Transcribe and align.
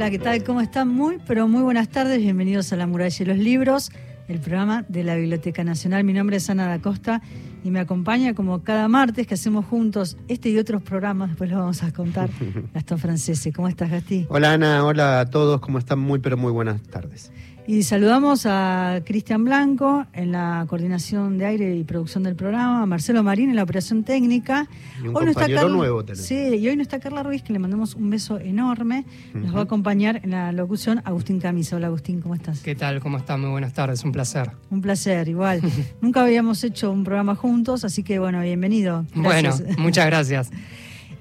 Hola, 0.00 0.10
¿qué 0.10 0.18
tal? 0.18 0.42
¿Cómo 0.44 0.62
están? 0.62 0.88
Muy, 0.88 1.18
pero 1.26 1.46
muy 1.46 1.62
buenas 1.62 1.90
tardes. 1.90 2.20
Bienvenidos 2.20 2.72
a 2.72 2.76
La 2.76 2.86
Muralla 2.86 3.18
de 3.18 3.26
los 3.26 3.36
Libros, 3.36 3.92
el 4.28 4.40
programa 4.40 4.82
de 4.88 5.04
la 5.04 5.14
Biblioteca 5.14 5.62
Nacional. 5.62 6.04
Mi 6.04 6.14
nombre 6.14 6.38
es 6.38 6.48
Ana 6.48 6.68
da 6.68 6.78
Costa 6.78 7.20
y 7.62 7.70
me 7.70 7.80
acompaña 7.80 8.32
como 8.32 8.64
cada 8.64 8.88
martes 8.88 9.26
que 9.26 9.34
hacemos 9.34 9.66
juntos 9.66 10.16
este 10.26 10.48
y 10.48 10.56
otros 10.56 10.80
programas. 10.80 11.28
Después 11.28 11.50
lo 11.50 11.58
vamos 11.58 11.82
a 11.82 11.92
contar. 11.92 12.30
Gastón 12.74 12.98
Francese. 12.98 13.52
¿Cómo 13.52 13.68
estás, 13.68 13.90
Gastí? 13.90 14.24
Hola, 14.30 14.54
Ana. 14.54 14.86
Hola 14.86 15.20
a 15.20 15.26
todos. 15.26 15.60
¿Cómo 15.60 15.76
están? 15.78 15.98
Muy, 15.98 16.18
pero 16.18 16.38
muy 16.38 16.50
buenas 16.50 16.80
tardes. 16.80 17.30
Y 17.70 17.84
saludamos 17.84 18.46
a 18.46 19.00
Cristian 19.04 19.44
Blanco 19.44 20.04
en 20.12 20.32
la 20.32 20.66
coordinación 20.68 21.38
de 21.38 21.46
aire 21.46 21.76
y 21.76 21.84
producción 21.84 22.24
del 22.24 22.34
programa, 22.34 22.82
a 22.82 22.86
Marcelo 22.86 23.22
Marín 23.22 23.48
en 23.48 23.54
la 23.54 23.62
operación 23.62 24.02
técnica. 24.02 24.66
Y 25.00 25.06
un 25.06 25.14
compañero 25.14 25.68
nuevo 25.68 26.04
tenemos. 26.04 26.26
Sí, 26.26 26.34
y 26.34 26.66
hoy 26.66 26.74
no 26.74 26.82
está 26.82 26.98
Carla 26.98 27.22
Ruiz, 27.22 27.44
que 27.44 27.52
le 27.52 27.60
mandamos 27.60 27.94
un 27.94 28.10
beso 28.10 28.40
enorme. 28.40 29.04
Nos 29.34 29.54
va 29.54 29.60
a 29.60 29.62
acompañar 29.62 30.20
en 30.24 30.32
la 30.32 30.50
locución 30.50 31.00
Agustín 31.04 31.38
Camisa. 31.38 31.76
Hola 31.76 31.86
Agustín, 31.86 32.20
¿cómo 32.20 32.34
estás? 32.34 32.58
¿Qué 32.58 32.74
tal? 32.74 32.98
¿Cómo 32.98 33.18
estás? 33.18 33.38
Muy 33.38 33.50
buenas 33.50 33.72
tardes, 33.72 34.02
un 34.02 34.10
placer. 34.10 34.50
Un 34.70 34.80
placer, 34.80 35.28
igual. 35.28 35.60
Nunca 36.00 36.22
habíamos 36.22 36.64
hecho 36.64 36.90
un 36.90 37.04
programa 37.04 37.36
juntos, 37.36 37.84
así 37.84 38.02
que 38.02 38.18
bueno, 38.18 38.40
bienvenido. 38.40 39.06
Gracias. 39.14 39.62
Bueno, 39.62 39.80
muchas 39.80 40.06
gracias. 40.06 40.50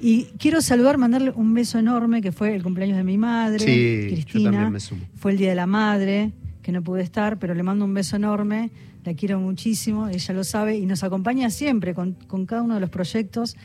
Y 0.01 0.25
quiero 0.37 0.61
saludar, 0.61 0.97
mandarle 0.97 1.31
un 1.31 1.53
beso 1.53 1.77
enorme, 1.79 2.21
que 2.21 2.31
fue 2.31 2.55
el 2.55 2.63
cumpleaños 2.63 2.97
de 2.97 3.03
mi 3.03 3.17
madre, 3.17 3.59
Sí, 3.59 4.07
yo 4.09 4.13
Cristina. 4.15 4.51
también 4.51 4.71
me 4.71 4.79
sumo. 4.79 5.01
Fue 5.15 5.31
el 5.31 5.37
Día 5.37 5.49
de 5.49 5.55
la 5.55 5.65
Madre, 5.67 6.31
que 6.61 6.71
no 6.71 6.81
pude 6.81 7.01
estar, 7.01 7.37
pero 7.37 7.53
le 7.53 7.63
mando 7.63 7.83
un 7.85 7.93
beso 7.93 8.15
enorme. 8.15 8.69
La 9.05 9.13
quiero 9.13 9.39
muchísimo, 9.39 10.07
ella 10.09 10.33
lo 10.33 10.43
sabe 10.43 10.77
y 10.77 10.85
nos 10.85 11.03
acompaña 11.03 11.49
siempre 11.49 11.93
con, 11.93 12.13
con 12.27 12.45
cada 12.45 12.61
uno 12.61 12.75
de 12.75 12.79
los 12.81 12.89
proyectos. 12.89 13.55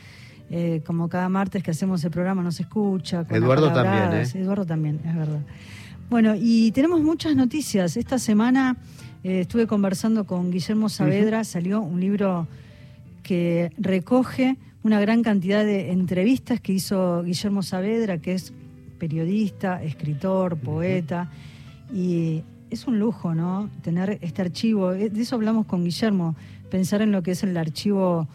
eh, 0.51 0.81
como 0.85 1.09
cada 1.09 1.27
martes 1.27 1.63
que 1.63 1.71
hacemos 1.71 2.03
el 2.03 2.11
programa 2.11 2.43
nos 2.43 2.59
escucha. 2.59 3.23
con 3.25 3.35
Eduardo 3.35 3.71
también, 3.73 4.21
¿eh? 4.21 4.27
Eduardo 4.35 4.63
también, 4.65 4.99
es 5.03 5.15
verdad. 5.15 5.39
Bueno, 6.09 6.35
y 6.39 6.71
tenemos 6.71 7.01
muchas 7.01 7.35
noticias. 7.35 7.97
Esta 7.97 8.19
semana 8.19 8.77
eh, 9.23 9.39
estuve 9.41 9.65
conversando 9.65 10.25
con 10.25 10.51
Guillermo 10.51 10.87
Saavedra, 10.87 11.43
salió 11.43 11.81
un 11.81 11.99
libro 11.99 12.47
que 13.23 13.71
recoge 13.79 14.57
una 14.85 14.99
gran 14.99 15.23
cantidad 15.23 15.65
de 15.65 15.91
entrevistas 15.91 16.61
que 16.61 16.71
hizo 16.71 17.23
Guillermo 17.23 17.63
Saavedra, 17.63 18.19
que 18.19 18.33
es 18.33 18.53
periodista, 18.99 19.81
escritor, 19.81 20.57
poeta, 20.57 21.31
y 21.91 22.43
es 22.69 22.85
un 22.85 22.99
lujo, 22.99 23.33
¿no? 23.33 23.71
Tener 23.81 24.19
este 24.21 24.43
archivo, 24.43 24.93
Eh, 24.93 25.09
de 25.09 25.21
eso 25.23 25.37
hablamos 25.37 25.65
con 25.65 25.83
Guillermo, 25.83 26.35
pensar 26.69 27.01
en 27.01 27.11
lo 27.11 27.23
que 27.23 27.31
es 27.31 27.41
el 27.41 27.57
archivo, 27.57 28.27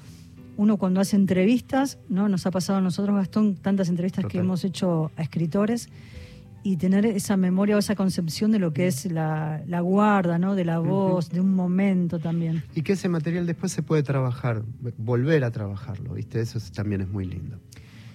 uno 0.57 0.77
cuando 0.77 1.01
hace 1.01 1.15
entrevistas, 1.15 1.99
¿no? 2.09 2.29
Nos 2.29 2.45
ha 2.47 2.51
pasado 2.51 2.81
a 2.81 2.83
nosotros, 2.83 3.15
Gastón, 3.15 3.55
tantas 3.55 3.89
entrevistas 3.89 4.25
que 4.27 4.39
hemos 4.39 4.65
hecho 4.65 5.13
a 5.17 5.23
escritores, 5.23 5.89
y 6.63 6.77
tener 6.77 7.07
esa 7.07 7.37
memoria 7.37 7.77
o 7.77 7.79
esa 7.79 7.95
concepción 7.95 8.51
de 8.51 8.59
lo 8.59 8.73
que 8.73 8.87
es 8.87 9.11
la, 9.11 9.63
la 9.67 9.81
guarda, 9.81 10.39
¿no? 10.39 10.55
De 10.55 10.65
la 10.65 10.79
voz, 10.79 11.31
de 11.31 11.41
un 11.41 11.55
momento 11.55 12.19
también. 12.19 12.63
Y 12.75 12.83
que 12.83 12.93
ese 12.93 13.09
material 13.09 13.47
después 13.47 13.73
se 13.73 13.83
puede 13.83 14.03
trabajar, 14.03 14.63
volver 14.99 15.45
a 15.45 15.51
trabajarlo, 15.51 16.15
¿viste? 16.15 16.41
Eso 16.41 16.59
es- 16.59 16.71
también 16.73 17.01
es 17.01 17.09
muy 17.09 17.25
lindo. 17.25 17.59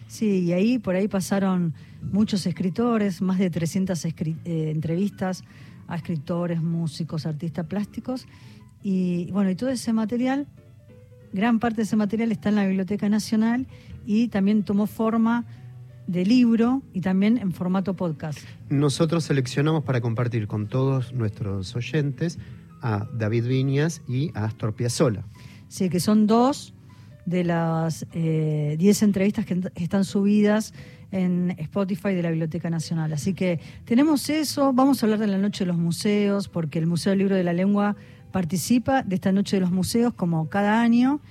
Sí, 0.07 0.41
y 0.41 0.53
ahí 0.53 0.77
por 0.77 0.95
ahí 0.95 1.07
pasaron 1.07 1.73
muchos 2.11 2.45
escritores, 2.45 3.21
más 3.21 3.39
de 3.39 3.49
300 3.49 4.05
escri- 4.05 4.37
eh, 4.45 4.69
entrevistas 4.69 5.43
a 5.87 5.95
escritores, 5.95 6.61
músicos, 6.61 7.25
artistas 7.25 7.65
plásticos. 7.65 8.27
Y 8.83 9.31
bueno, 9.31 9.49
y 9.49 9.55
todo 9.55 9.71
ese 9.71 9.91
material, 9.93 10.45
gran 11.33 11.57
parte 11.59 11.77
de 11.77 11.83
ese 11.83 11.95
material 11.95 12.31
está 12.31 12.49
en 12.49 12.55
la 12.55 12.65
Biblioteca 12.67 13.09
Nacional 13.09 13.65
y 14.05 14.27
también 14.27 14.61
tomó 14.63 14.85
forma 14.85 15.45
de 16.07 16.25
libro 16.25 16.81
y 16.93 17.01
también 17.01 17.37
en 17.37 17.51
formato 17.51 17.95
podcast. 17.95 18.39
Nosotros 18.69 19.23
seleccionamos 19.23 19.83
para 19.83 20.01
compartir 20.01 20.47
con 20.47 20.67
todos 20.67 21.13
nuestros 21.13 21.75
oyentes 21.75 22.37
a 22.81 23.07
David 23.13 23.47
Viñas 23.47 24.01
y 24.07 24.31
a 24.35 24.45
Astor 24.45 24.73
Piazzolla. 24.73 25.23
Sí, 25.67 25.89
que 25.89 25.99
son 25.99 26.27
dos 26.27 26.73
de 27.25 27.43
las 27.43 28.05
eh, 28.13 28.75
10 28.77 29.03
entrevistas 29.03 29.45
que 29.45 29.59
están 29.75 30.05
subidas 30.05 30.73
en 31.11 31.55
Spotify 31.57 32.13
de 32.13 32.21
la 32.21 32.29
Biblioteca 32.29 32.69
Nacional. 32.69 33.13
Así 33.13 33.33
que 33.33 33.59
tenemos 33.85 34.29
eso, 34.29 34.73
vamos 34.73 35.01
a 35.01 35.05
hablar 35.05 35.19
de 35.19 35.27
la 35.27 35.37
Noche 35.37 35.63
de 35.63 35.67
los 35.67 35.77
Museos, 35.77 36.47
porque 36.47 36.79
el 36.79 36.87
Museo 36.87 37.11
del 37.11 37.19
Libro 37.19 37.35
de 37.35 37.43
la 37.43 37.53
Lengua 37.53 37.95
participa 38.31 39.01
de 39.01 39.15
esta 39.15 39.31
Noche 39.31 39.57
de 39.57 39.61
los 39.61 39.71
Museos 39.71 40.13
como 40.13 40.49
cada 40.49 40.81
año. 40.81 41.21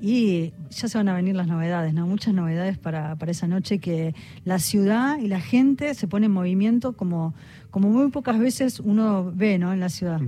Y 0.00 0.52
ya 0.70 0.88
se 0.88 0.98
van 0.98 1.08
a 1.08 1.14
venir 1.14 1.34
las 1.34 1.46
novedades, 1.46 1.94
¿no? 1.94 2.06
Muchas 2.06 2.34
novedades 2.34 2.76
para, 2.76 3.16
para 3.16 3.30
esa 3.30 3.46
noche 3.46 3.78
que 3.78 4.14
la 4.44 4.58
ciudad 4.58 5.18
y 5.18 5.28
la 5.28 5.40
gente 5.40 5.94
se 5.94 6.06
pone 6.06 6.26
en 6.26 6.32
movimiento 6.32 6.92
como, 6.92 7.34
como 7.70 7.88
muy 7.88 8.10
pocas 8.10 8.38
veces 8.38 8.80
uno 8.80 9.32
ve, 9.34 9.58
¿no? 9.58 9.72
En 9.72 9.80
la 9.80 9.88
ciudad. 9.88 10.20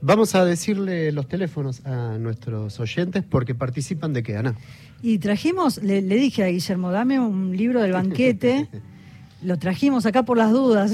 Vamos 0.00 0.34
a 0.34 0.44
decirle 0.44 1.12
los 1.12 1.28
teléfonos 1.28 1.84
a 1.84 2.16
nuestros 2.18 2.80
oyentes 2.80 3.22
porque 3.22 3.54
participan 3.54 4.12
de 4.14 4.22
qué, 4.22 4.36
Ana. 4.36 4.54
Y 5.02 5.18
trajimos, 5.18 5.82
le, 5.82 6.00
le 6.00 6.16
dije 6.16 6.44
a 6.44 6.46
Guillermo, 6.46 6.90
dame 6.90 7.20
un 7.20 7.56
libro 7.56 7.82
del 7.82 7.92
banquete. 7.92 8.68
Lo 9.42 9.58
trajimos 9.58 10.06
acá 10.06 10.22
por 10.22 10.38
las 10.38 10.52
dudas, 10.52 10.92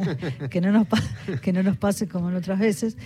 que, 0.50 0.60
no 0.60 0.70
nos 0.70 0.86
que 1.42 1.52
no 1.52 1.64
nos 1.64 1.76
pase 1.76 2.06
como 2.06 2.30
en 2.30 2.36
otras 2.36 2.60
veces. 2.60 2.96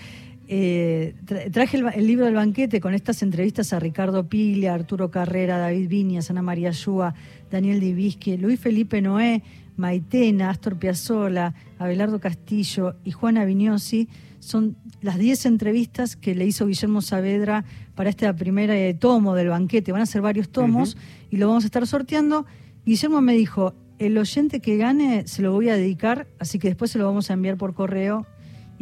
Eh, 0.49 1.15
tra- 1.25 1.51
traje 1.51 1.79
el, 1.79 2.07
libro 2.07 2.25
del 2.25 2.35
banquete 2.35 2.81
con 2.81 2.95
estas 2.95 3.23
entrevistas 3.23 3.73
a 3.73 3.81
Ricardo 3.81 4.29
Piglia, 4.29 4.75
Arturo 4.75 5.11
Carrera, 5.11 5.59
David 5.59 5.89
Viñas, 5.89 6.31
Ana 6.31 6.43
María 6.43 6.71
Yúa, 6.71 7.15
Daniel 7.51 7.81
Divisque, 7.81 8.37
Luis 8.37 8.59
Felipe 8.61 9.01
Noé, 9.01 9.43
Maitena, 9.77 10.51
Astor 10.51 10.79
Piazzolla, 10.79 11.55
Abelardo 11.79 12.21
Castillo 12.21 12.97
y 13.05 13.13
Juana 13.13 13.45
Vignosi. 13.45 14.09
Son 14.41 14.77
las 15.01 15.19
10 15.19 15.47
entrevistas 15.47 16.17
que 16.17 16.35
le 16.35 16.45
hizo 16.45 16.67
Guillermo 16.67 17.01
Saavedra 17.01 17.65
para 17.95 18.11
este 18.11 18.33
primer 18.35 18.71
eh, 18.71 18.93
tomo 18.95 19.35
del 19.35 19.49
banquete. 19.49 19.93
Van 19.93 20.03
a 20.03 20.07
ser 20.07 20.21
varios 20.21 20.49
tomos 20.49 20.97
y 21.31 21.37
lo 21.37 21.47
vamos 21.49 21.65
a 21.65 21.67
estar 21.67 21.87
sorteando. 21.87 22.45
Guillermo 22.85 23.21
me 23.21 23.35
dijo, 23.35 23.75
el 23.99 24.19
oyente 24.19 24.61
que 24.61 24.77
gane 24.77 25.29
se 25.29 25.43
lo 25.43 25.53
voy 25.53 25.69
a 25.69 25.77
dedicar, 25.77 26.27
así 26.41 26.59
que 26.59 26.69
después 26.69 26.91
se 26.91 26.99
lo 26.99 27.07
vamos 27.07 27.31
a 27.31 27.35
enviar 27.35 27.57
por 27.57 27.73
correo 27.73 28.27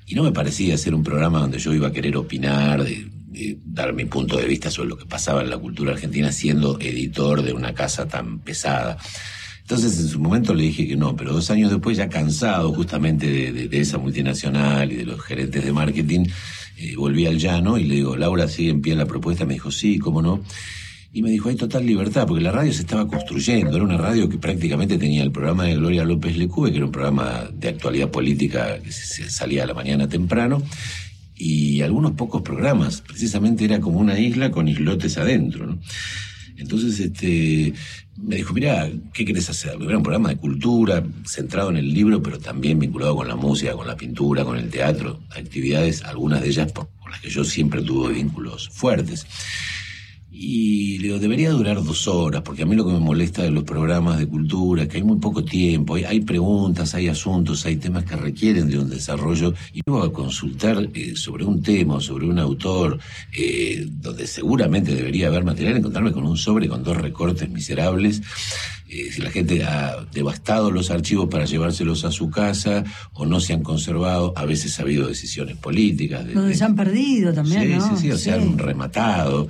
y 0.06 0.14
no 0.14 0.22
me 0.22 0.32
parecía 0.32 0.74
hacer 0.74 0.94
un 0.94 1.02
programa 1.02 1.40
donde 1.40 1.58
yo 1.58 1.74
iba 1.74 1.88
a 1.88 1.92
querer 1.92 2.16
opinar 2.16 2.84
de, 2.84 3.10
dar 3.64 3.92
mi 3.92 4.06
punto 4.06 4.38
de 4.38 4.46
vista 4.46 4.70
sobre 4.70 4.88
lo 4.88 4.96
que 4.96 5.04
pasaba 5.04 5.42
en 5.42 5.50
la 5.50 5.58
cultura 5.58 5.92
argentina 5.92 6.32
siendo 6.32 6.80
editor 6.80 7.42
de 7.42 7.52
una 7.52 7.74
casa 7.74 8.08
tan 8.08 8.38
pesada. 8.38 8.96
Entonces 9.60 9.98
en 9.98 10.08
su 10.08 10.20
momento 10.20 10.54
le 10.54 10.62
dije 10.62 10.86
que 10.86 10.96
no, 10.96 11.16
pero 11.16 11.32
dos 11.32 11.50
años 11.50 11.70
después, 11.70 11.98
ya 11.98 12.08
cansado 12.08 12.72
justamente 12.72 13.52
de, 13.52 13.80
esa 13.80 13.98
multinacional 13.98 14.90
y 14.92 14.96
de 14.96 15.04
los 15.04 15.20
gerentes 15.20 15.64
de 15.64 15.72
marketing, 15.72 16.26
eh, 16.76 16.94
volví 16.96 17.26
al 17.26 17.38
llano 17.38 17.78
y 17.78 17.84
le 17.84 17.96
digo, 17.96 18.16
Laura, 18.16 18.48
¿sigue 18.48 18.70
en 18.70 18.82
pie 18.82 18.94
la 18.94 19.06
propuesta? 19.06 19.46
Me 19.46 19.54
dijo, 19.54 19.70
sí, 19.70 19.98
cómo 19.98 20.20
no. 20.22 20.42
Y 21.12 21.22
me 21.22 21.30
dijo, 21.30 21.48
hay 21.48 21.56
total 21.56 21.86
libertad, 21.86 22.26
porque 22.26 22.42
la 22.42 22.52
radio 22.52 22.72
se 22.72 22.82
estaba 22.82 23.08
construyendo. 23.08 23.74
Era 23.74 23.84
una 23.84 23.96
radio 23.96 24.28
que 24.28 24.36
prácticamente 24.36 24.98
tenía 24.98 25.22
el 25.22 25.32
programa 25.32 25.64
de 25.64 25.76
Gloria 25.76 26.04
López 26.04 26.36
Lecube, 26.36 26.70
que 26.70 26.76
era 26.76 26.84
un 26.84 26.92
programa 26.92 27.48
de 27.54 27.68
actualidad 27.68 28.10
política 28.10 28.78
que 28.82 28.92
salía 28.92 29.62
a 29.62 29.66
la 29.66 29.72
mañana 29.72 30.08
temprano, 30.08 30.62
y 31.34 31.80
algunos 31.80 32.12
pocos 32.12 32.42
programas. 32.42 33.00
Precisamente 33.00 33.64
era 33.64 33.80
como 33.80 33.98
una 33.98 34.18
isla 34.18 34.50
con 34.50 34.68
islotes 34.68 35.16
adentro. 35.16 35.66
¿no? 35.66 35.78
Entonces, 36.58 37.00
este, 37.00 37.72
me 38.18 38.36
dijo, 38.36 38.54
mira, 38.54 38.90
¿qué 39.12 39.24
querés 39.24 39.50
hacer? 39.50 39.76
Era 39.80 39.96
un 39.96 40.02
programa 40.02 40.30
de 40.30 40.36
cultura, 40.36 41.02
centrado 41.24 41.70
en 41.70 41.76
el 41.76 41.92
libro, 41.92 42.22
pero 42.22 42.38
también 42.38 42.78
vinculado 42.78 43.16
con 43.16 43.28
la 43.28 43.36
música, 43.36 43.72
con 43.72 43.86
la 43.86 43.96
pintura, 43.96 44.44
con 44.44 44.56
el 44.56 44.70
teatro, 44.70 45.20
actividades, 45.30 46.02
algunas 46.02 46.40
de 46.40 46.48
ellas 46.48 46.72
por, 46.72 46.88
las 47.10 47.20
que 47.20 47.30
yo 47.30 47.44
siempre 47.44 47.82
tuve 47.82 48.12
vínculos 48.12 48.68
fuertes. 48.70 49.26
Y 50.38 50.98
le 50.98 51.04
digo, 51.04 51.18
debería 51.18 51.50
durar 51.50 51.82
dos 51.82 52.06
horas, 52.06 52.42
porque 52.42 52.64
a 52.64 52.66
mí 52.66 52.76
lo 52.76 52.86
que 52.86 52.92
me 52.92 53.00
molesta 53.00 53.42
de 53.42 53.50
los 53.50 53.64
programas 53.64 54.18
de 54.18 54.26
cultura 54.26 54.82
es 54.82 54.88
que 54.88 54.98
hay 54.98 55.02
muy 55.02 55.16
poco 55.16 55.42
tiempo, 55.42 55.94
hay, 55.94 56.20
preguntas, 56.20 56.94
hay 56.94 57.08
asuntos, 57.08 57.64
hay 57.64 57.76
temas 57.76 58.04
que 58.04 58.16
requieren 58.16 58.68
de 58.68 58.78
un 58.78 58.90
desarrollo. 58.90 59.54
Y 59.72 59.80
luego 59.86 60.04
a 60.04 60.12
consultar 60.12 60.90
eh, 60.92 61.16
sobre 61.16 61.46
un 61.46 61.62
tema, 61.62 62.00
sobre 62.00 62.26
un 62.26 62.38
autor, 62.38 62.98
eh, 63.32 63.86
donde 63.90 64.26
seguramente 64.26 64.94
debería 64.94 65.28
haber 65.28 65.42
material, 65.42 65.78
encontrarme 65.78 66.12
con 66.12 66.26
un 66.26 66.36
sobre 66.36 66.68
con 66.68 66.84
dos 66.84 66.98
recortes 66.98 67.48
miserables. 67.48 68.20
Eh, 68.88 69.10
si 69.10 69.22
la 69.22 69.30
gente 69.30 69.64
ha 69.64 70.04
devastado 70.12 70.70
los 70.70 70.90
archivos 70.90 71.28
para 71.30 71.46
llevárselos 71.46 72.04
a 72.04 72.10
su 72.10 72.28
casa 72.28 72.84
o 73.14 73.24
no 73.24 73.40
se 73.40 73.54
han 73.54 73.62
conservado, 73.62 74.34
a 74.36 74.44
veces 74.44 74.78
ha 74.78 74.82
habido 74.82 75.08
decisiones 75.08 75.56
políticas. 75.56 76.26
Donde 76.34 76.54
se 76.54 76.64
han 76.64 76.76
perdido 76.76 77.32
también, 77.32 77.80
sí, 77.80 77.88
Sí, 77.96 78.02
sí, 78.02 78.10
o 78.10 78.18
se 78.18 78.32
han 78.32 78.58
rematado. 78.58 79.48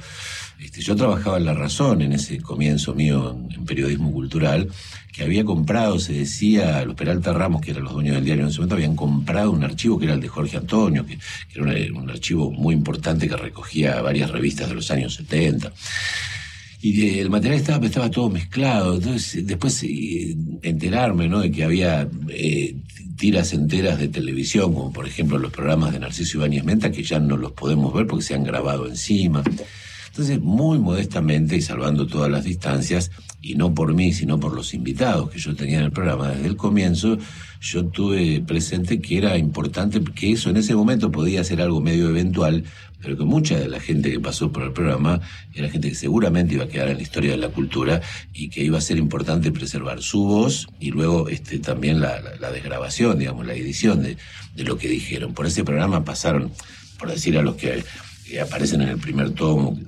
Este, 0.61 0.81
yo 0.81 0.97
trabajaba 0.97 1.37
en 1.37 1.45
La 1.45 1.55
Razón 1.55 2.03
en 2.03 2.13
ese 2.13 2.41
comienzo 2.41 2.95
mío 2.95 3.39
en, 3.55 3.65
periodismo 3.67 4.13
cultural, 4.13 4.69
que 5.13 5.23
había 5.23 5.45
comprado, 5.45 5.99
se 5.99 6.13
decía, 6.13 6.85
los 6.85 6.95
Peralta 6.95 7.33
Ramos, 7.33 7.61
que 7.61 7.73
eran 7.73 7.85
los 7.85 7.93
dueños 7.93 8.15
del 8.15 8.25
diario 8.25 8.45
en 8.45 8.51
ese 8.51 8.59
momento, 8.59 8.77
habían 8.77 8.97
comprado 8.97 9.51
un 9.51 9.65
archivo 9.65 9.99
que 9.99 10.05
era 10.07 10.15
el 10.15 10.21
de 10.21 10.29
Jorge 10.29 10.57
Antonio, 10.57 11.05
que, 11.05 11.19
era 11.55 11.65
un, 11.95 12.11
archivo 12.11 12.51
muy 12.51 12.75
importante 12.75 13.29
que 13.29 13.37
recogía 13.37 14.01
varias 14.01 14.31
revistas 14.31 14.69
de 14.69 14.75
los 14.75 14.91
años 14.91 15.15
70 15.15 15.73
y 16.81 17.19
el 17.19 17.31
material 17.31 17.59
estaba, 17.59 17.85
estaba 17.85 18.11
todo 18.11 18.29
mezclado. 18.31 18.95
Entonces, 18.95 19.47
después 19.47 19.83
eh, 19.83 20.37
enterarme 20.63 21.29
¿no? 21.29 21.41
de 21.41 21.51
que 21.51 21.65
había 21.65 22.09
eh, 22.29 22.77
tiras 23.17 23.53
enteras 23.53 23.99
de 23.99 24.09
televisión, 24.09 24.73
como 24.73 24.93
por 24.93 25.09
ejemplo 25.09 25.39
los 25.39 25.53
programas 25.53 25.93
de 25.93 25.99
Narciso 25.99 26.39
Ibáñez 26.39 26.65
Menta, 26.65 26.93
que 26.93 27.03
ya 27.03 27.19
no 27.19 27.37
los 27.37 27.53
podemos 27.53 27.93
ver 27.93 28.07
porque 28.07 28.25
se 28.25 28.35
han 28.35 28.45
grabado 28.45 28.87
encima. 28.87 29.43
Entonces, 30.17 30.41
muy 30.41 30.79
modestamente 30.79 31.57
y 31.57 31.61
salvando 31.61 32.07
todas 32.07 32.31
las 32.31 32.43
distancias, 32.43 33.11
y 33.43 33.55
no 33.55 33.75
por 33.75 33.93
mí, 33.93 34.15
sino 34.15 34.41
por 34.41 34.55
los 34.55 34.73
invitados 34.73 35.29
que 35.29 35.39
yo 35.39 35.55
tenía 35.55 35.77
en 35.77 35.85
el 35.85 35.93
programa 35.93 36.31
desde 36.31 36.47
el 36.47 36.57
comienzo, 36.57 37.19
yo 37.61 37.85
tuve 37.89 38.41
presente 38.41 38.99
que 39.03 39.19
era 39.19 39.37
importante, 39.37 40.03
que 40.15 40.33
eso 40.33 40.49
en 40.49 40.57
ese 40.57 40.75
momento 40.75 41.13
podía 41.13 41.45
ser 41.45 41.61
algo 41.61 41.83
medio 41.83 42.09
eventual, 42.09 42.65
pero 43.03 43.19
que 43.19 43.25
mucha 43.25 43.59
de 43.59 43.69
la 43.69 43.79
gente 43.79 44.11
que 44.11 44.19
pasó 44.19 44.51
por 44.51 44.63
el 44.63 44.73
programa 44.73 45.21
era 45.53 45.69
gente 45.69 45.91
que 45.91 45.95
seguramente 45.95 46.55
iba 46.55 46.65
a 46.65 46.69
quedar 46.69 46.89
en 46.89 46.97
la 46.97 47.03
historia 47.03 47.33
de 47.33 47.37
la 47.37 47.51
cultura 47.51 48.01
y 48.33 48.49
que 48.49 48.65
iba 48.65 48.79
a 48.79 48.81
ser 48.81 48.97
importante 48.97 49.53
preservar 49.53 50.01
su 50.01 50.25
voz 50.25 50.67
y 50.81 50.93
luego 50.93 51.29
este, 51.29 51.59
también 51.59 52.01
la, 52.01 52.23
desgrabación, 52.55 53.19
digamos, 53.19 53.47
la 53.47 53.53
edición 53.53 54.03
de, 54.03 54.17
de 54.55 54.65
lo 54.65 54.79
que 54.79 54.89
dijeron. 54.89 55.35
Por 55.35 55.45
ese 55.45 55.63
programa 55.63 56.05
pasaron, 56.05 56.53
por 56.99 57.11
decir 57.11 57.37
a 57.37 57.43
los 57.43 57.57
que 57.57 57.85
que 58.27 58.41
aparecen 58.41 58.83
en 58.83 58.89
el 58.89 58.99
primer 58.99 59.31
tomo, 59.31 59.79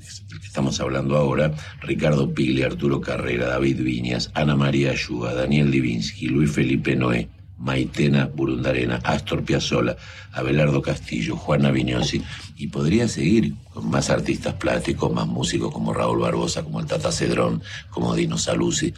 estamos 0.59 0.81
hablando 0.81 1.17
ahora, 1.17 1.53
Ricardo 1.83 2.35
Pigli, 2.35 2.65
Arturo 2.65 3.01
Carrera, 3.01 3.47
David 3.47 3.81
Viñas, 3.81 4.33
Ana 4.35 4.57
María 4.57 4.91
Ayuga, 4.91 5.33
Daniel 5.33 5.71
Divinsky, 5.71 6.27
Luis 6.27 6.51
Felipe 6.51 6.97
Noé, 6.97 7.29
Maitena 7.59 8.27
Burundarena, 8.27 8.97
Astor 9.05 9.45
Piazzolla, 9.45 9.97
Abelardo 10.33 10.83
Castillo, 10.83 11.37
Juana 11.37 11.71
Viñosi, 11.71 12.23
y 12.57 12.67
podría 12.67 13.07
seguir 13.07 13.55
con 13.73 13.89
más 13.89 14.11
artistas 14.11 14.55
plásticos, 14.55 15.13
más 15.13 15.29
músicos 15.29 15.73
como 15.73 15.95
Raúl 15.95 16.19
Barbosa, 16.19 16.65
como 16.65 16.81
el 16.81 16.87
Tata 16.87 17.13
Cedrón, 17.13 17.63
como 17.91 18.17
Dino 18.17 18.37
Saluzzi, 18.37 18.93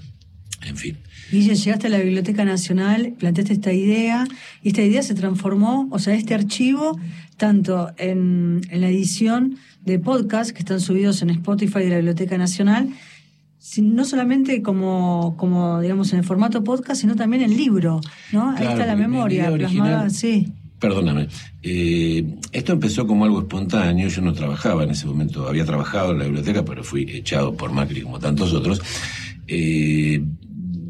en 0.63 0.79
fin. 0.79 0.97
Guille, 1.31 1.55
llegaste 1.55 1.89
a 1.89 1.91
la 1.91 1.99
Biblioteca 1.99 2.45
Nacional, 2.45 3.15
planteaste 3.19 3.53
esta 3.53 3.73
idea, 3.75 4.27
y 4.63 4.69
esta 4.69 4.81
idea 4.81 5.03
se 5.03 5.15
transformó, 5.15 5.89
o 5.93 5.99
sea, 5.99 6.15
este 6.15 6.35
archivo, 6.35 6.99
tanto 7.37 7.91
en, 7.99 8.61
la 8.71 8.89
edición 8.89 9.57
de 9.85 9.99
podcast 9.99 10.51
que 10.51 10.61
están 10.61 10.81
subidos 10.81 11.23
en 11.23 11.31
Spotify 11.31 11.81
de 11.81 11.91
la 11.91 11.97
Biblioteca 11.97 12.37
Nacional, 12.39 12.91
no 13.79 14.05
solamente 14.05 14.63
como, 14.63 15.35
como, 15.37 15.81
digamos, 15.81 16.13
en 16.13 16.21
el 16.21 16.25
formato 16.25 16.65
podcast, 16.65 17.01
sino 17.01 17.15
también 17.17 17.43
en 17.43 17.57
libro, 17.57 18.01
¿no? 18.33 18.51
Ahí 18.51 18.67
está 18.67 18.87
la 18.87 18.97
memoria 18.97 19.53
plasmada, 19.53 20.11
sí. 20.11 20.49
Perdóname, 20.79 21.29
eh, 21.63 22.37
esto 22.53 22.73
empezó 22.73 23.07
como 23.07 23.27
algo 23.27 23.41
espontáneo, 23.41 24.09
yo 24.09 24.23
no 24.23 24.33
trabajaba 24.33 24.85
en 24.85 24.91
ese 24.91 25.07
momento, 25.07 25.47
había 25.47 25.67
trabajado 25.67 26.13
en 26.13 26.19
la 26.21 26.25
biblioteca, 26.25 26.65
pero 26.65 26.83
fui 26.83 27.03
echado 27.03 27.55
por 27.55 27.71
Macri 27.71 28.01
como 28.01 28.19
tantos 28.19 28.55
otros. 28.55 28.81
Eh, 29.47 30.25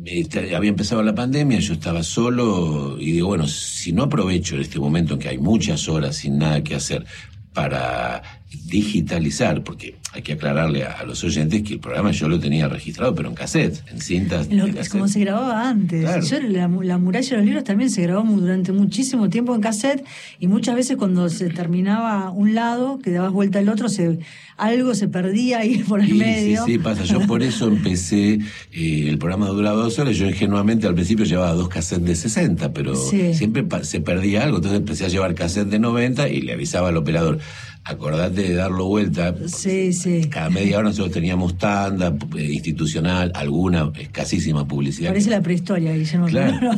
este, 0.05 0.55
había 0.55 0.71
empezado 0.71 1.03
la 1.03 1.15
pandemia, 1.15 1.59
yo 1.59 1.73
estaba 1.73 2.05
solo 2.05 2.99
y 3.01 3.13
digo, 3.13 3.29
bueno, 3.29 3.49
si 3.49 3.93
no 3.93 4.05
aprovecho 4.05 4.59
este 4.59 4.79
momento 4.79 5.15
en 5.15 5.21
que 5.21 5.29
hay 5.29 5.39
muchas 5.39 5.89
horas 5.89 6.17
sin 6.17 6.39
nada 6.39 6.63
que 6.63 6.77
hacer 6.77 7.05
para 7.53 8.40
digitalizar, 8.50 9.62
porque 9.62 9.97
hay 10.12 10.23
que 10.23 10.32
aclararle 10.32 10.85
a, 10.85 11.05
los 11.05 11.23
oyentes 11.23 11.62
que 11.62 11.75
el 11.75 11.81
programa 11.81 12.11
yo 12.11 12.29
lo 12.29 12.41
tenía 12.41 12.69
registrado, 12.69 13.14
pero 13.14 13.29
en 13.29 13.35
cassette, 13.35 13.81
en 13.91 14.00
cintas. 14.00 14.49
Es 14.50 14.88
como 14.88 15.06
se 15.06 15.20
grababa 15.20 15.69
antes. 15.69 16.02
la, 16.49 16.69
muralla 16.69 17.31
de 17.31 17.37
los 17.37 17.44
libros 17.44 17.64
también 17.64 17.91
se 17.91 18.02
grabó 18.02 18.29
durante 18.29 18.73
muchísimo 18.73 19.31
tiempo 19.31 19.55
en 19.55 19.61
cassette 19.61 20.05
y 20.41 20.49
muchas 20.49 20.75
veces 20.75 20.97
cuando 20.97 21.29
se 21.29 21.49
terminaba 21.50 22.31
un 22.31 22.55
lado, 22.55 22.99
que 22.99 23.12
dabas 23.12 23.33
vuelta 23.33 23.61
al 23.61 23.69
otro, 23.69 23.88
se, 23.88 24.19
algo 24.57 24.95
se 24.97 25.07
perdía 25.07 25.61
ahí 25.61 25.78
por 25.88 26.00
el 26.00 26.14
medio. 26.14 26.64
Sí, 26.64 26.73
sí, 26.73 26.78
pasa. 26.78 27.04
Yo 27.04 27.21
por 27.26 27.45
eso 27.45 27.69
empecé, 27.69 28.40
eh, 28.73 29.07
el 29.09 29.19
programa 29.19 29.47
duraba 29.47 29.76
dos 29.76 29.99
horas, 30.00 30.16
yo 30.16 30.26
ingenuamente 30.26 30.88
al 30.88 30.95
principio 30.95 31.25
llevaba 31.25 31.52
dos 31.52 31.69
cassettes 31.69 32.07
de 32.07 32.16
60, 32.16 32.73
pero 32.73 32.97
siempre 32.97 33.64
se 33.85 34.00
perdía 34.00 34.42
algo, 34.42 34.57
entonces 34.57 34.80
empecé 34.80 35.04
a 35.04 35.09
llevar 35.09 35.35
cassette 35.37 35.69
de 35.69 35.78
90 35.78 36.28
y 36.28 36.40
le 36.40 36.54
avisaba 36.54 36.88
al 36.88 36.97
operador 36.97 37.38
acordate 37.85 38.43
de 38.43 38.55
darlo 38.55 38.87
vuelta. 38.87 39.35
Sí, 39.47 39.93
sí. 39.93 40.29
Cada 40.29 40.51
media 40.51 40.79
hora 40.79 40.89
nosotros 40.89 41.13
teníamos 41.13 41.59
tanda 41.59 42.15
eh, 42.37 42.45
institucional, 42.53 43.33
alguna 43.35 43.91
escasísima 43.99 44.67
publicidad. 44.67 45.11
Parece 45.11 45.31
la 45.31 45.41
prehistoria, 45.41 45.93
Guillermo. 45.95 46.27
Claro. 46.27 46.71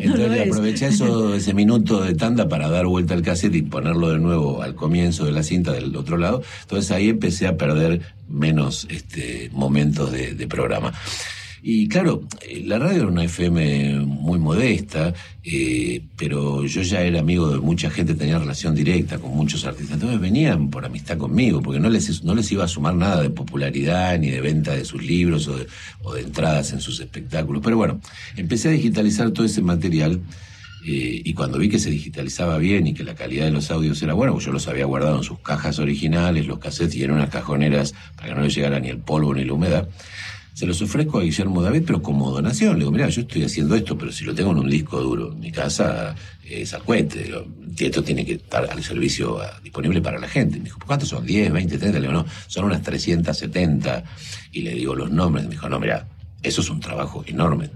Entonces 0.00 0.48
aproveché 0.48 0.86
eso, 0.86 1.34
ese 1.36 1.54
minuto 1.54 2.02
de 2.02 2.14
tanda 2.14 2.48
para 2.48 2.68
dar 2.68 2.86
vuelta 2.86 3.14
al 3.14 3.22
cassette 3.22 3.54
y 3.56 3.62
ponerlo 3.62 4.10
de 4.10 4.18
nuevo 4.18 4.62
al 4.62 4.74
comienzo 4.74 5.24
de 5.24 5.32
la 5.32 5.42
cinta 5.42 5.72
del 5.72 5.94
otro 5.96 6.16
lado. 6.16 6.42
Entonces 6.62 6.90
ahí 6.90 7.08
empecé 7.08 7.46
a 7.46 7.56
perder 7.56 8.00
menos 8.28 8.86
este, 8.90 9.50
momentos 9.52 10.12
de 10.12 10.46
programa. 10.48 10.92
Y 11.66 11.88
claro, 11.88 12.22
eh, 12.42 12.62
la 12.66 12.78
radio 12.78 12.98
era 12.98 13.06
una 13.06 13.24
FM 13.24 14.00
muy 14.00 14.38
modesta, 14.38 15.14
eh, 15.42 16.02
pero 16.14 16.66
yo 16.66 16.82
ya 16.82 17.00
era 17.00 17.20
amigo 17.20 17.48
de 17.48 17.58
mucha 17.58 17.88
gente, 17.88 18.14
tenía 18.14 18.38
relación 18.38 18.74
directa 18.74 19.16
con 19.16 19.34
muchos 19.34 19.64
artistas. 19.64 19.94
Entonces 19.94 20.20
venían 20.20 20.68
por 20.68 20.84
amistad 20.84 21.16
conmigo, 21.16 21.62
porque 21.62 21.80
no 21.80 21.88
les, 21.88 22.22
no 22.22 22.34
les 22.34 22.52
iba 22.52 22.64
a 22.64 22.68
sumar 22.68 22.94
nada 22.94 23.22
de 23.22 23.30
popularidad, 23.30 24.18
ni 24.18 24.28
de 24.28 24.42
venta 24.42 24.72
de 24.76 24.84
sus 24.84 25.02
libros 25.02 25.48
o 25.48 25.56
de, 25.56 25.66
o 26.02 26.12
de 26.12 26.20
entradas 26.20 26.74
en 26.74 26.82
sus 26.82 27.00
espectáculos. 27.00 27.62
Pero 27.64 27.78
bueno, 27.78 27.98
empecé 28.36 28.68
a 28.68 28.72
digitalizar 28.72 29.30
todo 29.30 29.46
ese 29.46 29.62
material. 29.62 30.20
Eh, 30.86 31.22
y 31.24 31.32
cuando 31.32 31.56
vi 31.56 31.70
que 31.70 31.78
se 31.78 31.88
digitalizaba 31.88 32.58
bien 32.58 32.86
y 32.86 32.92
que 32.92 33.04
la 33.04 33.14
calidad 33.14 33.46
de 33.46 33.52
los 33.52 33.70
audios 33.70 34.02
era 34.02 34.12
buena, 34.12 34.34
pues 34.34 34.44
yo 34.44 34.52
los 34.52 34.68
había 34.68 34.84
guardado 34.84 35.16
en 35.16 35.24
sus 35.24 35.38
cajas 35.38 35.78
originales, 35.78 36.46
los 36.46 36.58
cassettes 36.58 36.96
y 36.96 37.04
en 37.04 37.12
unas 37.12 37.30
cajoneras 37.30 37.94
para 38.16 38.28
que 38.28 38.34
no 38.34 38.42
les 38.42 38.54
llegara 38.54 38.80
ni 38.80 38.90
el 38.90 38.98
polvo 38.98 39.32
ni 39.32 39.46
la 39.46 39.54
humedad, 39.54 39.88
se 40.54 40.66
los 40.66 40.80
ofrezco 40.80 41.18
a 41.18 41.22
Guillermo 41.22 41.62
David, 41.62 41.82
pero 41.84 42.00
como 42.00 42.30
donación. 42.30 42.74
Le 42.74 42.78
digo, 42.80 42.92
mira, 42.92 43.08
yo 43.08 43.22
estoy 43.22 43.42
haciendo 43.42 43.74
esto, 43.74 43.98
pero 43.98 44.12
si 44.12 44.24
lo 44.24 44.34
tengo 44.34 44.52
en 44.52 44.58
un 44.58 44.70
disco 44.70 45.00
duro 45.00 45.32
en 45.32 45.40
mi 45.40 45.50
casa, 45.50 46.14
es 46.42 46.72
al 46.72 46.82
cuente. 46.84 47.30
esto 47.78 48.02
tiene 48.02 48.24
que 48.24 48.34
estar 48.34 48.70
al 48.70 48.82
servicio 48.82 49.40
disponible 49.62 50.00
para 50.00 50.18
la 50.18 50.28
gente. 50.28 50.58
Me 50.58 50.64
dijo, 50.64 50.78
¿cuántos 50.86 51.08
son? 51.08 51.26
¿10, 51.26 51.52
20, 51.52 51.76
30? 51.76 51.98
Le 51.98 52.08
digo, 52.08 52.12
no, 52.12 52.26
son 52.46 52.64
unas 52.64 52.82
370. 52.82 54.04
Y 54.52 54.62
le 54.62 54.74
digo 54.74 54.94
los 54.94 55.10
nombres. 55.10 55.44
Me 55.44 55.50
dijo, 55.50 55.68
no, 55.68 55.80
mira, 55.80 56.06
eso 56.42 56.60
es 56.60 56.70
un 56.70 56.80
trabajo 56.80 57.24
enorme 57.26 57.70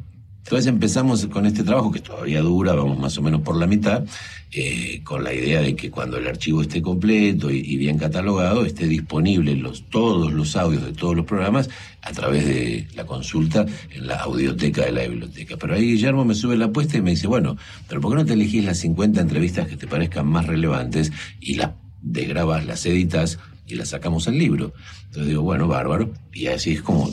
Entonces 0.49 0.69
empezamos 0.69 1.26
con 1.26 1.45
este 1.45 1.62
trabajo 1.62 1.93
que 1.93 2.00
todavía 2.00 2.40
dura, 2.40 2.73
vamos 2.73 2.99
más 2.99 3.19
o 3.19 3.23
menos 3.23 3.43
por 3.43 3.55
la 3.55 3.67
mitad, 3.67 4.07
eh, 4.50 5.02
con 5.05 5.23
la 5.23 5.35
idea 5.35 5.61
de 5.61 5.76
que 5.76 5.90
cuando 5.90 6.17
el 6.17 6.26
archivo 6.26 6.62
esté 6.62 6.81
completo 6.81 7.50
y, 7.50 7.76
bien 7.76 7.99
catalogado, 7.99 8.64
esté 8.64 8.87
disponible 8.87 9.55
los, 9.57 9.83
todos 9.90 10.33
los 10.33 10.57
audios 10.57 10.87
de 10.87 10.93
todos 10.95 11.14
los 11.14 11.26
programas 11.26 11.69
a 12.00 12.12
través 12.12 12.47
de 12.47 12.88
la 12.95 13.05
consulta 13.05 13.67
en 13.90 14.07
la 14.07 14.21
audioteca 14.21 14.87
de 14.87 14.93
la 14.93 15.07
biblioteca. 15.07 15.59
Pero 15.59 15.75
ahí 15.75 15.83
Guillermo 15.83 16.25
me 16.25 16.35
sube 16.35 16.57
la 16.57 16.64
apuesta 16.64 16.97
y 16.97 17.02
me 17.02 17.11
dice, 17.11 17.26
bueno, 17.26 17.59
pero 17.87 18.00
¿por 18.00 18.12
qué 18.12 18.17
no 18.17 18.25
te 18.25 18.33
elegís 18.33 18.64
las 18.64 18.78
50 18.78 19.21
entrevistas 19.21 19.69
que 19.69 19.76
te 19.76 19.87
parezcan 19.87 20.26
más 20.26 20.47
relevantes 20.47 21.12
y 21.43 21.57
las 21.57 21.73
desgrabas, 22.00 22.64
las 22.64 22.87
editas 22.87 23.38
y 23.67 23.75
las 23.75 23.90
sacamos 23.90 24.26
al 24.28 24.38
libro? 24.38 24.73
Entonces 25.09 25.28
digo, 25.28 25.43
bueno, 25.43 25.69
bárbaro. 25.69 26.11
Y 26.33 26.47
así 26.47 26.73
es 26.73 26.81
como 26.81 27.11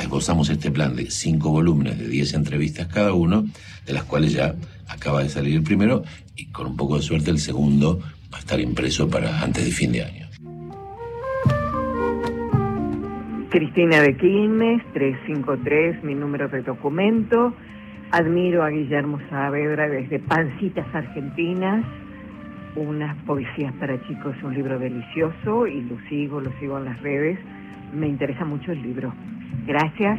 esbozamos 0.00 0.50
este 0.50 0.70
plan 0.70 0.96
de 0.96 1.10
cinco 1.10 1.50
volúmenes 1.50 1.98
de 1.98 2.08
10 2.08 2.34
entrevistas 2.34 2.88
cada 2.88 3.12
uno, 3.12 3.44
de 3.86 3.92
las 3.92 4.04
cuales 4.04 4.32
ya 4.32 4.54
acaba 4.88 5.22
de 5.22 5.28
salir 5.28 5.56
el 5.56 5.62
primero 5.62 6.02
y 6.36 6.46
con 6.46 6.66
un 6.66 6.76
poco 6.76 6.96
de 6.96 7.02
suerte 7.02 7.30
el 7.30 7.38
segundo 7.38 8.00
va 8.32 8.38
a 8.38 8.40
estar 8.40 8.60
impreso 8.60 9.08
para 9.08 9.42
antes 9.42 9.64
de 9.64 9.70
fin 9.70 9.92
de 9.92 10.04
año. 10.04 10.20
Cristina 13.50 14.00
de 14.00 14.16
Quilmes, 14.16 14.80
353, 14.92 16.04
mi 16.04 16.14
número 16.14 16.48
de 16.48 16.62
documento. 16.62 17.52
Admiro 18.12 18.62
a 18.62 18.70
Guillermo 18.70 19.18
Saavedra 19.28 19.88
desde 19.88 20.20
Pancitas 20.20 20.86
Argentinas, 20.94 21.84
unas 22.76 23.16
poesías 23.24 23.72
para 23.74 24.00
chicos, 24.06 24.34
un 24.42 24.54
libro 24.54 24.78
delicioso 24.78 25.66
y 25.66 25.82
lo 25.82 25.98
sigo, 26.08 26.40
lo 26.40 26.52
sigo 26.58 26.78
en 26.78 26.84
las 26.84 27.00
redes 27.02 27.38
me 27.92 28.08
interesa 28.08 28.44
mucho 28.44 28.72
el 28.72 28.82
libro. 28.82 29.14
Gracias, 29.66 30.18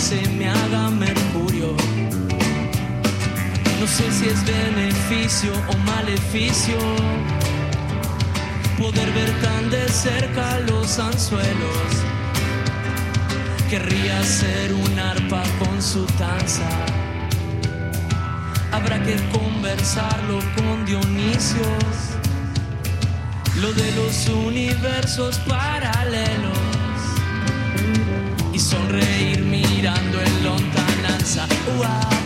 se 0.00 0.20
me 0.30 0.48
haga 0.48 0.88
mercurio. 0.90 1.76
No 3.78 3.86
sé 3.86 4.10
si 4.10 4.26
es 4.28 4.40
beneficio 4.44 5.52
o 5.68 5.76
maleficio 5.92 6.78
poder 8.78 9.10
ver 9.12 9.30
tan 9.42 9.70
de 9.70 9.86
cerca 9.88 10.58
los 10.60 10.98
anzuelos 10.98 11.90
querría 13.68 14.22
ser 14.24 14.72
un 14.72 14.98
arpa 14.98 15.42
con 15.60 15.80
su 15.82 16.06
danza. 16.18 16.68
Habrá 18.72 19.02
que 19.02 19.16
conversarlo 19.38 20.38
con 20.56 20.86
Dionisios, 20.86 21.94
lo 23.60 23.72
de 23.72 23.92
los 23.92 24.28
universos 24.28 25.38
paralelos 25.40 26.58
y 28.52 28.58
sonreír 28.58 29.19
wow. 31.78 32.19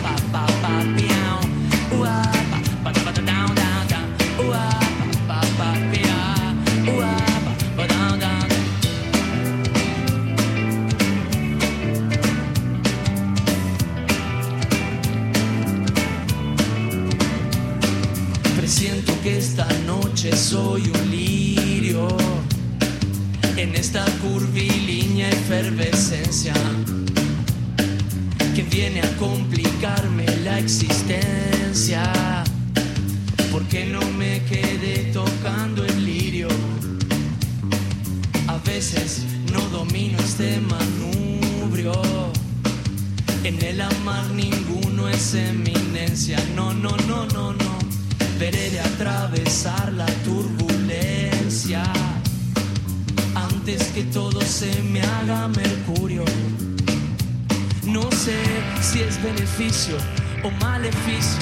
No 57.85 58.11
sé 58.11 58.37
si 58.81 59.01
es 59.01 59.21
beneficio 59.21 59.97
o 60.43 60.51
maleficio 60.63 61.39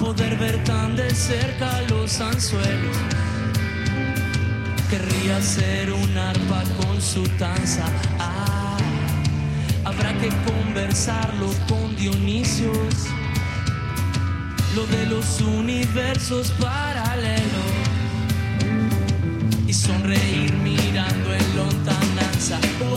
poder 0.00 0.36
ver 0.36 0.62
tan 0.64 0.96
de 0.96 1.10
cerca 1.14 1.82
los 1.88 2.20
anzuelos. 2.20 2.96
Querría 4.90 5.40
ser 5.40 5.92
un 5.92 6.16
arpa 6.16 6.62
con 6.80 7.00
su 7.00 7.26
danza. 7.38 7.86
Ah, 8.18 8.76
habrá 9.84 10.12
que 10.18 10.28
conversarlo 10.44 11.48
con 11.68 11.96
Dionisios 11.96 13.06
lo 14.74 14.86
de 14.86 15.06
los 15.06 15.40
universos 15.40 16.50
paralelos 16.60 17.72
y 19.66 19.72
sonreír 19.72 20.35
Alexa. 22.52 22.95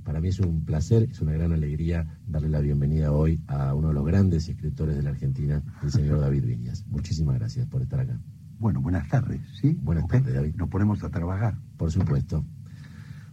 Para 0.05 0.21
mí 0.21 0.29
es 0.29 0.38
un 0.38 0.64
placer, 0.64 1.09
es 1.11 1.21
una 1.21 1.33
gran 1.33 1.52
alegría 1.52 2.07
darle 2.29 2.49
la 2.49 2.61
bienvenida 2.61 3.11
hoy 3.11 3.41
a 3.49 3.75
uno 3.75 3.88
de 3.88 3.95
los 3.95 4.07
grandes 4.07 4.49
escritores 4.49 4.95
de 4.95 5.02
la 5.02 5.11
Argentina, 5.11 5.61
el 5.83 5.91
señor 5.91 6.21
David 6.21 6.45
Viñas. 6.45 6.87
Muchísimas 6.87 7.37
gracias 7.37 7.67
por 7.67 7.83
estar 7.83 7.99
acá. 7.99 8.17
Bueno, 8.61 8.81
buenas 8.81 9.09
tardes, 9.09 9.41
¿sí? 9.61 9.76
Buenas 9.83 10.05
Ok, 10.05 10.12
tardes, 10.12 10.35
David. 10.35 10.55
Nos 10.55 10.69
ponemos 10.69 11.02
a 11.02 11.11
trabajar. 11.11 11.59
Por 11.76 11.91
supuesto. 11.91 12.45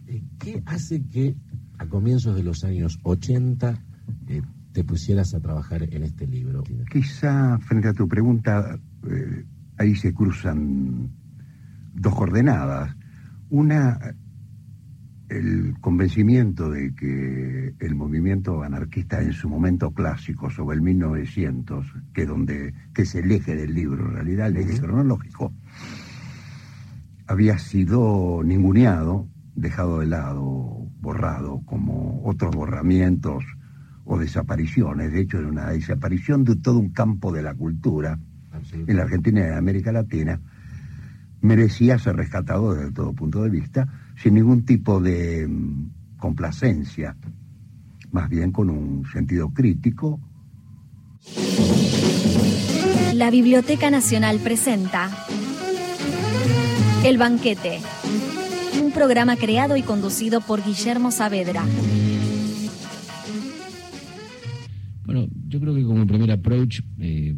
Eh, 0.08 0.24
¿Qué 0.40 0.60
hace 0.66 1.04
que 1.04 1.36
a 1.78 1.86
comienzos 1.86 2.34
de 2.34 2.42
los 2.42 2.64
años 2.64 2.98
80 3.04 3.80
eh, 4.26 4.42
te 4.72 4.82
pusieras 4.82 5.34
a 5.34 5.40
trabajar 5.40 5.84
en 5.84 6.02
este 6.02 6.26
libro? 6.26 6.64
Quizá 6.90 7.60
frente 7.60 7.86
a 7.86 7.92
tu 7.92 8.08
pregunta, 8.08 8.76
eh, 9.08 9.44
ahí 9.80 9.96
se 9.96 10.12
cruzan 10.12 11.08
dos 11.94 12.14
coordenadas. 12.14 12.94
Una, 13.48 13.98
el 15.30 15.74
convencimiento 15.80 16.70
de 16.70 16.94
que 16.94 17.74
el 17.78 17.94
movimiento 17.94 18.62
anarquista 18.62 19.22
en 19.22 19.32
su 19.32 19.48
momento 19.48 19.90
clásico, 19.92 20.50
sobre 20.50 20.76
el 20.76 20.82
1900, 20.82 21.86
que, 22.12 22.26
donde, 22.26 22.74
que 22.92 23.02
es 23.02 23.14
el 23.14 23.32
eje 23.32 23.56
del 23.56 23.72
libro, 23.72 24.06
en 24.06 24.12
realidad 24.12 24.48
el 24.48 24.58
eje 24.58 24.78
cronológico, 24.78 25.54
había 27.26 27.58
sido 27.58 28.42
ninguneado, 28.44 29.28
dejado 29.54 30.00
de 30.00 30.06
lado, 30.08 30.90
borrado, 31.00 31.62
como 31.64 32.20
otros 32.22 32.54
borramientos 32.54 33.44
o 34.04 34.18
desapariciones. 34.18 35.10
De 35.10 35.20
hecho, 35.20 35.38
era 35.38 35.48
una 35.48 35.70
desaparición 35.70 36.44
de 36.44 36.56
todo 36.56 36.78
un 36.78 36.90
campo 36.90 37.32
de 37.32 37.42
la 37.42 37.54
cultura 37.54 38.18
en 38.72 38.96
la 38.96 39.02
Argentina 39.02 39.40
y 39.40 39.44
en 39.44 39.52
América 39.54 39.92
Latina, 39.92 40.40
merecía 41.40 41.98
ser 41.98 42.16
rescatado 42.16 42.74
desde 42.74 42.92
todo 42.92 43.12
punto 43.12 43.42
de 43.42 43.50
vista, 43.50 43.88
sin 44.16 44.34
ningún 44.34 44.64
tipo 44.64 45.00
de 45.00 45.46
mm, 45.48 46.18
complacencia, 46.18 47.16
más 48.12 48.28
bien 48.28 48.52
con 48.52 48.70
un 48.70 49.04
sentido 49.12 49.50
crítico. 49.50 50.20
La 53.14 53.30
Biblioteca 53.30 53.90
Nacional 53.90 54.38
presenta 54.38 55.10
El 57.04 57.18
Banquete, 57.18 57.80
un 58.82 58.92
programa 58.92 59.36
creado 59.36 59.76
y 59.76 59.82
conducido 59.82 60.40
por 60.40 60.64
Guillermo 60.64 61.10
Saavedra. 61.10 61.64
Bueno, 65.04 65.26
yo 65.48 65.60
creo 65.60 65.74
que 65.74 65.82
como 65.82 66.06
primer 66.06 66.30
approach, 66.30 66.82
eh, 66.98 67.34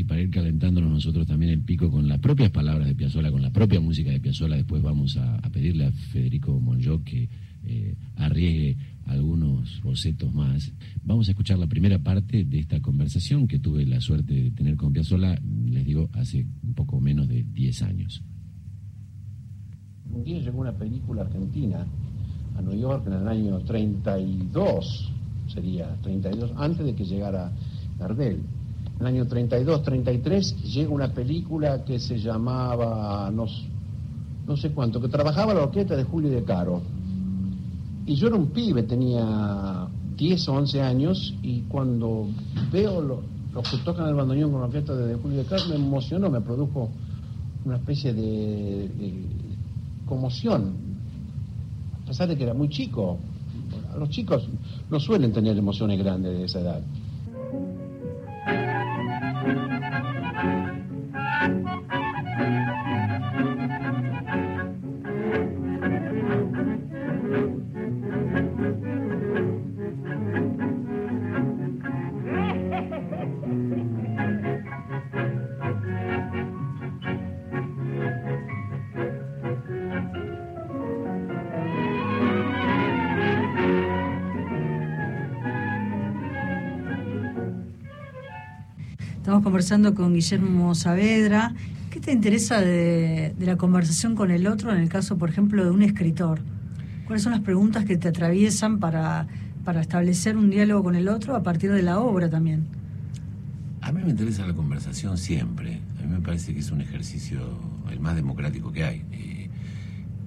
y 0.00 0.04
para 0.04 0.22
ir 0.22 0.30
calentándonos 0.30 0.90
nosotros 0.90 1.26
también 1.26 1.52
el 1.52 1.60
pico 1.60 1.90
con 1.90 2.08
las 2.08 2.18
propias 2.20 2.50
palabras 2.50 2.88
de 2.88 2.94
Piazzolla, 2.94 3.30
con 3.30 3.42
la 3.42 3.52
propia 3.52 3.80
música 3.80 4.10
de 4.10 4.18
Piazzolla, 4.18 4.56
después 4.56 4.82
vamos 4.82 5.18
a, 5.18 5.38
pedirle 5.50 5.84
a 5.84 5.92
Federico 5.92 6.58
Monjó 6.58 7.04
que 7.04 7.28
eh, 7.64 7.94
arriesgue 8.16 8.78
algunos 9.04 9.78
bocetos 9.82 10.32
más. 10.32 10.72
Vamos 11.04 11.28
a 11.28 11.32
escuchar 11.32 11.58
la 11.58 11.66
primera 11.66 11.98
parte 11.98 12.44
de 12.44 12.60
esta 12.60 12.80
conversación 12.80 13.46
que 13.46 13.58
tuve 13.58 13.84
la 13.84 14.00
suerte 14.00 14.32
de 14.32 14.50
tener 14.52 14.76
con 14.76 14.90
Piazzolla, 14.90 15.38
les 15.66 15.84
digo, 15.84 16.08
hace 16.14 16.46
un 16.62 16.72
poco 16.72 16.98
menos 16.98 17.28
de 17.28 17.42
10 17.42 17.82
años. 17.82 18.22
Un 20.10 20.24
día 20.24 20.40
llegó 20.40 20.62
una 20.62 20.72
película 20.72 21.22
argentina 21.22 21.86
a 22.56 22.62
New 22.62 22.80
York 22.80 23.06
en 23.06 23.12
el 23.12 23.28
año 23.28 23.58
32, 23.60 25.12
sería 25.46 25.94
32, 26.00 26.52
antes 26.56 26.86
de 26.86 26.94
que 26.94 27.04
llegara 27.04 27.52
Gardel. 27.98 28.40
En 29.00 29.06
el 29.06 29.14
año 29.14 29.26
32, 29.26 29.82
33 29.82 30.62
llega 30.74 30.90
una 30.90 31.08
película 31.08 31.82
que 31.84 31.98
se 31.98 32.18
llamaba, 32.18 33.30
no, 33.32 33.46
no 34.46 34.56
sé 34.58 34.72
cuánto, 34.72 35.00
que 35.00 35.08
trabajaba 35.08 35.54
la 35.54 35.62
orquesta 35.62 35.96
de 35.96 36.04
Julio 36.04 36.30
De 36.30 36.44
Caro. 36.44 36.82
Y 38.04 38.14
yo 38.14 38.26
era 38.26 38.36
un 38.36 38.48
pibe, 38.48 38.82
tenía 38.82 39.88
10 40.18 40.48
o 40.48 40.52
11 40.52 40.82
años, 40.82 41.34
y 41.42 41.62
cuando 41.62 42.26
veo 42.70 43.00
lo- 43.00 43.22
los 43.54 43.70
que 43.70 43.78
tocan 43.78 44.06
el 44.06 44.14
bandoneón 44.14 44.50
con 44.52 44.60
la 44.60 44.66
orquesta 44.66 44.94
de 44.94 45.14
Julio 45.14 45.38
De 45.38 45.44
Caro, 45.46 45.62
me 45.70 45.76
emocionó, 45.76 46.28
me 46.28 46.42
produjo 46.42 46.90
una 47.64 47.76
especie 47.76 48.12
de, 48.12 48.22
de 48.22 49.24
conmoción, 50.06 50.74
a 52.04 52.06
pesar 52.08 52.28
de 52.28 52.36
que 52.36 52.42
era 52.44 52.52
muy 52.52 52.68
chico. 52.68 53.16
Los 53.98 54.10
chicos 54.10 54.46
no 54.90 55.00
suelen 55.00 55.32
tener 55.32 55.56
emociones 55.56 55.98
grandes 55.98 56.36
de 56.36 56.44
esa 56.44 56.60
edad. 56.60 56.82
Estamos 89.30 89.44
conversando 89.44 89.94
con 89.94 90.12
Guillermo 90.12 90.74
Saavedra. 90.74 91.54
¿Qué 91.88 92.00
te 92.00 92.10
interesa 92.10 92.60
de, 92.60 93.32
la 93.38 93.56
conversación 93.56 94.16
con 94.16 94.32
el 94.32 94.48
otro 94.48 94.72
en 94.72 94.78
el 94.78 94.88
caso, 94.88 95.18
por 95.18 95.30
ejemplo, 95.30 95.62
de 95.62 95.70
un 95.70 95.82
escritor? 95.82 96.40
¿Cuáles 97.06 97.22
son 97.22 97.30
las 97.30 97.40
preguntas 97.40 97.84
que 97.84 97.96
te 97.96 98.08
atraviesan 98.08 98.80
para, 98.80 99.28
establecer 99.80 100.36
un 100.36 100.50
diálogo 100.50 100.82
con 100.82 100.96
el 100.96 101.06
otro 101.06 101.36
a 101.36 101.44
partir 101.44 101.70
de 101.70 101.80
la 101.80 102.00
obra 102.00 102.28
también? 102.28 102.66
A 103.82 103.92
mí 103.92 104.02
me 104.02 104.10
interesa 104.10 104.44
la 104.48 104.52
conversación 104.52 105.16
siempre. 105.16 105.80
A 106.00 106.02
mí 106.02 106.08
me 106.08 106.20
parece 106.20 106.52
que 106.52 106.58
es 106.58 106.72
un 106.72 106.80
ejercicio 106.80 107.40
el 107.88 108.00
más 108.00 108.16
democrático 108.16 108.72
que 108.72 108.82
hay. 108.82 109.04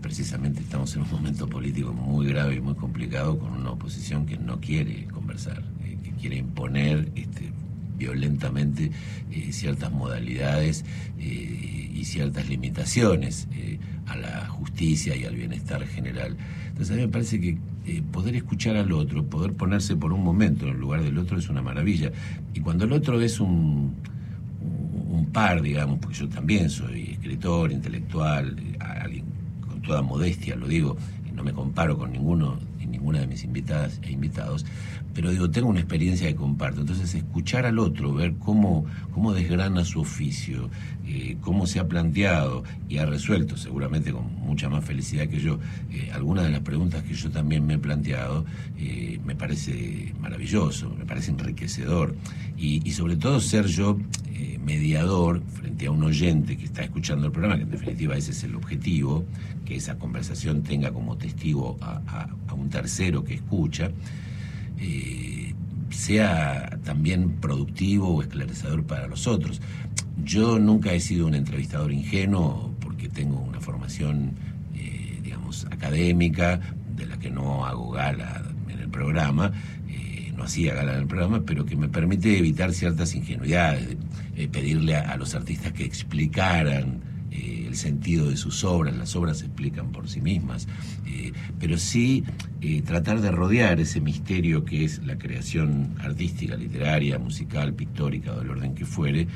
Precisamente 0.01 0.61
estamos 0.61 0.95
en 0.95 1.01
un 1.01 1.11
momento 1.11 1.49
político 1.49 1.91
muy 1.91 2.27
grave 2.27 2.55
y 2.55 2.61
muy 2.61 2.75
complicado 2.75 3.37
con 3.37 3.51
una 3.51 3.71
oposición 3.71 4.25
que 4.25 4.37
no 4.37 4.61
quiere 4.61 5.07
conversar, 5.07 5.61
eh, 5.83 5.97
que 6.01 6.11
quiere 6.11 6.37
imponer 6.37 7.11
este, 7.15 7.52
violentamente 8.03 8.91
eh, 9.31 9.51
ciertas 9.51 9.91
modalidades 9.91 10.83
eh, 11.19 11.91
y 11.93 12.03
ciertas 12.05 12.49
limitaciones 12.49 13.47
eh, 13.53 13.79
a 14.07 14.17
la 14.17 14.47
justicia 14.47 15.15
y 15.15 15.23
al 15.23 15.35
bienestar 15.35 15.85
general. 15.87 16.35
Entonces 16.67 16.91
a 16.91 16.95
mí 16.95 17.01
me 17.05 17.07
parece 17.07 17.39
que 17.39 17.57
poder 18.11 18.35
escuchar 18.35 18.75
al 18.75 18.91
otro, 18.91 19.25
poder 19.25 19.53
ponerse 19.53 19.95
por 19.95 20.11
un 20.13 20.23
momento 20.23 20.65
en 20.65 20.73
el 20.73 20.79
lugar 20.79 21.01
del 21.01 21.17
otro 21.17 21.37
es 21.37 21.49
una 21.49 21.61
maravilla. 21.61 22.11
Y 22.53 22.59
cuando 22.59 22.85
el 22.85 22.91
otro 22.93 23.21
es 23.21 23.39
un, 23.39 23.95
un 25.09 25.25
par, 25.31 25.61
digamos, 25.61 25.99
porque 25.99 26.17
yo 26.17 26.29
también 26.29 26.69
soy 26.69 27.11
escritor, 27.11 27.71
intelectual, 27.71 28.57
alguien 28.79 29.25
con 29.61 29.81
toda 29.81 30.01
modestia 30.01 30.55
lo 30.55 30.67
digo, 30.67 30.97
no 31.33 31.43
me 31.43 31.53
comparo 31.53 31.97
con 31.97 32.11
ninguno, 32.11 32.59
ninguna 33.03 33.19
de 33.19 33.27
mis 33.27 33.43
invitadas 33.43 33.99
e 34.01 34.11
invitados, 34.11 34.65
pero 35.13 35.29
digo, 35.29 35.51
tengo 35.51 35.67
una 35.67 35.81
experiencia 35.81 36.25
que 36.29 36.35
comparto. 36.35 36.79
Entonces, 36.81 37.13
escuchar 37.13 37.65
al 37.65 37.77
otro, 37.77 38.13
ver 38.13 38.35
cómo, 38.39 38.85
cómo 39.11 39.33
desgrana 39.33 39.83
su 39.83 39.99
oficio, 39.99 40.69
eh, 41.05 41.35
cómo 41.41 41.67
se 41.67 41.79
ha 41.79 41.87
planteado 41.89 42.63
y 42.87 42.99
ha 42.99 43.05
resuelto, 43.05 43.57
seguramente 43.57 44.13
con 44.13 44.33
mucha 44.35 44.69
más 44.69 44.85
felicidad 44.85 45.27
que 45.27 45.41
yo, 45.41 45.59
eh, 45.91 46.11
algunas 46.13 46.45
de 46.45 46.51
las 46.51 46.61
preguntas 46.61 47.03
que 47.03 47.13
yo 47.13 47.29
también 47.29 47.65
me 47.65 47.73
he 47.73 47.79
planteado, 47.79 48.45
eh, 48.77 49.19
me 49.25 49.35
parece 49.35 50.13
maravilloso, 50.21 50.95
me 50.97 51.05
parece 51.05 51.31
enriquecedor. 51.31 52.15
Y, 52.57 52.87
y 52.87 52.91
sobre 52.93 53.17
todo 53.17 53.41
ser 53.41 53.67
yo 53.67 53.97
mediador 54.63 55.43
frente 55.43 55.72
a 55.85 55.91
un 55.91 56.03
oyente 56.03 56.57
que 56.57 56.65
está 56.65 56.83
escuchando 56.83 57.27
el 57.27 57.31
programa, 57.31 57.57
que 57.57 57.63
en 57.63 57.71
definitiva 57.71 58.15
ese 58.15 58.31
es 58.31 58.43
el 58.43 58.55
objetivo, 58.55 59.25
que 59.65 59.75
esa 59.75 59.97
conversación 59.97 60.63
tenga 60.63 60.91
como 60.91 61.17
testigo 61.17 61.77
a, 61.81 62.27
un 62.53 62.69
tercero 62.69 63.23
que 63.23 63.33
escucha, 63.33 63.91
eh, 64.77 65.53
sea 65.89 66.79
también 66.83 67.31
productivo 67.33 68.09
o 68.09 68.21
esclarecedor 68.21 68.83
para 68.83 69.07
los 69.07 69.27
otros. 69.27 69.61
Yo 70.23 70.59
nunca 70.59 70.93
he 70.93 70.99
sido 70.99 71.27
un 71.27 71.35
entrevistador 71.35 71.91
ingenuo 71.91 72.73
porque 72.79 73.09
tengo 73.09 73.39
una 73.39 73.59
formación, 73.59 74.33
eh, 74.75 75.19
digamos, 75.23 75.65
académica, 75.71 76.59
de 76.95 77.07
la 77.07 77.17
que 77.17 77.31
no 77.31 77.65
hago 77.65 77.91
gala 77.91 78.43
en 78.69 78.79
el 78.79 78.89
programa, 78.89 79.51
no 80.35 80.43
hacía 80.43 80.73
gala 80.73 80.93
en 80.93 80.99
el 80.99 81.07
programa, 81.07 81.43
pero 81.45 81.65
que 81.65 81.75
me 81.75 81.89
permite 81.89 82.37
evitar 82.37 82.73
ciertas 82.73 83.15
ingenuidades, 83.15 83.97
eh, 84.43 84.49
pedirle 84.49 84.95
a, 84.95 85.15
los 85.15 85.35
artistas 85.35 85.71
que 85.71 85.85
explicaran 85.85 86.99
eh, 87.31 87.65
el 87.67 87.75
sentido 87.75 88.29
de 88.29 88.35
sus 88.35 88.65
obras, 88.65 88.95
las 88.95 89.15
obras 89.15 89.39
se 89.39 89.45
explican 89.45 89.91
por 89.91 90.09
sí 90.09 90.19
mismas, 90.19 90.67
eh, 91.05 91.31
pero 91.59 91.77
sí 91.77 92.25
tratar 92.85 93.21
de 93.21 93.31
rodear 93.31 93.79
ese 93.79 93.99
misterio 93.99 94.63
que 94.63 94.85
es 94.85 95.03
la 95.05 95.17
creación 95.17 95.95
artística, 95.99 96.55
literaria, 96.55 97.19
musical, 97.19 97.73
pictórica, 97.73 98.33
del 98.35 98.49
orden 98.49 98.73
que 98.73 98.85
fuere, 98.85 99.27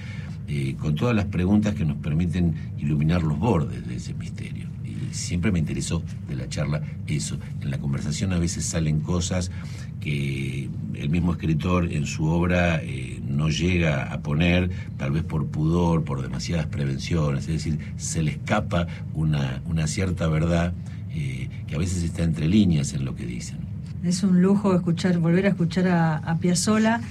con 0.80 0.96
todas 0.96 1.13
las 1.13 1.26
preguntas 1.26 1.76
que 1.76 1.84
nos 1.84 1.98
permiten 1.98 2.56
iluminar 2.78 3.22
los 3.22 3.38
bordes 3.38 3.86
de 3.86 3.96
ese 3.98 4.13
misterio 4.13 4.77
siempre 5.12 5.52
me 5.52 5.60
interesó 5.60 6.04
de 6.28 6.36
la 6.36 6.50
charla 6.50 6.82
eso. 7.08 7.38
En 7.62 7.72
la 7.72 7.78
conversación 7.78 8.34
a 8.34 8.39
veces 8.39 8.65
salen 8.65 9.00
cosas 9.00 9.52
que 10.00 10.70
el 10.96 11.10
mismo 11.10 11.34
escritor 11.34 11.91
en 11.91 12.06
su 12.06 12.26
obra 12.26 12.82
eh, 12.84 13.22
no 13.28 13.50
llega 13.50 14.12
a 14.12 14.22
poner, 14.22 14.70
tal 14.98 15.12
vez 15.12 15.24
por 15.24 15.48
pudor, 15.48 16.04
por 16.04 16.22
demasiadas 16.22 16.67
prevenciones, 16.67 17.48
es 17.48 17.63
decir, 17.63 17.80
se 17.98 18.24
le 18.24 18.32
escapa 18.32 18.88
una, 19.13 19.62
una 19.65 19.88
cierta 19.88 20.28
verdad 20.28 20.74
eh, 21.12 21.50
que 21.67 21.76
a 21.76 21.78
veces 21.78 22.04
está 22.04 22.24
entre 22.24 22.48
líneas 22.48 22.93
en 22.93 23.06
lo 23.06 23.15
que 23.15 23.26
dicen. 23.26 23.58
Es 24.04 24.24
un 24.24 24.41
lujo 24.41 24.76
escuchar, 24.76 25.17
volver 25.17 25.48
a 25.48 25.50
escuchar 25.50 25.88
a, 25.88 26.17
a 26.17 26.38
Piazzolla. 26.38 27.02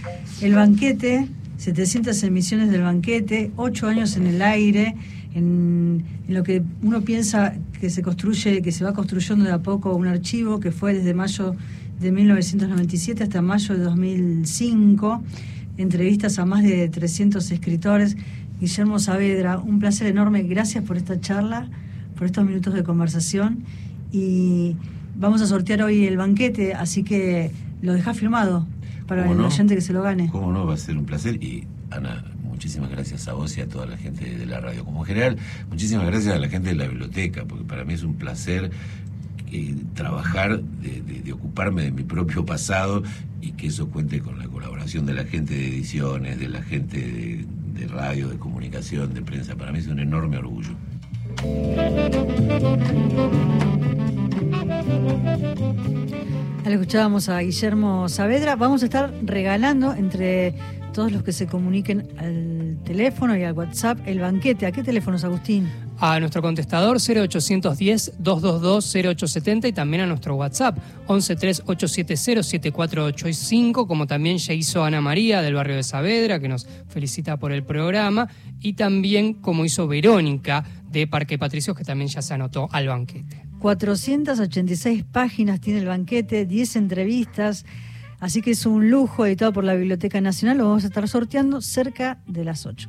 El 0.41 0.55
banquete, 0.55 1.29
700 1.59 2.23
emisiones 2.23 2.71
del 2.71 2.83
banquete, 2.83 3.51
8 3.57 3.89
años 3.89 4.17
en 4.17 4.27
el 4.27 4.41
aire, 4.41 4.95
en, 5.37 6.05
en, 6.27 6.35
lo 6.35 6.43
que 6.43 6.63
uno 6.83 7.03
piensa 7.03 7.55
que 7.81 7.91
se 7.91 8.03
construye, 8.03 8.63
que 8.63 8.73
se 8.73 8.85
va 8.85 8.93
construyendo 8.95 9.45
de 9.45 9.53
a 9.53 9.63
poco 9.63 9.95
un 9.95 10.07
archivo 10.07 10.61
que 10.61 10.73
fue 10.73 10.95
desde 10.95 11.15
mayo 11.15 11.55
de 12.01 12.13
1997 12.13 13.23
hasta 13.23 13.43
mayo 13.43 13.77
de 13.77 13.85
2005, 13.85 15.23
entrevistas 15.79 16.39
a 16.39 16.47
más 16.47 16.63
de 16.63 16.89
300 16.89 17.51
escritores. 17.51 18.17
Guillermo 18.61 18.99
Saavedra, 18.99 19.59
un 19.59 19.79
placer 19.79 20.07
enorme, 20.07 20.43
gracias 20.43 20.85
por 20.85 20.97
esta 20.97 21.21
charla, 21.21 21.69
por 22.17 22.27
estos 22.27 22.45
minutos 22.45 22.75
de 22.75 22.83
conversación. 22.83 23.65
Y 24.13 24.77
vamos 25.17 25.43
a 25.43 25.47
sortear 25.47 25.83
hoy 25.83 26.07
el 26.07 26.17
banquete, 26.17 26.75
así 26.75 27.03
que 27.03 27.51
lo 27.83 27.93
deja 27.93 28.15
firmado 28.15 28.67
para 29.07 29.31
el 29.31 29.41
oyente 29.41 29.75
que 29.75 29.81
se 29.81 29.93
lo 29.93 30.03
gane. 30.03 30.29
Cómo 30.31 30.53
no, 30.53 30.67
va 30.67 30.75
a 30.75 30.79
ser 30.79 30.97
un 30.97 31.05
placer. 31.05 31.43
Y 31.43 31.65
Ana, 31.91 32.25
muchísimas 32.67 32.91
gracias 32.91 33.29
a 33.29 33.33
vos 33.33 33.57
y 33.57 33.61
a 33.61 33.69
toda 33.69 33.87
la 33.87 33.97
gente 33.97 34.25
de 34.25 34.45
la 34.45 34.59
radio. 34.59 34.85
Como 34.85 35.05
general, 35.05 35.37
muchísimas 35.71 36.05
gracias 36.05 36.35
a 36.35 36.39
la 36.41 36.49
gente 36.49 36.71
de 36.71 36.75
la 36.75 36.89
biblioteca, 36.89 37.45
porque 37.45 37.63
para 37.63 37.85
mí 37.85 37.95
es 37.95 38.03
un 38.03 38.17
placer 38.17 38.73
trabajar, 39.95 40.61
de, 40.61 41.33
ocuparme 41.33 41.85
de 41.85 41.93
mi 41.93 42.03
propio 42.03 42.45
pasado 42.45 43.05
y 43.41 43.53
que 43.53 43.69
eso 43.69 43.89
cuente 43.89 44.21
con 44.21 44.41
la 44.41 44.49
colaboración 44.49 45.07
de 45.07 45.15
la 45.15 45.25
gente 45.25 45.55
de 45.55 45.69
ediciones, 45.69 46.41
de 46.41 46.49
la 46.49 46.61
gente 46.61 47.47
de, 47.73 47.87
radio, 47.87 48.27
de 48.29 48.37
comunicación, 48.37 49.15
de 49.15 49.23
prensa. 49.23 49.55
Para 49.55 49.71
mí 49.71 49.79
es 49.79 49.87
un 49.87 50.01
enorme 50.01 50.39
orgullo. 50.39 50.75
Al 56.65 56.73
escuchábamos 56.73 57.29
a 57.29 57.39
Guillermo 57.39 58.09
Saavedra. 58.09 58.57
Vamos 58.57 58.83
a 58.83 58.87
estar 58.87 59.15
regalando 59.23 59.95
entre 59.95 60.53
todos 60.97 61.13
los 61.13 61.23
que 61.23 61.33
se 61.33 61.47
comuniquen 61.47 62.09
al 62.17 62.56
teléfono 62.85 63.37
y 63.37 63.45
al 63.45 63.55
WhatsApp 63.55 63.99
el 64.07 64.21
banquete. 64.21 64.67
¿A 64.67 64.73
qué 64.73 64.83
teléfonos, 64.83 65.25
Agustín? 65.25 65.69
a 65.99 66.21
nuestro 66.21 66.43
contestador 66.43 66.99
0810-222-0870 66.99 69.69
y 69.69 69.73
también 69.73 70.03
a 70.03 70.07
nuestro 70.07 70.37
WhatsApp 70.37 70.77
1138707485, 71.09 73.87
como 73.87 74.07
también 74.07 74.37
ya 74.39 74.53
hizo 74.53 74.85
Ana 74.85 75.01
María 75.01 75.41
del 75.43 75.55
barrio 75.55 75.75
de 75.77 75.83
Saavedra, 75.83 76.39
que 76.39 76.49
nos 76.49 76.69
felicita 76.89 77.39
por 77.39 77.51
el 77.53 77.65
programa, 77.65 78.29
y 78.61 78.75
también 78.75 79.33
como 79.35 79.65
hizo 79.65 79.89
Verónica 79.89 80.65
de 80.91 81.07
Parque 81.07 81.39
Patricios, 81.39 81.75
que 81.77 81.85
también 81.85 82.09
ya 82.09 82.21
se 82.23 82.35
anotó 82.35 82.69
al 82.73 82.89
banquete. 82.89 83.47
486 83.59 85.05
páginas 85.05 85.61
tiene 85.61 85.79
el 85.81 85.87
banquete, 85.87 86.45
10 86.45 86.77
entrevistas. 86.77 87.65
Así 88.27 88.43
que 88.43 88.51
es 88.51 88.67
un 88.67 88.91
lujo 88.91 89.25
editado 89.25 89.53
por 89.53 89.63
la 89.63 89.75
Biblioteca 89.75 90.21
Nacional. 90.21 90.59
Lo 90.59 90.65
vamos 90.65 90.83
a 90.83 90.89
estar 90.89 91.07
sorteando 91.07 91.61
cerca 91.61 92.19
de 92.27 92.45
las 92.45 92.67
8. 92.67 92.89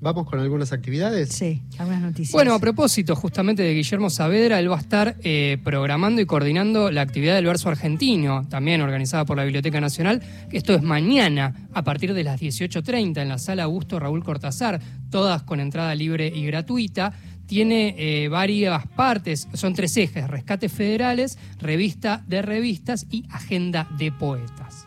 ¿Vamos 0.00 0.28
con 0.28 0.38
algunas 0.38 0.70
actividades? 0.70 1.30
Sí, 1.30 1.62
algunas 1.78 2.02
noticias. 2.02 2.32
Bueno, 2.32 2.52
a 2.52 2.58
propósito 2.58 3.16
justamente 3.16 3.62
de 3.62 3.72
Guillermo 3.72 4.10
Saavedra, 4.10 4.60
él 4.60 4.70
va 4.70 4.76
a 4.76 4.80
estar 4.80 5.16
eh, 5.22 5.56
programando 5.64 6.20
y 6.20 6.26
coordinando 6.26 6.90
la 6.90 7.00
actividad 7.00 7.36
del 7.36 7.46
verso 7.46 7.70
argentino, 7.70 8.46
también 8.50 8.82
organizada 8.82 9.24
por 9.24 9.38
la 9.38 9.44
Biblioteca 9.44 9.80
Nacional. 9.80 10.20
Esto 10.52 10.74
es 10.74 10.82
mañana, 10.82 11.68
a 11.72 11.82
partir 11.82 12.12
de 12.12 12.24
las 12.24 12.38
18.30, 12.38 13.22
en 13.22 13.28
la 13.30 13.38
sala 13.38 13.62
Augusto 13.62 13.98
Raúl 13.98 14.22
Cortázar, 14.22 14.82
todas 15.08 15.42
con 15.42 15.60
entrada 15.60 15.94
libre 15.94 16.30
y 16.34 16.44
gratuita. 16.44 17.14
Tiene 17.46 17.94
eh, 17.96 18.28
varias 18.28 18.86
partes, 18.88 19.48
son 19.54 19.74
tres 19.74 19.96
ejes, 19.96 20.28
rescates 20.28 20.72
federales, 20.72 21.38
revista 21.58 22.24
de 22.26 22.42
revistas 22.42 23.06
y 23.10 23.24
agenda 23.30 23.88
de 23.96 24.12
poetas. 24.12 24.86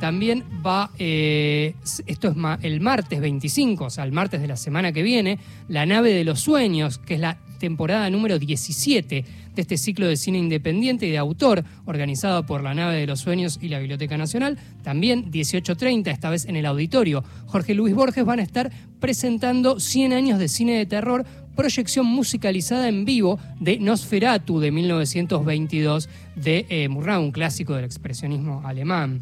También 0.00 0.44
va, 0.66 0.90
eh, 0.98 1.74
esto 2.06 2.28
es 2.28 2.36
el 2.62 2.80
martes 2.80 3.20
25, 3.20 3.84
o 3.84 3.90
sea, 3.90 4.04
el 4.04 4.12
martes 4.12 4.40
de 4.40 4.48
la 4.48 4.56
semana 4.56 4.92
que 4.92 5.02
viene, 5.02 5.38
La 5.68 5.84
nave 5.84 6.14
de 6.14 6.24
los 6.24 6.40
sueños, 6.40 6.96
que 6.98 7.14
es 7.14 7.20
la 7.20 7.38
temporada 7.58 8.08
número 8.08 8.38
17 8.38 9.24
de 9.54 9.62
este 9.62 9.76
ciclo 9.76 10.08
de 10.08 10.16
cine 10.16 10.38
independiente 10.38 11.06
y 11.06 11.10
de 11.10 11.18
autor, 11.18 11.64
organizado 11.84 12.46
por 12.46 12.62
La 12.62 12.72
nave 12.72 12.96
de 12.96 13.06
los 13.06 13.20
sueños 13.20 13.58
y 13.60 13.68
la 13.68 13.78
Biblioteca 13.78 14.16
Nacional. 14.16 14.58
También 14.82 15.30
18.30, 15.30 16.10
esta 16.10 16.30
vez 16.30 16.46
en 16.46 16.56
el 16.56 16.64
auditorio. 16.64 17.22
Jorge 17.44 17.74
Luis 17.74 17.94
Borges 17.94 18.24
van 18.24 18.40
a 18.40 18.42
estar 18.42 18.72
presentando 19.00 19.80
100 19.80 20.14
años 20.14 20.38
de 20.38 20.48
cine 20.48 20.78
de 20.78 20.86
terror 20.86 21.26
proyección 21.60 22.06
musicalizada 22.06 22.88
en 22.88 23.04
vivo 23.04 23.38
de 23.58 23.78
Nosferatu 23.78 24.60
de 24.60 24.70
1922 24.70 26.08
de 26.34 26.64
eh, 26.70 26.88
un 26.88 27.32
clásico 27.32 27.74
del 27.74 27.84
expresionismo 27.84 28.62
alemán. 28.64 29.20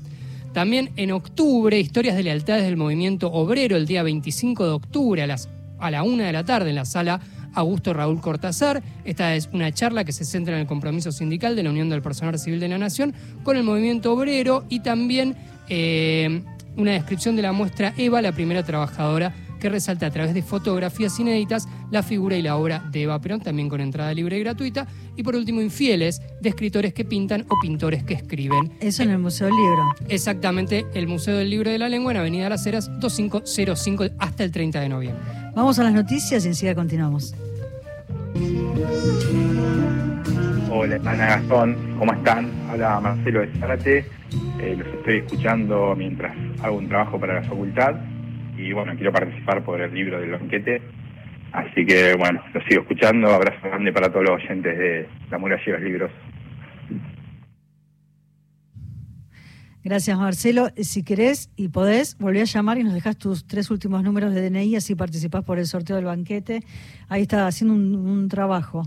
También 0.53 0.91
en 0.95 1.11
octubre, 1.11 1.81
historias 1.81 2.15
de 2.15 2.23
lealtades 2.23 2.63
del 2.63 2.77
movimiento 2.77 3.27
obrero, 3.33 3.77
el 3.77 3.87
día 3.87 4.05
25 4.05 4.65
de 4.67 4.71
octubre 4.71 5.23
a, 5.25 5.27
las, 5.27 5.49
a 5.81 5.91
la 5.91 6.05
una 6.05 6.27
de 6.27 6.33
la 6.33 6.45
tarde 6.45 6.71
en 6.71 6.77
la 6.77 6.85
sala 6.85 7.21
Augusto 7.55 7.93
Raúl 7.93 8.21
Cortázar. 8.21 8.85
Esta 9.05 9.35
es 9.35 9.51
una 9.53 9.73
charla 9.73 10.05
que 10.05 10.13
se 10.13 10.25
centra 10.25 10.55
en 10.55 10.61
el 10.61 10.67
compromiso 10.69 11.11
sindical 11.11 11.57
de 11.57 11.65
la 11.65 11.71
Unión 11.71 11.89
del 11.89 12.03
Personal 12.03 12.39
Civil 12.39 12.61
de 12.61 12.69
la 12.69 12.79
Nación 12.79 13.15
con 13.43 13.57
el 13.57 13.65
movimiento 13.65 14.13
obrero 14.13 14.65
y 14.69 14.79
también 14.79 15.35
eh, 15.69 16.41
una 16.77 16.93
descripción 16.93 17.35
de 17.35 17.43
la 17.43 17.51
muestra 17.51 17.95
Eva, 17.97 18.23
la 18.23 18.31
primera 18.31 18.63
trabajadora 18.63 19.35
que 19.59 19.69
resalta 19.69 20.07
a 20.07 20.11
través 20.11 20.35
de 20.35 20.43
fotografías 20.43 21.19
inéditas 21.19 21.69
la 21.91 22.03
figura 22.03 22.37
y 22.37 22.43
la 22.43 22.57
obra 22.57 22.83
de 22.91 23.03
Eva 23.03 23.21
Perón, 23.21 23.41
también 23.41 23.69
con 23.69 23.81
entrada 23.81 24.13
libre 24.15 24.39
y 24.39 24.41
gratuita. 24.41 24.87
Y 25.17 25.23
por 25.23 25.37
último, 25.37 25.61
Infieles, 25.61 26.23
de 26.41 26.49
escritores 26.49 26.95
que 26.95 27.05
pintan 27.05 27.45
o 27.49 27.57
pintores 27.61 28.03
que 28.05 28.15
escriben. 28.15 28.73
Eso 28.81 29.03
en 29.03 29.11
el 29.11 29.19
Museo 29.19 29.47
del 29.49 29.57
Libro. 29.57 29.95
Exactamente, 30.09 30.87
el 30.95 31.07
Museo 31.07 31.37
del 31.37 31.51
Libro 31.51 31.71
de 31.71 31.79
la 31.79 31.89
Lengua 31.89 32.13
en 32.13 32.19
Avenida 32.19 32.49
Las 32.49 32.67
Heras 32.67 32.91
2505 33.01 34.07
hasta 34.19 34.45
el 34.45 34.53
30 34.53 34.81
de 34.81 34.89
noviembre. 34.89 35.23
Vamos 35.55 35.79
a 35.79 35.85
las 35.85 35.93
noticias 35.93 36.45
y 36.45 36.49
enseguida 36.49 36.75
continuamos. 36.75 37.35
Hola, 40.71 40.97
Ana 41.05 41.27
Gastón, 41.27 41.77
¿cómo 41.99 42.13
están? 42.13 42.51
Habla 42.71 43.01
Marcelo 43.01 43.41
de 43.41 43.49
Zárate. 43.59 43.99
Eh, 44.61 44.77
los 44.79 44.87
estoy 44.87 45.19
escuchando 45.19 45.95
mientras 45.97 46.37
hago 46.63 46.77
un 46.77 46.89
trabajo 46.89 47.19
para 47.19 47.35
la 47.35 47.43
facultad 47.43 47.95
y 48.69 48.73
bueno, 48.73 48.95
quiero 48.97 49.13
participar 49.13 49.65
por 49.65 49.81
el 49.81 49.95
libro 49.95 50.21
del 50.21 50.33
banquete. 50.33 50.83
Así 51.53 51.87
que 51.87 52.15
bueno, 52.15 52.43
lo 52.53 52.61
sigo 52.65 52.83
escuchando. 52.83 53.29
Abrazo 53.29 53.61
grande 53.63 53.93
para 53.93 54.11
todos 54.11 54.27
los 54.27 54.43
oyentes 54.43 54.79
de 54.79 55.09
La 55.31 55.39
Muralla 55.39 55.63
y 55.67 55.71
los 55.71 55.81
Libros. 55.81 56.11
Gracias, 59.83 60.19
Marcelo. 60.19 60.69
Si 60.77 61.03
querés 61.03 61.51
y 61.57 61.69
podés, 61.69 62.19
volví 62.19 62.41
a 62.41 62.45
llamar 62.45 62.77
y 62.77 62.85
nos 62.85 62.93
dejas 62.93 63.17
tus 63.17 63.47
tres 63.47 63.71
últimos 63.71 64.03
números 64.03 64.35
de 64.35 64.51
DNI, 64.51 64.77
así 64.77 64.95
participás 64.95 65.45
por 65.45 65.59
el 65.59 65.67
sorteo 65.67 65.97
del 65.97 66.05
banquete. 66.05 66.63
Ahí 67.09 67.23
está 67.23 67.47
haciendo 67.47 67.75
un, 67.75 67.95
un 67.95 68.29
trabajo. 68.29 68.83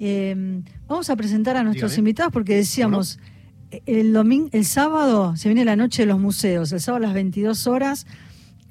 Eh, 0.00 0.62
vamos 0.88 1.10
a 1.10 1.16
presentar 1.16 1.56
a 1.56 1.62
nuestros 1.62 1.90
Dígame. 1.90 2.08
invitados 2.08 2.32
porque 2.32 2.56
decíamos, 2.56 3.20
el 3.86 4.12
domingo, 4.12 4.48
el 4.52 4.64
sábado 4.64 5.36
se 5.36 5.48
viene 5.48 5.64
la 5.64 5.76
noche 5.76 6.02
de 6.02 6.06
los 6.06 6.18
museos, 6.18 6.72
el 6.72 6.80
sábado 6.80 7.04
a 7.04 7.08
las 7.08 7.14
22 7.14 7.66
horas. 7.66 8.06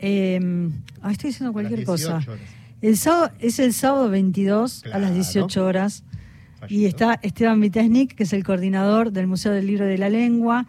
Eh, 0.01 0.69
ah, 1.01 1.11
estoy 1.11 1.29
diciendo 1.29 1.53
cualquier 1.53 1.83
cosa. 1.83 2.17
18 2.17 2.31
horas. 2.31 2.45
El 2.81 2.97
sábado, 2.97 3.31
es 3.39 3.59
el 3.59 3.73
sábado 3.73 4.09
22 4.09 4.83
a 4.85 4.97
las 4.97 5.11
Claro. 5.11 5.13
18 5.13 5.65
horas. 5.65 6.03
Y 6.67 6.85
está 6.85 7.19
Esteban 7.21 7.59
Vitesnik, 7.61 8.15
que 8.15 8.23
es 8.23 8.33
el 8.33 8.43
coordinador 8.43 9.11
del 9.11 9.27
Museo 9.27 9.51
del 9.51 9.67
Libro 9.67 9.85
de 9.85 9.97
la 9.97 10.09
Lengua. 10.09 10.67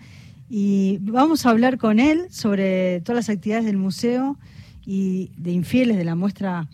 Y 0.49 0.99
vamos 1.01 1.47
a 1.47 1.51
hablar 1.51 1.79
con 1.79 1.99
él 1.99 2.27
sobre 2.31 3.01
todas 3.01 3.27
las 3.27 3.35
actividades 3.35 3.64
del 3.64 3.79
museo 3.79 4.38
y 4.85 5.31
de 5.38 5.53
infieles 5.53 5.97
de 5.97 6.05
la 6.05 6.14
muestra 6.14 6.68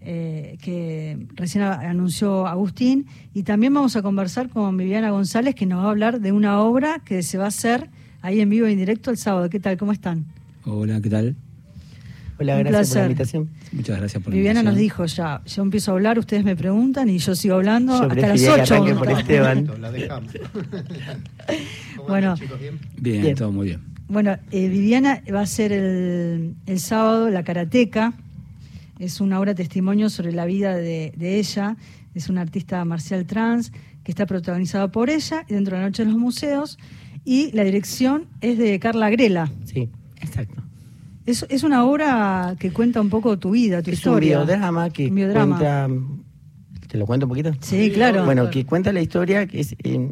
eh, 0.00 0.58
que 0.60 1.26
recién 1.34 1.62
anunció 1.62 2.46
Agustín. 2.48 3.06
Y 3.34 3.44
también 3.44 3.74
vamos 3.74 3.94
a 3.94 4.02
conversar 4.02 4.48
con 4.48 4.76
Viviana 4.76 5.10
González, 5.10 5.54
que 5.54 5.66
nos 5.66 5.80
va 5.84 5.88
a 5.88 5.90
hablar 5.90 6.20
de 6.20 6.32
una 6.32 6.60
obra 6.60 7.00
que 7.04 7.22
se 7.22 7.38
va 7.38 7.44
a 7.44 7.48
hacer 7.48 7.90
ahí 8.22 8.40
en 8.40 8.48
vivo 8.48 8.66
y 8.66 8.72
en 8.72 8.78
directo 8.78 9.10
el 9.10 9.16
sábado. 9.16 9.48
¿Qué 9.50 9.60
tal? 9.60 9.76
¿Cómo 9.76 9.92
están? 9.92 10.24
Hola, 10.64 11.00
¿qué 11.00 11.10
tal? 11.10 11.36
Hola, 12.42 12.56
Un 12.58 12.62
gracias 12.64 12.88
por 12.90 12.96
la 12.98 13.04
invitación. 13.06 13.50
Muchas 13.72 13.98
gracias 13.98 14.22
por 14.22 14.32
la 14.32 14.36
Viviana 14.36 14.62
nos 14.62 14.76
dijo 14.76 15.04
ya, 15.06 15.42
yo 15.46 15.62
empiezo 15.62 15.90
a 15.90 15.94
hablar, 15.94 16.18
ustedes 16.18 16.44
me 16.44 16.56
preguntan 16.56 17.08
y 17.08 17.18
yo 17.18 17.34
sigo 17.34 17.54
hablando 17.54 17.92
Yo 17.92 18.02
hasta 18.02 18.14
las 18.14 18.16
preferiría 18.16 18.54
que 18.56 18.60
8. 18.62 18.74
arranque 18.74 18.94
por 18.94 19.10
Esteban. 19.10 19.80
La 19.80 19.90
dejamos. 19.92 20.32
Bueno, 22.08 22.34
Bien, 22.96 23.22
Bien. 23.22 23.34
todo 23.36 23.52
muy 23.52 23.66
bien. 23.68 23.80
Bueno, 24.08 24.36
eh, 24.50 24.68
Viviana 24.68 25.22
va 25.32 25.40
a 25.42 25.46
ser 25.46 25.72
el, 25.72 26.54
el 26.66 26.80
sábado 26.80 27.30
La 27.30 27.44
Karateca. 27.44 28.12
Es 28.98 29.20
una 29.20 29.40
obra 29.40 29.54
testimonio 29.54 30.10
sobre 30.10 30.32
la 30.32 30.44
vida 30.44 30.76
de, 30.76 31.12
de 31.16 31.38
ella. 31.38 31.76
Es 32.14 32.28
una 32.28 32.40
artista 32.42 32.84
marcial 32.84 33.24
trans 33.26 33.72
que 34.04 34.12
está 34.12 34.26
protagonizada 34.26 34.88
por 34.90 35.10
ella 35.10 35.44
y 35.48 35.54
dentro 35.54 35.76
de 35.76 35.82
la 35.82 35.88
Noche 35.88 36.04
de 36.04 36.10
los 36.10 36.18
Museos. 36.18 36.78
Y 37.24 37.52
la 37.52 37.64
dirección 37.64 38.26
es 38.40 38.58
de 38.58 38.78
Carla 38.80 39.08
Grela. 39.10 39.50
Sí, 39.64 39.88
exacto. 40.20 40.61
Es, 41.26 41.46
es 41.48 41.62
una 41.62 41.84
obra 41.84 42.56
que 42.58 42.72
cuenta 42.72 43.00
un 43.00 43.08
poco 43.10 43.38
tu 43.38 43.50
vida, 43.52 43.82
tu 43.82 43.90
Es 43.90 43.98
historia. 43.98 44.40
un 44.40 44.46
biodrama 44.46 44.90
que 44.90 45.06
Un 45.06 45.14
biodrama. 45.14 45.56
cuenta... 45.56 45.88
¿Te 46.88 46.98
lo 46.98 47.06
cuento 47.06 47.24
un 47.26 47.30
poquito? 47.30 47.52
Sí, 47.60 47.90
claro. 47.90 48.24
Bueno, 48.26 48.50
que 48.50 48.66
cuenta 48.66 48.92
la 48.92 49.00
historia, 49.00 49.46
que 49.46 49.60
es 49.60 49.74
eh, 49.82 50.10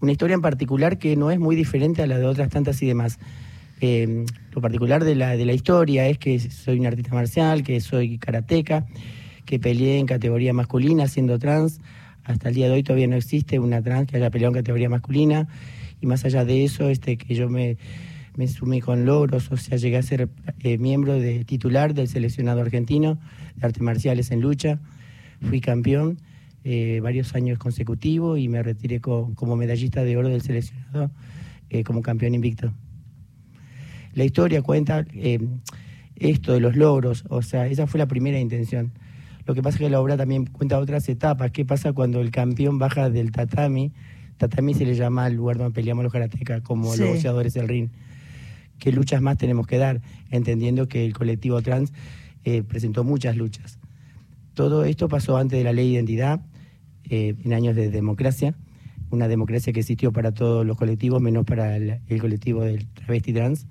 una 0.00 0.12
historia 0.12 0.34
en 0.34 0.40
particular 0.40 0.98
que 0.98 1.16
no 1.16 1.30
es 1.32 1.40
muy 1.40 1.56
diferente 1.56 2.00
a 2.02 2.06
la 2.06 2.16
de 2.18 2.26
otras 2.26 2.48
tantas 2.48 2.80
y 2.82 2.86
demás. 2.86 3.18
Eh, 3.80 4.24
lo 4.52 4.60
particular 4.60 5.02
de 5.02 5.16
la, 5.16 5.36
de 5.36 5.44
la 5.44 5.52
historia 5.52 6.06
es 6.06 6.18
que 6.18 6.38
soy 6.38 6.78
un 6.78 6.86
artista 6.86 7.12
marcial, 7.12 7.64
que 7.64 7.80
soy 7.80 8.18
karateca, 8.18 8.86
que 9.46 9.58
peleé 9.58 9.98
en 9.98 10.06
categoría 10.06 10.52
masculina 10.52 11.08
siendo 11.08 11.40
trans. 11.40 11.80
Hasta 12.22 12.50
el 12.50 12.54
día 12.54 12.66
de 12.68 12.74
hoy 12.74 12.82
todavía 12.84 13.08
no 13.08 13.16
existe 13.16 13.58
una 13.58 13.82
trans 13.82 14.06
que 14.06 14.16
haya 14.18 14.30
peleado 14.30 14.52
en 14.54 14.60
categoría 14.60 14.88
masculina. 14.88 15.48
Y 16.00 16.06
más 16.06 16.24
allá 16.24 16.44
de 16.44 16.64
eso, 16.64 16.88
este 16.88 17.16
que 17.16 17.34
yo 17.34 17.48
me, 17.48 17.76
me 18.36 18.48
sumí 18.48 18.80
con 18.80 19.04
logros, 19.04 19.50
o 19.52 19.56
sea, 19.56 19.76
llegué 19.76 19.96
a 19.98 20.02
ser 20.02 20.28
eh, 20.60 20.78
miembro 20.78 21.14
de 21.18 21.44
titular 21.44 21.92
del 21.94 22.08
seleccionado 22.08 22.60
argentino 22.62 23.18
de 23.56 23.66
artes 23.66 23.82
marciales 23.82 24.30
en 24.30 24.40
lucha. 24.40 24.80
Fui 25.42 25.60
campeón 25.60 26.18
eh, 26.64 27.00
varios 27.02 27.34
años 27.34 27.58
consecutivos 27.58 28.38
y 28.38 28.48
me 28.48 28.62
retiré 28.62 29.00
co- 29.00 29.32
como 29.34 29.56
medallista 29.56 30.02
de 30.04 30.16
oro 30.16 30.28
del 30.28 30.40
seleccionado 30.42 31.10
eh, 31.70 31.84
como 31.84 32.00
campeón 32.02 32.34
invicto. 32.34 32.72
La 34.14 34.24
historia 34.24 34.62
cuenta 34.62 35.04
eh, 35.14 35.38
esto 36.16 36.52
de 36.52 36.60
los 36.60 36.76
logros, 36.76 37.24
o 37.28 37.42
sea, 37.42 37.66
esa 37.66 37.86
fue 37.86 37.98
la 37.98 38.06
primera 38.06 38.38
intención. 38.38 38.92
Lo 39.46 39.54
que 39.54 39.62
pasa 39.62 39.76
es 39.76 39.80
que 39.80 39.90
la 39.90 40.00
obra 40.00 40.16
también 40.16 40.46
cuenta 40.46 40.78
otras 40.78 41.08
etapas. 41.08 41.50
¿Qué 41.50 41.64
pasa 41.64 41.92
cuando 41.92 42.20
el 42.20 42.30
campeón 42.30 42.78
baja 42.78 43.10
del 43.10 43.32
tatami? 43.32 43.92
Tatami 44.36 44.74
se 44.74 44.84
le 44.84 44.94
llama 44.94 45.24
al 45.24 45.34
lugar 45.34 45.58
donde 45.58 45.74
peleamos 45.74 46.04
los 46.04 46.12
karatecas, 46.12 46.62
como 46.62 46.92
Sí. 46.92 47.00
los 47.00 47.08
boxeadores 47.10 47.54
del 47.54 47.68
ring. 47.68 47.88
¿Qué 48.82 48.90
luchas 48.90 49.22
más 49.22 49.38
tenemos 49.38 49.68
que 49.68 49.78
dar? 49.78 50.00
Entendiendo 50.32 50.88
que 50.88 51.04
el 51.04 51.14
colectivo 51.14 51.62
trans 51.62 51.92
eh, 52.42 52.64
presentó 52.64 53.04
muchas 53.04 53.36
luchas. 53.36 53.78
Todo 54.54 54.84
esto 54.84 55.08
pasó 55.08 55.36
antes 55.36 55.56
de 55.56 55.62
la 55.62 55.72
ley 55.72 55.86
de 55.86 55.92
identidad, 55.92 56.40
eh, 57.08 57.36
en 57.44 57.52
años 57.52 57.76
de 57.76 57.90
democracia, 57.90 58.56
una 59.10 59.28
democracia 59.28 59.72
que 59.72 59.78
existió 59.78 60.10
para 60.10 60.32
todos 60.32 60.66
los 60.66 60.76
colectivos, 60.76 61.22
menos 61.22 61.44
para 61.44 61.76
el, 61.76 62.00
colectivo 62.20 62.64
del 62.64 62.88
travesti 62.88 63.32
trans. 63.32 63.68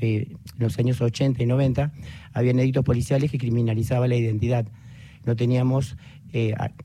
Eh, 0.00 0.28
en 0.30 0.38
los 0.60 0.78
años 0.78 0.98
80 0.98 1.42
y 1.42 1.44
90 1.44 1.92
habían 2.32 2.58
edictos 2.58 2.86
policiales 2.86 3.30
que 3.30 3.36
criminalizaban 3.36 4.08
la 4.08 4.16
identidad. 4.16 4.66
No 5.26 5.36
teníamos, 5.36 5.98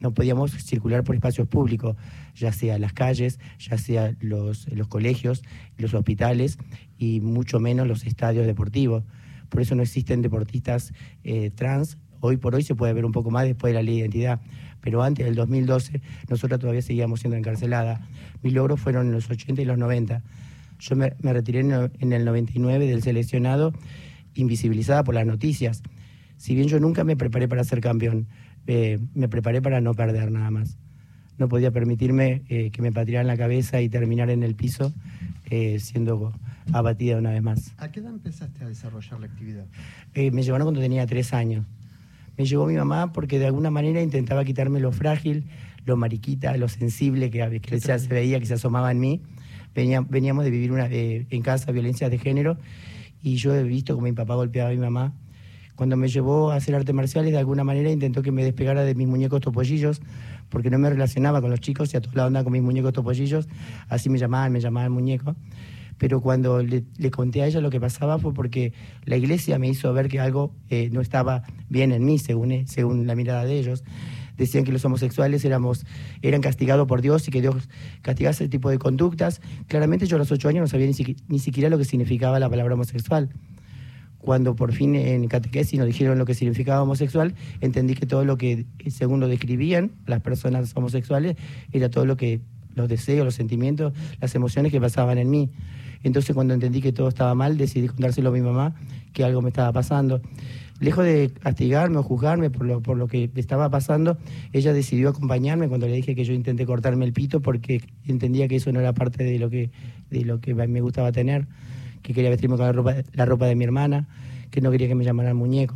no 0.02 0.13
podíamos 0.13 0.52
circular 0.52 1.06
por 1.06 1.15
espacios 1.15 1.48
públicos, 1.48 1.96
ya 2.36 2.52
sea 2.52 2.78
las 2.80 2.94
calles, 2.94 3.39
ya 3.60 3.78
sea 3.78 4.15
los, 4.20 4.67
los 4.72 4.88
colegios, 4.88 5.44
los 5.78 5.94
hospitales 5.94 6.58
y 6.98 7.20
mucho 7.22 7.60
menos 7.60 7.88
los 7.88 8.06
estadios 8.06 8.46
deportivos. 8.46 9.04
Por 9.50 9.62
eso 9.62 9.76
no 9.76 9.84
existen 9.84 10.22
deportistas 10.22 10.94
eh, 11.24 11.50
trans. 11.54 11.98
Hoy 12.22 12.38
por 12.38 12.56
hoy 12.56 12.63
se 12.63 12.76
puede 12.76 12.94
ver 12.94 13.06
un 13.06 13.12
poco 13.12 13.32
más 13.32 13.46
después 13.46 13.72
de 13.72 13.76
la 13.76 13.84
ley 13.84 13.96
de 13.96 14.00
identidad. 14.02 14.39
Pero 14.80 15.04
antes 15.04 15.26
del 15.26 15.36
2012, 15.36 16.02
nosotros 16.30 16.60
todavía 16.60 16.82
seguíamos 16.82 17.20
siendo 17.20 17.38
encarceladas. 17.38 18.00
Mis 18.41 18.54
logros 18.54 18.80
fueron 18.80 19.08
en 19.08 19.13
los 19.13 19.30
80 19.30 19.62
y 19.62 19.65
los 19.65 19.78
90. 19.78 20.24
Yo 20.80 20.96
me, 20.96 21.10
retiré 21.22 21.60
en, 21.60 21.72
el- 21.72 21.91
en 22.00 22.13
el 22.13 22.26
99 22.26 22.88
del 22.88 23.04
seleccionado, 23.04 23.74
invisibilizada 24.36 25.04
por 25.04 25.15
las 25.15 25.26
noticias. 25.26 25.84
Si 26.38 26.56
bien 26.56 26.67
yo 26.67 26.80
nunca 26.80 27.04
me 27.04 27.15
preparé 27.15 27.48
para 27.48 27.63
ser 27.63 27.82
campeón, 27.82 28.28
eh, 28.67 29.00
me 29.13 29.28
preparé 29.30 29.62
para 29.62 29.82
no 29.82 29.94
perder 29.94 30.32
nada 30.32 30.50
más. 30.50 30.78
No 31.41 31.49
podía 31.49 31.71
permitirme 31.71 32.43
eh, 32.49 32.69
que 32.69 32.84
me 32.84 32.91
patearan 32.91 33.25
la 33.25 33.36
cabeza 33.36 33.82
y 33.82 33.89
terminar 33.89 34.30
en 34.30 34.43
el 34.43 34.54
piso 34.54 34.93
eh, 35.49 35.80
siendo 35.80 36.32
abatida 36.71 37.17
una 37.17 37.32
vez 37.32 37.41
más. 37.41 37.73
¿A 37.80 37.91
qué 37.91 37.99
edad 37.99 38.12
empezaste 38.12 38.63
a 38.63 38.67
desarrollar 38.67 39.19
la 39.19 39.25
actividad? 39.25 39.65
Eh, 40.13 40.30
me 40.30 40.43
llevaron 40.43 40.65
cuando 40.65 40.82
tenía 40.82 41.08
tres 41.08 41.34
años. 41.34 41.65
Me 42.38 42.45
llevó 42.45 42.67
mi 42.67 42.75
mamá 42.75 43.12
porque 43.12 43.39
de 43.39 43.47
alguna 43.47 43.71
manera 43.71 44.04
intentaba 44.04 44.45
quitarme 44.45 44.80
lo 44.80 44.91
frágil, 44.91 45.45
lo 45.84 45.97
mariquita, 45.97 46.56
lo 46.58 46.69
sensible 46.69 47.32
que, 47.32 47.60
que 47.60 47.80
se, 47.80 47.97
veía, 48.08 48.39
que 48.39 48.45
se 48.45 48.54
asomaba 48.54 48.91
en 48.91 48.99
mí. 48.99 49.21
Venía- 49.73 50.01
veníamos 50.08 50.43
de 50.43 50.51
vivir 50.51 50.71
una, 50.71 50.86
eh, 50.91 51.25
en 51.32 51.41
casa 51.41 51.71
violencia 51.71 52.08
de 52.12 52.19
género 52.19 52.60
y 53.23 53.38
yo 53.38 53.56
he 53.56 53.63
visto 53.63 53.95
como 53.95 54.06
mi 54.06 54.13
papá 54.13 54.36
golpeaba 54.36 54.69
a 54.69 54.73
mi 54.73 54.77
mamá. 54.77 55.12
Cuando 55.73 55.97
me 55.97 56.08
llevó 56.10 56.51
a 56.51 56.58
hacer 56.58 56.75
artes 56.75 56.93
marciales, 56.93 57.32
de 57.32 57.39
alguna 57.39 57.63
manera 57.63 57.89
intentó 57.89 58.21
que 58.21 58.32
me 58.32 58.43
despegara 58.43 58.84
de 58.84 58.93
mis 58.93 59.08
muñecos 59.08 59.41
topollillos, 59.41 59.99
porque 60.51 60.69
no 60.69 60.77
me 60.77 60.89
relacionaba 60.89 61.41
con 61.41 61.49
los 61.49 61.59
chicos 61.59 61.91
y 61.93 61.97
a 61.97 62.01
todos 62.01 62.13
lados 62.13 62.27
andaba 62.27 62.43
con 62.43 62.53
mis 62.53 62.61
muñecos 62.61 62.93
topollillos, 62.93 63.47
así 63.87 64.09
me 64.09 64.19
llamaban, 64.19 64.51
me 64.51 64.59
llamaban 64.59 64.91
muñeco. 64.91 65.35
Pero 65.97 66.19
cuando 66.19 66.61
le, 66.63 66.83
conté 67.11 67.41
a 67.41 67.47
ella 67.47 67.61
lo 67.61 67.69
que 67.69 67.79
pasaba 67.79 68.17
fue 68.17 68.33
porque 68.33 68.73
la 69.05 69.17
iglesia 69.17 69.59
me 69.59 69.67
hizo 69.67 69.93
ver 69.93 70.09
que 70.09 70.19
algo 70.19 70.53
eh, 70.69 70.89
no 70.91 70.99
estaba 70.99 71.43
bien 71.69 71.91
en 71.91 72.03
mí, 72.03 72.17
según, 72.19 72.51
eh, 72.51 72.65
según 72.67 73.07
la 73.07 73.15
mirada 73.15 73.45
de 73.45 73.59
ellos. 73.59 73.83
Decían 74.35 74.63
que 74.63 74.71
los 74.71 74.83
homosexuales 74.83 75.45
éramos, 75.45 75.85
eran 76.23 76.41
castigados 76.41 76.87
por 76.87 77.01
Dios 77.01 77.27
y 77.27 77.31
que 77.31 77.41
Dios 77.41 77.69
castigaba 78.01 78.31
ese 78.31 78.49
tipo 78.49 78.71
de 78.71 78.79
conductas. 78.79 79.41
Claramente 79.67 80.07
yo 80.07 80.15
a 80.15 80.19
los 80.19 80.31
ocho 80.31 80.49
años 80.49 80.61
no 80.61 80.67
sabía 80.67 80.87
ni, 80.87 81.15
ni 81.27 81.39
siquiera 81.39 81.69
lo 81.69 81.77
que 81.77 81.85
significaba 81.85 82.39
la 82.39 82.49
palabra 82.49 82.73
homosexual 82.73 83.29
cuando 84.21 84.55
por 84.55 84.71
fin 84.71 84.95
en 84.95 85.27
catequesis 85.27 85.79
nos 85.79 85.88
dijeron 85.88 86.17
lo 86.17 86.25
que 86.25 86.36
significaba 86.36 86.84
homosexual, 86.84 87.34
entendí 87.60 87.95
que 87.95 88.05
todo 88.05 88.23
lo 88.23 88.38
que, 88.38 88.65
según 88.88 89.19
lo 89.19 89.27
describían 89.27 89.91
las 90.05 90.21
personas 90.21 90.71
homosexuales, 90.75 91.36
era 91.73 91.89
todo 91.89 92.05
lo 92.05 92.17
que, 92.17 92.39
los 92.75 92.88
deseos, 92.88 93.25
los 93.25 93.36
sentimientos, 93.36 93.93
las 94.19 94.34
emociones 94.36 94.71
que 94.71 94.79
pasaban 94.79 95.17
en 95.17 95.29
mí. 95.29 95.49
Entonces 96.03 96.34
cuando 96.34 96.53
entendí 96.53 96.81
que 96.81 96.93
todo 96.93 97.10
estaba 97.10 97.36
mal, 97.36 97.57
decidí 97.57 97.88
contárselo 97.88 98.29
a 98.29 98.31
mi 98.31 98.41
mamá, 98.41 98.75
que 99.13 99.23
algo 99.23 99.41
me 99.41 99.49
estaba 99.49 99.71
pasando. 99.71 100.21
Lejos 100.79 101.05
de 101.05 101.31
castigarme 101.39 101.97
o 101.97 102.03
juzgarme 102.03 102.49
por 102.49 102.65
lo, 102.65 102.81
por 102.81 102.97
lo 102.97 103.07
que 103.07 103.29
estaba 103.36 103.69
pasando, 103.69 104.17
ella 104.51 104.73
decidió 104.73 105.10
acompañarme 105.10 105.67
cuando 105.67 105.88
le 105.88 105.93
dije 105.93 106.15
que 106.15 106.25
yo 106.25 106.34
intenté 106.34 106.65
cortarme 106.65 107.05
el 107.05 107.13
pito 107.13 107.39
porque 107.39 107.81
entendía 108.07 108.47
que 108.47 108.55
eso 108.55 108.71
no 108.71 108.79
era 108.79 108.93
parte 108.93 109.23
de 109.23 109.38
lo 109.38 109.49
que, 109.51 109.69
de 110.10 110.25
lo 110.25 110.41
que 110.41 110.55
me 110.55 110.81
gustaba 110.81 111.12
tener 111.12 111.45
que 112.01 112.13
quería 112.13 112.29
vestirme 112.29 112.57
con 112.57 112.65
la 112.65 112.71
ropa, 112.71 112.95
la 113.13 113.25
ropa 113.25 113.45
de 113.45 113.55
mi 113.55 113.63
hermana, 113.63 114.07
que 114.49 114.61
no 114.61 114.71
quería 114.71 114.87
que 114.87 114.95
me 114.95 115.03
llamaran 115.05 115.35
muñeco. 115.37 115.75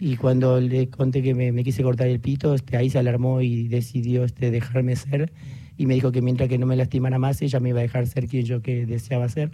Y 0.00 0.16
cuando 0.16 0.60
le 0.60 0.88
conté 0.88 1.22
que 1.22 1.32
me, 1.34 1.52
me 1.52 1.62
quise 1.62 1.82
cortar 1.82 2.08
el 2.08 2.18
pito, 2.18 2.54
este, 2.54 2.76
ahí 2.76 2.90
se 2.90 2.98
alarmó 2.98 3.40
y 3.40 3.68
decidió 3.68 4.24
este, 4.24 4.50
dejarme 4.50 4.96
ser. 4.96 5.32
Y 5.78 5.86
me 5.86 5.94
dijo 5.94 6.10
que 6.12 6.20
mientras 6.22 6.48
que 6.48 6.58
no 6.58 6.66
me 6.66 6.76
lastimara 6.76 7.18
más, 7.18 7.40
ella 7.40 7.60
me 7.60 7.68
iba 7.70 7.78
a 7.78 7.82
dejar 7.82 8.06
ser 8.06 8.26
quien 8.26 8.44
yo 8.44 8.62
que 8.62 8.84
deseaba 8.84 9.28
ser. 9.28 9.52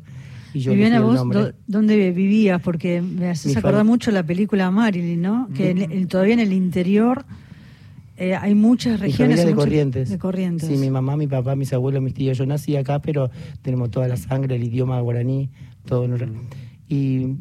Y 0.55 0.61
yo 0.61 0.73
Viviana, 0.73 1.01
vos, 1.01 1.29
do- 1.29 1.53
¿dónde 1.67 2.11
vivías? 2.13 2.61
Porque 2.63 3.03
me 3.03 3.29
haces 3.29 3.53
Mi 3.53 3.59
acordar 3.59 3.85
mucho 3.85 4.11
la 4.11 4.23
película 4.23 4.71
Marilyn, 4.71 5.21
¿no? 5.21 5.49
Que 5.55 5.71
en- 5.71 5.93
en- 5.93 6.09
todavía 6.09 6.33
en 6.35 6.41
el 6.41 6.55
interior 6.55 7.27
eh, 8.19 8.35
hay 8.35 8.55
muchas 8.55 9.01
regiones. 9.01 9.39
de 9.39 9.45
muchas- 9.47 9.59
Corrientes. 9.65 10.09
De 10.11 10.19
Corrientes. 10.19 10.69
Sí, 10.69 10.77
mi 10.77 10.91
mamá, 10.91 11.17
mi 11.17 11.27
papá, 11.27 11.55
mis 11.57 11.73
abuelos, 11.73 12.03
mis 12.03 12.15
tíos. 12.15 12.37
Yo 12.39 12.47
nací 12.47 12.77
acá, 12.77 13.01
pero 13.01 13.31
tenemos 13.63 13.91
toda 13.91 14.09
la 14.09 14.17
sangre, 14.17 14.57
el 14.57 14.65
idioma 14.65 15.01
guaraní, 15.01 15.51
todo. 15.87 16.07
¿no? 16.09 16.17
Y 16.89 17.37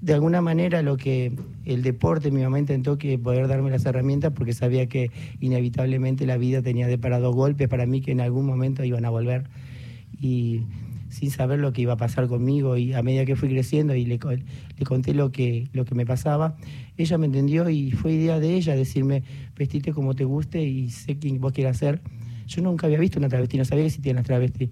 de 0.00 0.14
alguna 0.14 0.40
manera 0.40 0.82
lo 0.82 0.96
que 0.96 1.32
el 1.64 1.82
deporte, 1.82 2.30
mi 2.32 2.42
mamá 2.42 2.58
intentó 2.58 2.98
que 2.98 3.18
poder 3.18 3.46
darme 3.46 3.70
las 3.70 3.84
herramientas 3.86 4.32
porque 4.34 4.52
sabía 4.52 4.86
que 4.88 5.10
inevitablemente 5.40 6.26
la 6.26 6.36
vida 6.36 6.60
tenía 6.62 6.88
de 6.88 6.98
para 6.98 7.20
dos 7.20 7.34
golpes 7.36 7.68
para 7.68 7.86
mí 7.86 8.00
que 8.00 8.10
en 8.12 8.20
algún 8.20 8.44
momento 8.46 8.82
iban 8.84 9.04
a 9.04 9.10
volver. 9.10 9.44
Y 10.20 10.62
sin 11.12 11.30
saber 11.30 11.58
lo 11.60 11.72
que 11.72 11.82
iba 11.82 11.92
a 11.92 11.96
pasar 11.96 12.26
conmigo 12.26 12.76
y 12.78 12.94
a 12.94 13.02
medida 13.02 13.24
que 13.26 13.36
fui 13.36 13.48
creciendo 13.50 13.94
y 13.94 14.06
le, 14.06 14.18
co- 14.18 14.30
le 14.32 14.84
conté 14.86 15.12
lo 15.12 15.30
que, 15.30 15.68
lo 15.72 15.84
que 15.84 15.94
me 15.94 16.06
pasaba, 16.06 16.56
ella 16.96 17.18
me 17.18 17.26
entendió 17.26 17.68
y 17.68 17.92
fue 17.92 18.12
idea 18.12 18.40
de 18.40 18.54
ella 18.54 18.74
decirme, 18.74 19.22
vestite 19.56 19.92
como 19.92 20.14
te 20.14 20.24
guste 20.24 20.62
y 20.64 20.88
sé 20.90 21.18
quién 21.18 21.38
vos 21.40 21.52
quieras 21.52 21.76
ser. 21.76 22.00
Yo 22.46 22.62
nunca 22.62 22.86
había 22.86 22.98
visto 22.98 23.18
una 23.18 23.28
travesti, 23.28 23.58
no 23.58 23.64
sabía 23.64 23.82
que 23.84 23.88
existían 23.88 24.16
las 24.16 24.24
travestis. 24.24 24.70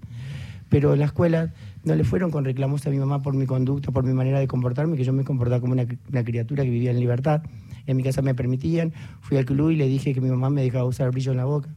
Pero 0.69 0.93
en 0.93 0.99
la 0.99 1.05
escuela 1.05 1.53
no 1.83 1.95
le 1.95 2.03
fueron 2.03 2.31
con 2.31 2.45
reclamos 2.45 2.87
a 2.87 2.89
mi 2.89 2.97
mamá 2.97 3.21
por 3.21 3.33
mi 3.35 3.45
conducta, 3.45 3.91
por 3.91 4.03
mi 4.05 4.13
manera 4.13 4.39
de 4.39 4.47
comportarme, 4.47 4.95
que 4.97 5.03
yo 5.03 5.13
me 5.13 5.23
comportaba 5.23 5.59
como 5.61 5.73
una, 5.73 5.85
una 6.09 6.23
criatura 6.23 6.63
que 6.63 6.69
vivía 6.69 6.91
en 6.91 6.99
libertad. 6.99 7.43
En 7.87 7.97
mi 7.97 8.03
casa 8.03 8.21
me 8.21 8.33
permitían, 8.33 8.93
fui 9.21 9.37
al 9.37 9.45
club 9.45 9.71
y 9.71 9.75
le 9.75 9.87
dije 9.87 10.13
que 10.13 10.21
mi 10.21 10.29
mamá 10.29 10.49
me 10.49 10.61
dejaba 10.61 10.85
usar 10.85 11.11
brillo 11.11 11.31
en 11.31 11.37
la 11.37 11.45
boca. 11.45 11.69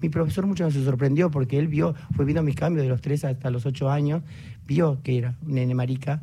Mi 0.00 0.08
profesor 0.08 0.46
mucho 0.46 0.70
se 0.70 0.84
sorprendió 0.84 1.30
porque 1.30 1.58
él 1.58 1.68
vio, 1.68 1.94
fue 2.14 2.24
viendo 2.24 2.42
mis 2.42 2.54
cambios 2.54 2.84
de 2.84 2.88
los 2.88 3.00
3 3.00 3.24
hasta 3.24 3.50
los 3.50 3.66
8 3.66 3.90
años, 3.90 4.22
vio 4.66 4.98
que 5.02 5.18
era 5.18 5.34
un 5.46 5.54
nene 5.54 5.74
marica. 5.74 6.22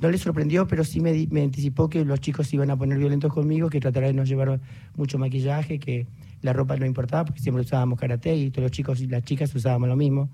No 0.00 0.10
le 0.10 0.18
sorprendió, 0.18 0.66
pero 0.66 0.84
sí 0.84 1.00
me, 1.00 1.26
me 1.30 1.42
anticipó 1.42 1.88
que 1.88 2.04
los 2.04 2.20
chicos 2.20 2.48
se 2.48 2.56
iban 2.56 2.70
a 2.70 2.76
poner 2.76 2.98
violentos 2.98 3.32
conmigo, 3.32 3.70
que 3.70 3.80
tratara 3.80 4.08
de 4.08 4.14
no 4.14 4.24
llevar 4.24 4.60
mucho 4.96 5.18
maquillaje, 5.18 5.78
que 5.78 6.06
la 6.42 6.52
ropa 6.52 6.76
no 6.76 6.84
importaba 6.84 7.24
porque 7.24 7.40
siempre 7.40 7.62
usábamos 7.62 7.98
karate 7.98 8.34
y 8.36 8.50
todos 8.50 8.64
los 8.64 8.72
chicos 8.72 9.00
y 9.00 9.06
las 9.06 9.24
chicas 9.24 9.54
usábamos 9.54 9.88
lo 9.88 9.96
mismo. 9.96 10.28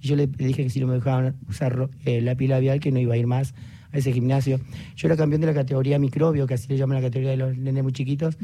Y 0.00 0.08
yo 0.08 0.16
le, 0.16 0.26
dije 0.26 0.64
que 0.64 0.70
si 0.70 0.80
no 0.80 0.86
me 0.86 0.94
dejaban 0.94 1.36
usar 1.48 1.88
eh, 2.04 2.20
lápiz 2.20 2.48
labial, 2.48 2.80
que 2.80 2.92
no 2.92 2.98
iba 2.98 3.14
a 3.14 3.16
ir 3.16 3.26
más 3.26 3.54
a 3.92 3.98
ese 3.98 4.12
gimnasio. 4.12 4.60
Yo 4.96 5.08
era 5.08 5.16
campeón 5.16 5.40
de 5.40 5.46
la 5.46 5.54
categoría 5.54 5.98
microbio, 5.98 6.46
que 6.46 6.54
así 6.54 6.68
le 6.68 6.76
llaman 6.76 6.96
la 6.96 7.02
categoría 7.02 7.30
de 7.30 7.36
los 7.36 7.56
nenes 7.56 7.82
muy 7.82 7.92
chiquitos, 7.92 8.36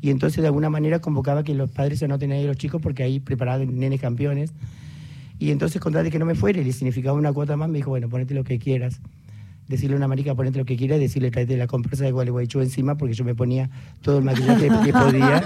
y 0.00 0.10
entonces 0.10 0.42
de 0.42 0.46
alguna 0.46 0.70
manera 0.70 1.00
convocaba 1.00 1.44
que 1.44 1.54
los 1.54 1.70
padres 1.70 1.98
se 1.98 2.04
anoten 2.04 2.32
ahí 2.32 2.44
a 2.44 2.48
los 2.48 2.56
chicos 2.56 2.80
porque 2.82 3.02
ahí 3.02 3.20
preparaban 3.20 3.78
nenes 3.78 4.00
campeones. 4.00 4.52
Y 5.38 5.50
entonces 5.52 5.80
con 5.80 5.94
tal 5.94 6.04
de 6.04 6.10
que 6.10 6.18
no 6.18 6.26
me 6.26 6.34
fuera 6.34 6.60
y 6.60 6.64
le 6.64 6.72
significaba 6.72 7.16
una 7.18 7.32
cuota 7.32 7.56
más, 7.56 7.70
me 7.70 7.78
dijo, 7.78 7.88
bueno, 7.88 8.10
ponete 8.10 8.34
lo 8.34 8.44
que 8.44 8.58
quieras. 8.58 9.00
Decirle 9.70 9.94
a 9.94 9.98
una 9.98 10.08
marica, 10.08 10.34
ponete 10.34 10.58
lo 10.58 10.64
que 10.64 10.76
quieras 10.76 10.98
y 10.98 11.02
decirle, 11.02 11.30
tráete 11.30 11.56
la 11.56 11.68
compresa 11.68 12.04
de 12.04 12.10
Gualeguaychú 12.10 12.60
encima 12.60 12.96
porque 12.96 13.14
yo 13.14 13.24
me 13.24 13.36
ponía 13.36 13.70
todo 14.02 14.18
el 14.18 14.24
maquillaje 14.24 14.68
que 14.84 14.92
podía 14.92 15.44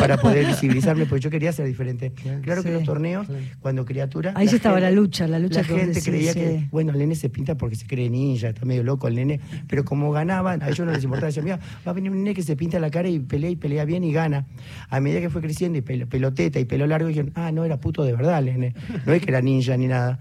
para 0.00 0.16
poder 0.16 0.46
visibilizarme, 0.46 1.04
porque 1.04 1.20
yo 1.24 1.28
quería 1.30 1.52
ser 1.52 1.66
diferente. 1.66 2.12
Claro 2.42 2.62
que 2.62 2.72
los 2.72 2.84
torneos, 2.84 3.26
cuando 3.60 3.84
criatura... 3.84 4.32
Ahí 4.34 4.48
sí 4.48 4.56
estaba 4.56 4.80
la 4.80 4.90
lucha, 4.90 5.28
la 5.28 5.38
lucha 5.38 5.60
la 5.60 5.66
que 5.68 5.74
gente 5.74 5.86
decís, 5.88 6.04
creía 6.04 6.32
sí. 6.32 6.38
que, 6.40 6.68
bueno, 6.70 6.92
el 6.92 6.98
nene 6.98 7.14
se 7.16 7.28
pinta 7.28 7.54
porque 7.58 7.76
se 7.76 7.86
cree 7.86 8.08
ninja, 8.08 8.48
está 8.48 8.64
medio 8.64 8.82
loco 8.82 9.08
el 9.08 9.14
nene, 9.14 9.40
pero 9.68 9.84
como 9.84 10.10
ganaban, 10.10 10.62
a 10.62 10.68
ellos 10.68 10.86
no 10.86 10.92
les 10.92 11.04
importaba, 11.04 11.26
decían, 11.26 11.44
mira, 11.44 11.60
va 11.86 11.90
a 11.90 11.92
venir 11.94 12.10
un 12.10 12.16
nene 12.24 12.32
que 12.34 12.42
se 12.42 12.56
pinta 12.56 12.78
la 12.78 12.90
cara 12.90 13.10
y 13.10 13.18
pelea 13.18 13.50
y 13.50 13.56
pelea 13.56 13.84
bien 13.84 14.04
y 14.04 14.12
gana. 14.14 14.46
A 14.88 15.00
medida 15.00 15.20
que 15.20 15.28
fue 15.28 15.42
creciendo 15.42 15.76
y 15.78 15.82
pelo- 15.82 16.06
peloteta 16.08 16.58
y 16.60 16.64
pelo 16.64 16.86
largo, 16.86 17.08
dijeron, 17.08 17.30
ah, 17.34 17.52
no, 17.52 17.66
era 17.66 17.78
puto 17.78 18.04
de 18.04 18.12
verdad 18.14 18.38
el 18.38 18.46
nene, 18.46 18.74
no 19.04 19.12
es 19.12 19.20
que 19.20 19.30
era 19.30 19.42
ninja 19.42 19.76
ni 19.76 19.86
nada. 19.86 20.18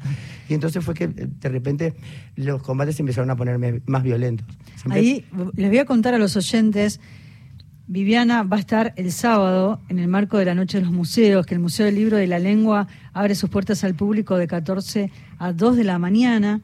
Y 0.54 0.56
entonces 0.56 0.86
fue 0.86 0.94
que 0.94 1.08
de 1.08 1.50
repente 1.50 1.96
los 2.36 2.62
combates 2.62 3.00
empezaron 3.00 3.32
a 3.32 3.36
ponerme 3.36 3.82
más 3.88 4.04
violentos. 4.04 4.46
Siempre- 4.76 5.00
Ahí 5.00 5.26
les 5.56 5.70
voy 5.70 5.80
a 5.80 5.86
contar 5.86 6.14
a 6.14 6.20
los 6.20 6.36
oyentes. 6.38 7.00
Viviana 7.88 8.44
va 8.44 8.58
a 8.58 8.60
estar 8.60 8.94
el 8.96 9.12
sábado 9.12 9.82
en 9.90 9.98
el 9.98 10.08
marco 10.08 10.38
de 10.38 10.46
la 10.46 10.54
Noche 10.54 10.78
de 10.78 10.86
los 10.86 10.94
Museos, 10.94 11.46
que 11.48 11.56
el 11.56 11.60
Museo 11.60 11.88
del 11.88 11.96
Libro 11.96 12.18
de 12.18 12.28
la 12.28 12.38
Lengua 12.38 12.88
abre 13.14 13.34
sus 13.34 13.50
puertas 13.50 13.84
al 13.84 13.96
público 13.96 14.38
de 14.38 14.46
14 14.46 15.10
a 15.40 15.54
2 15.54 15.76
de 15.76 15.84
la 15.84 15.98
mañana. 15.98 16.62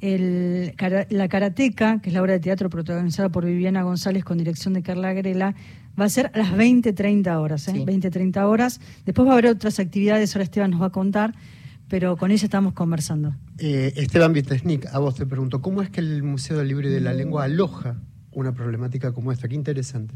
El, 0.00 0.74
la 1.10 1.28
Karateca, 1.28 2.00
que 2.00 2.10
es 2.10 2.14
la 2.14 2.22
obra 2.22 2.34
de 2.34 2.38
teatro 2.38 2.70
protagonizada 2.70 3.30
por 3.30 3.44
Viviana 3.44 3.82
González 3.82 4.22
con 4.22 4.38
dirección 4.38 4.74
de 4.74 4.82
Carla 4.82 5.12
Grela, 5.12 5.56
va 6.00 6.04
a 6.04 6.08
ser 6.08 6.30
a 6.32 6.38
las 6.38 6.52
20-30 6.52 7.36
horas. 7.40 7.66
¿eh? 7.66 7.72
20-30 7.84 8.44
horas. 8.46 8.80
Después 9.04 9.26
va 9.26 9.32
a 9.32 9.34
haber 9.34 9.46
otras 9.48 9.80
actividades, 9.80 10.34
ahora 10.36 10.44
Esteban 10.44 10.70
nos 10.70 10.80
va 10.80 10.86
a 10.86 10.90
contar, 10.90 11.34
pero 11.88 12.16
con 12.16 12.30
ella 12.30 12.44
estamos 12.44 12.74
conversando. 12.74 13.34
Eh, 13.58 13.92
Esteban 13.96 14.32
Vitesnik, 14.32 14.86
a 14.86 14.98
vos 14.98 15.14
te 15.14 15.26
pregunto, 15.26 15.60
¿cómo 15.62 15.82
es 15.82 15.90
que 15.90 16.00
el 16.00 16.22
Museo 16.22 16.58
del 16.58 16.68
Libro 16.68 16.88
y 16.88 16.92
de 16.92 17.00
la 17.00 17.14
Lengua 17.14 17.44
aloja 17.44 17.96
una 18.32 18.52
problemática 18.52 19.12
como 19.12 19.32
esta? 19.32 19.48
Qué 19.48 19.54
interesante. 19.54 20.14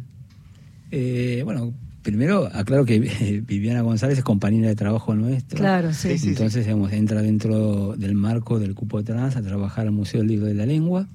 Eh, 0.91 1.41
bueno, 1.45 1.73
primero 2.03 2.49
aclaro 2.53 2.85
que 2.85 2.99
Viviana 3.47 3.81
González 3.81 4.19
es 4.19 4.25
compañera 4.25 4.69
de 4.69 4.77
trabajo 4.77 5.15
nuestra. 5.15 5.59
Claro, 5.59 5.93
sí. 5.95 6.11
Sí, 6.11 6.19
sí, 6.19 6.29
Entonces, 6.29 6.67
digamos, 6.67 6.93
entra 6.93 7.23
dentro 7.23 7.97
del 7.97 8.15
marco 8.15 8.59
del 8.59 8.75
cupo 8.75 9.03
trans 9.03 9.37
a 9.37 9.43
trabajar 9.43 9.87
al 9.87 9.93
Museo 9.93 10.21
del 10.21 10.29
Libro 10.29 10.47
de 10.47 10.55
la 10.55 10.67
Lengua. 10.67 11.09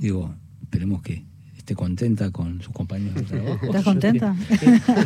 Digo, 0.00 0.34
esperemos 0.62 1.02
que 1.02 1.24
esté 1.70 1.74
contenta 1.76 2.30
con 2.32 2.60
sus 2.60 2.72
compañeros 2.72 3.14
de 3.14 3.22
trabajo. 3.22 3.66
¿Estás 3.66 3.84
contenta? 3.84 4.34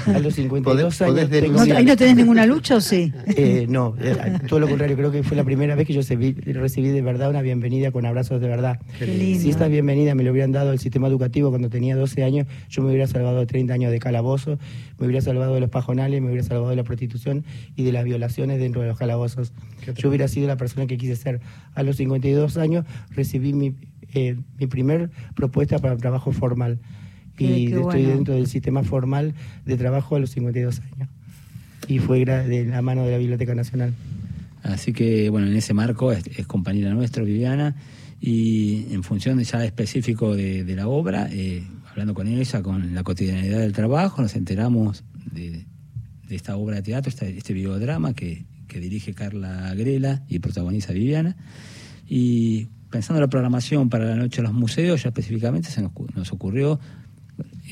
A 0.06 0.18
los 0.18 0.34
52 0.34 0.94
Podés- 0.98 1.06
podés 1.06 1.24
años... 1.24 1.30
tengo- 1.30 1.64
¿No- 1.66 1.76
¿Ahí 1.76 1.84
no 1.84 1.96
tenés 1.96 2.16
ninguna 2.16 2.46
lucha 2.46 2.76
o 2.76 2.80
sí? 2.80 3.12
Eh, 3.26 3.66
no, 3.68 3.94
eh, 4.00 4.16
todo 4.48 4.60
lo 4.60 4.68
contrario, 4.68 4.96
creo 4.96 5.10
que 5.12 5.22
fue 5.22 5.36
la 5.36 5.44
primera 5.44 5.74
vez 5.74 5.86
que 5.86 5.92
yo 5.92 6.00
recibí 6.00 6.88
de 6.88 7.02
verdad 7.02 7.28
una 7.30 7.42
bienvenida 7.42 7.90
con 7.90 8.06
abrazos 8.06 8.40
de 8.40 8.48
verdad. 8.48 8.80
Qué 8.98 9.06
lindo. 9.06 9.40
Si 9.40 9.50
esta 9.50 9.68
bienvenida 9.68 10.14
me 10.14 10.22
lo 10.24 10.30
hubieran 10.32 10.52
dado 10.52 10.72
el 10.72 10.78
sistema 10.78 11.08
educativo 11.08 11.50
cuando 11.50 11.68
tenía 11.68 11.96
12 11.96 12.24
años, 12.24 12.46
yo 12.70 12.82
me 12.82 12.88
hubiera 12.88 13.06
salvado 13.06 13.40
de 13.40 13.46
30 13.46 13.74
años 13.74 13.92
de 13.92 13.98
calabozo, 13.98 14.58
me 14.98 15.06
hubiera 15.06 15.20
salvado 15.20 15.54
de 15.54 15.60
los 15.60 15.70
pajonales, 15.70 16.20
me 16.22 16.28
hubiera 16.28 16.44
salvado 16.44 16.70
de 16.70 16.76
la 16.76 16.84
prostitución 16.84 17.44
y 17.76 17.84
de 17.84 17.92
las 17.92 18.04
violaciones 18.04 18.58
dentro 18.58 18.80
de 18.80 18.88
los 18.88 18.98
calabozos. 18.98 19.52
Yo 19.96 20.08
hubiera 20.08 20.28
sido 20.28 20.48
la 20.48 20.56
persona 20.56 20.86
que 20.86 20.96
quise 20.96 21.14
ser. 21.16 21.40
A 21.74 21.82
los 21.82 21.96
52 21.96 22.56
años 22.56 22.84
recibí 23.10 23.52
mi, 23.52 23.74
eh, 24.12 24.36
mi 24.58 24.66
primer 24.66 25.10
propuesta 25.34 25.78
para 25.78 25.96
trabajo 25.96 26.32
formal. 26.32 26.78
Qué- 27.36 27.44
y 27.44 27.66
qué 27.66 27.74
estoy 27.76 27.82
bueno. 27.82 28.08
dentro 28.08 28.34
del 28.34 28.46
sistema 28.46 28.82
formal 28.84 29.34
de 29.66 29.76
trabajo 29.76 30.16
a 30.16 30.18
los 30.20 30.30
52 30.30 30.80
años. 30.80 31.08
Y 31.88 31.98
fue 31.98 32.24
de 32.24 32.64
la 32.66 32.80
mano 32.82 33.04
de 33.04 33.12
la 33.12 33.18
Biblioteca 33.18 33.54
Nacional. 33.54 33.92
Así 34.62 34.92
que, 34.92 35.28
bueno, 35.30 35.46
en 35.48 35.56
ese 35.56 35.74
marco 35.74 36.12
es, 36.12 36.24
es 36.38 36.46
compañera 36.46 36.94
nuestra, 36.94 37.22
Viviana, 37.22 37.76
y 38.20 38.86
en 38.94 39.02
función 39.02 39.38
ya 39.42 39.62
específico 39.64 40.34
de, 40.34 40.64
de 40.64 40.76
la 40.76 40.88
obra, 40.88 41.28
eh, 41.30 41.62
hablando 41.90 42.14
con 42.14 42.26
ella, 42.28 42.62
con 42.62 42.94
la 42.94 43.02
cotidianidad 43.02 43.58
del 43.58 43.72
trabajo, 43.74 44.22
nos 44.22 44.34
enteramos 44.36 45.04
de, 45.32 45.66
de 46.28 46.34
esta 46.34 46.56
obra 46.56 46.76
de 46.76 46.82
teatro, 46.82 47.10
este, 47.10 47.36
este 47.36 47.52
videodrama 47.52 48.14
que, 48.14 48.46
que 48.66 48.80
dirige 48.80 49.12
Carla 49.12 49.74
Grela 49.74 50.22
y 50.28 50.38
protagoniza 50.38 50.94
Viviana. 50.94 51.36
Y 52.08 52.68
pensando 52.94 53.18
en 53.18 53.22
la 53.22 53.28
programación 53.28 53.88
para 53.88 54.04
la 54.04 54.14
Noche 54.14 54.36
de 54.36 54.44
los 54.44 54.52
Museos, 54.54 55.02
ya 55.02 55.08
específicamente 55.08 55.68
se 55.68 55.82
nos, 55.82 55.90
cu- 55.90 56.06
nos 56.14 56.30
ocurrió 56.30 56.78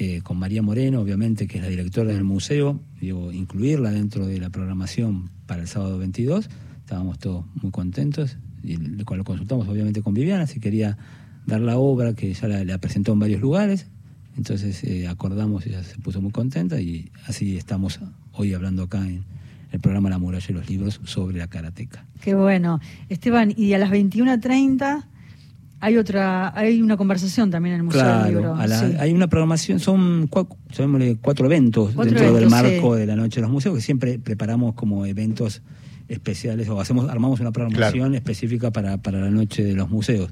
eh, 0.00 0.20
con 0.24 0.37
María 0.37 0.62
Moreno, 0.62 1.00
obviamente, 1.00 1.46
que 1.46 1.58
es 1.58 1.62
la 1.62 1.68
directora 1.70 2.11
del 2.12 2.24
museo, 2.24 2.80
digo, 3.00 3.30
incluirla 3.30 3.92
dentro 3.92 4.26
de 4.26 4.40
la 4.40 4.50
programación 4.50 5.30
para 5.46 5.62
el 5.62 5.68
sábado 5.68 5.96
22. 5.98 6.50
Estábamos 6.80 7.20
todos 7.20 7.44
muy 7.62 7.70
contentos, 7.70 8.37
y 8.64 8.76
lo 8.78 9.04
consultamos 9.24 9.68
obviamente 9.68 10.02
con 10.02 10.12
Viviana, 10.12 10.48
si 10.48 10.58
quería 10.58 10.98
dar 11.46 11.61
la 11.61 11.76
obra 11.78 12.14
que 12.14 12.35
ya 12.35 12.48
la, 12.48 12.64
la 12.64 12.78
presentó 12.78 13.12
en 13.12 13.20
varios 13.20 13.40
lugares. 13.40 13.87
Entonces 14.37 14.82
eh, 14.82 15.06
acordamos, 15.06 15.64
ella 15.66 15.85
se 15.85 15.98
puso 15.98 16.20
muy 16.20 16.32
contenta 16.32 16.80
y 16.80 17.12
así 17.28 17.56
estamos 17.56 18.00
hoy 18.32 18.54
hablando 18.54 18.82
acá 18.82 19.06
en 19.06 19.22
el 19.70 19.78
programa 19.78 20.11
La 20.11 20.18
Muralla 20.18 20.46
y 20.48 20.52
los 20.52 20.68
Libros 20.68 21.00
sobre 21.04 21.38
la 21.38 21.46
karateca. 21.46 22.06
Qué 22.20 22.35
bueno. 22.35 22.80
Esteban, 23.08 23.54
y 23.56 23.72
a 23.74 23.78
las 23.78 23.90
21.30 23.90 25.04
hay 25.82 25.96
otra, 25.98 26.56
hay 26.58 26.80
una 26.80 26.96
conversación 26.96 27.50
también 27.50 27.74
en 27.74 27.80
el 27.80 27.84
Museo 27.84 28.06
del 28.22 28.26
Libro. 28.34 28.54
Claro, 28.54 28.56
a 28.62 28.66
la- 28.66 28.78
sí. 28.80 28.96
hay 28.98 29.12
una 29.12 29.26
programación, 29.26 29.80
son 29.80 30.28
cua- 30.30 30.48
llamémosle 30.70 31.16
cuatro 31.20 31.46
eventos 31.46 31.92
Cuatro 31.94 32.14
dentro 32.14 32.35
del 32.38 32.48
marco 32.48 32.94
sí. 32.94 33.00
de 33.00 33.06
la 33.06 33.16
Noche 33.16 33.37
de 33.37 33.42
los 33.42 33.50
Museos, 33.50 33.74
que 33.74 33.80
siempre 33.83 34.18
preparamos 34.18 34.74
como 34.74 35.04
eventos 35.06 35.60
especiales 36.08 36.68
o 36.68 36.80
hacemos 36.80 37.08
armamos 37.10 37.40
una 37.40 37.52
programación 37.52 38.14
específica 38.14 38.70
para, 38.70 38.98
para 38.98 39.20
la 39.20 39.30
Noche 39.30 39.64
de 39.64 39.74
los 39.74 39.90
Museos. 39.90 40.30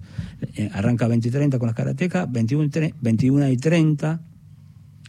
Eh, 0.54 0.70
arranca 0.72 1.06
20 1.08 1.28
y 1.28 1.30
30 1.30 1.58
con 1.58 1.66
las 1.66 1.74
karatecas, 1.76 2.30
21, 2.30 2.64
y 2.64 2.68
tre- 2.68 2.94
21 3.00 3.48
y 3.48 3.56
30 3.56 4.20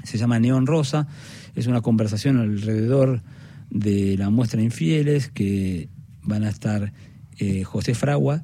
se 0.04 0.18
llama 0.18 0.40
Neón 0.40 0.66
Rosa, 0.66 1.08
es 1.56 1.68
una 1.68 1.82
conversación 1.82 2.38
alrededor 2.40 3.22
de 3.70 4.16
la 4.18 4.30
muestra 4.32 4.62
Infieles 4.62 5.30
que 5.30 5.90
van 6.24 6.44
a 6.44 6.50
estar 6.50 6.94
eh, 7.38 7.64
José 7.64 7.94
Fragua, 7.94 8.44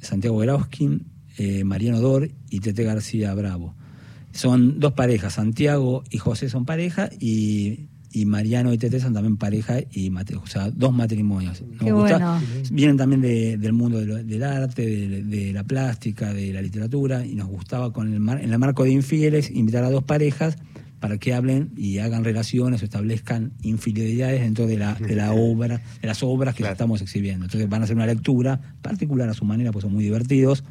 Santiago 0.00 0.36
Grauskin, 0.38 1.06
eh, 1.38 1.64
Mariano 1.64 2.00
Dor 2.00 2.30
y 2.50 2.60
Tete 2.60 2.82
García 2.84 3.32
Bravo. 3.34 3.74
Son 4.32 4.80
dos 4.80 4.92
parejas, 4.92 5.34
Santiago 5.34 6.04
y 6.10 6.18
José 6.18 6.48
son 6.50 6.66
pareja 6.66 7.08
y, 7.18 7.86
y 8.12 8.26
Mariano 8.26 8.72
y 8.72 8.78
Tete 8.78 9.00
son 9.00 9.14
también 9.14 9.38
pareja 9.38 9.78
y 9.90 10.10
mate- 10.10 10.36
o 10.36 10.46
sea, 10.46 10.70
dos 10.70 10.92
matrimonios. 10.92 11.62
Nos 11.62 11.78
Qué 11.84 11.92
gusta- 11.92 12.18
bueno. 12.18 12.40
Vienen 12.70 12.96
también 12.98 13.22
de- 13.22 13.56
del 13.56 13.72
mundo 13.72 13.98
de 13.98 14.06
lo- 14.06 14.22
del 14.22 14.42
arte, 14.42 14.84
de, 14.84 15.22
de 15.22 15.52
la 15.54 15.64
plástica, 15.64 16.34
de 16.34 16.52
la 16.52 16.60
literatura 16.60 17.24
y 17.24 17.34
nos 17.34 17.48
gustaba 17.48 17.92
con 17.94 18.12
el 18.12 18.20
mar- 18.20 18.40
en 18.42 18.52
el 18.52 18.58
marco 18.58 18.84
de 18.84 18.90
Infieles 18.90 19.50
invitar 19.50 19.84
a 19.84 19.90
dos 19.90 20.04
parejas 20.04 20.58
para 21.00 21.18
que 21.18 21.32
hablen 21.34 21.72
y 21.76 21.98
hagan 21.98 22.24
relaciones 22.24 22.80
o 22.82 22.84
establezcan 22.84 23.52
infidelidades 23.62 24.40
dentro 24.40 24.66
de 24.66 24.76
la, 24.78 24.94
de 24.94 25.14
la 25.14 25.32
obra, 25.32 25.80
de 26.00 26.06
las 26.08 26.22
obras 26.22 26.54
que 26.54 26.62
estamos 26.72 27.00
exhibiendo. 27.02 27.44
Entonces 27.46 27.68
van 27.68 27.82
a 27.82 27.84
hacer 27.84 27.96
una 27.96 28.06
lectura 28.06 28.60
particular 28.82 29.28
a 29.28 29.34
su 29.34 29.44
manera, 29.44 29.72
pues 29.72 29.82
son 29.82 29.92
muy 29.92 30.04
divertidos, 30.04 30.64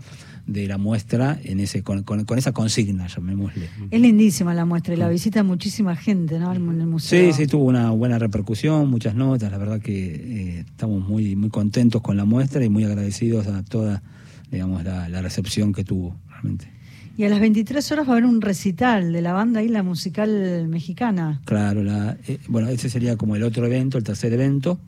de 0.48 0.68
la 0.68 0.78
muestra 0.78 1.40
en 1.44 1.60
ese 1.60 1.82
con, 1.82 2.04
con- 2.04 2.24
con 2.26 2.38
esa 2.38 2.52
consigna, 2.52 3.08
llamémosle. 3.08 3.68
Es 3.90 4.00
lindísima 4.00 4.54
la 4.54 4.66
muestra 4.66 4.94
y 4.94 4.98
la 4.98 5.10
visita 5.10 5.44
muchísima 5.44 5.96
gente, 5.96 6.38
¿no? 6.38 6.54
En 6.54 6.80
el 6.82 6.88
museo. 6.88 7.34
Sí, 7.34 7.34
sí, 7.36 7.48
tuvo 7.48 7.66
una 7.66 7.90
buena 7.92 8.20
repercusión, 8.20 8.90
muchas 8.90 9.16
notas, 9.16 9.52
la 9.52 9.58
verdad 9.58 9.82
que 9.82 10.06
eh, 10.06 10.60
estamos 10.60 11.08
muy, 11.08 11.36
muy 11.36 11.50
contentos 11.50 12.02
con 12.02 12.16
la 12.16 12.26
muestra 12.26 12.64
y 12.64 12.70
muy 12.70 12.84
agradecidos 12.84 13.48
a 13.48 13.64
toda, 13.64 14.04
digamos, 14.52 14.84
la, 14.84 15.10
la 15.10 15.22
recepción 15.24 15.74
que 15.74 15.84
tuvo, 15.84 16.16
realmente. 16.30 16.70
Y 17.18 17.24
a 17.24 17.30
las 17.30 17.40
23 17.40 17.92
horas 17.94 18.06
va 18.08 18.10
a 18.10 18.12
haber 18.18 18.26
un 18.26 18.42
recital 18.42 19.14
de 19.14 19.22
la 19.22 19.32
banda 19.34 19.64
Isla 19.64 19.84
Musical 19.84 20.68
Mexicana. 20.68 21.42
Claro, 21.46 21.82
la, 21.84 22.18
eh, 22.28 22.40
bueno, 22.50 22.68
ese 22.70 22.90
sería 22.90 23.16
como 23.18 23.36
el 23.36 23.44
otro 23.44 23.66
evento, 23.66 23.98
el 23.98 24.04
tercer 24.04 24.34
evento, 24.34 24.80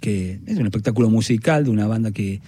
que 0.00 0.40
es 0.46 0.56
un 0.58 0.64
espectáculo 0.66 1.10
musical 1.10 1.64
de 1.64 1.70
una 1.70 1.86
banda 1.86 2.10
que, 2.12 2.40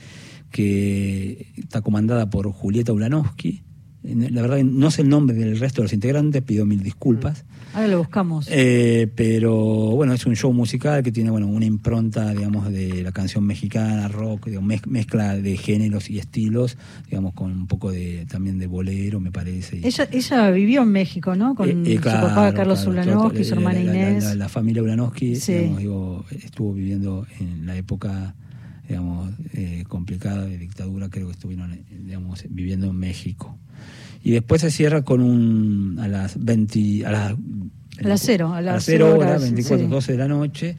que 0.50 1.52
está 1.56 1.80
comandada 1.82 2.30
por 2.30 2.50
Julieta 2.50 2.92
Ulanowski. 2.92 3.62
Eh, 4.04 4.28
La 4.30 4.42
verdad, 4.42 4.58
no 4.62 4.90
sé 4.90 5.02
el 5.02 5.08
nombre 5.08 5.36
del 5.36 5.58
resto 5.58 5.82
de 5.82 5.86
los 5.86 5.92
integrantes, 5.92 6.42
pido 6.42 6.64
mil 6.66 6.82
disculpas. 6.82 7.44
Ahora 7.74 7.88
lo 7.88 7.98
buscamos. 7.98 8.48
Eh, 8.50 9.10
pero 9.14 9.54
bueno, 9.54 10.14
es 10.14 10.24
un 10.24 10.34
show 10.34 10.50
musical 10.52 11.02
que 11.02 11.12
tiene 11.12 11.30
bueno 11.30 11.46
una 11.46 11.66
impronta, 11.66 12.32
digamos, 12.32 12.72
de 12.72 13.02
la 13.02 13.12
canción 13.12 13.44
mexicana, 13.44 14.08
rock, 14.08 14.46
digamos, 14.46 14.70
mez- 14.70 14.86
mezcla 14.86 15.36
de 15.36 15.56
géneros 15.58 16.08
y 16.08 16.18
estilos, 16.18 16.78
digamos, 17.10 17.34
con 17.34 17.50
un 17.52 17.66
poco 17.66 17.90
de 17.92 18.24
también 18.30 18.58
de 18.58 18.66
bolero, 18.66 19.20
me 19.20 19.30
parece. 19.30 19.80
Ella, 19.86 20.08
ella 20.10 20.50
vivió 20.52 20.82
en 20.84 20.88
México, 20.92 21.34
¿no? 21.36 21.54
Con 21.54 21.68
eh, 21.68 21.94
eh, 21.94 21.96
su 21.96 22.02
papá 22.04 22.54
Carlos 22.54 22.78
claro, 22.82 22.92
Ulanowski, 22.92 23.44
su 23.44 23.54
la- 23.56 23.60
hermana 23.60 23.80
la, 23.80 23.92
Inés. 23.94 24.24
La, 24.24 24.34
la 24.36 24.48
familia 24.48 24.82
Ulanowski, 24.82 25.36
Sí. 25.36 25.52
digamos, 25.52 25.78
digo, 25.80 26.24
estuvo 26.30 26.72
viviendo 26.72 27.26
en 27.40 27.66
la 27.66 27.76
época, 27.76 28.34
digamos, 28.88 29.34
eh, 29.52 29.75
de 31.06 31.10
creo 31.10 31.26
que 31.26 31.32
estuvieron, 31.32 31.72
eh, 31.72 31.84
digamos, 31.88 32.44
viviendo 32.48 32.88
en 32.88 32.96
México. 32.96 33.58
Y 34.22 34.32
después 34.32 34.60
se 34.60 34.70
cierra 34.70 35.02
con 35.02 35.20
un, 35.20 35.98
a 36.00 36.08
las 36.08 36.42
20, 36.42 37.06
a 37.06 37.10
las, 37.10 37.32
A 37.32 37.36
las 38.00 38.20
cero, 38.20 38.52
a 38.52 38.58
a 38.58 38.62
las 38.62 38.74
las 38.74 38.84
0 38.84 39.06
cero 39.06 39.18
horas, 39.18 39.28
horas, 39.28 39.42
24, 39.42 39.86
sí. 39.86 39.90
12 39.90 40.12
de 40.12 40.18
la 40.18 40.28
noche, 40.28 40.76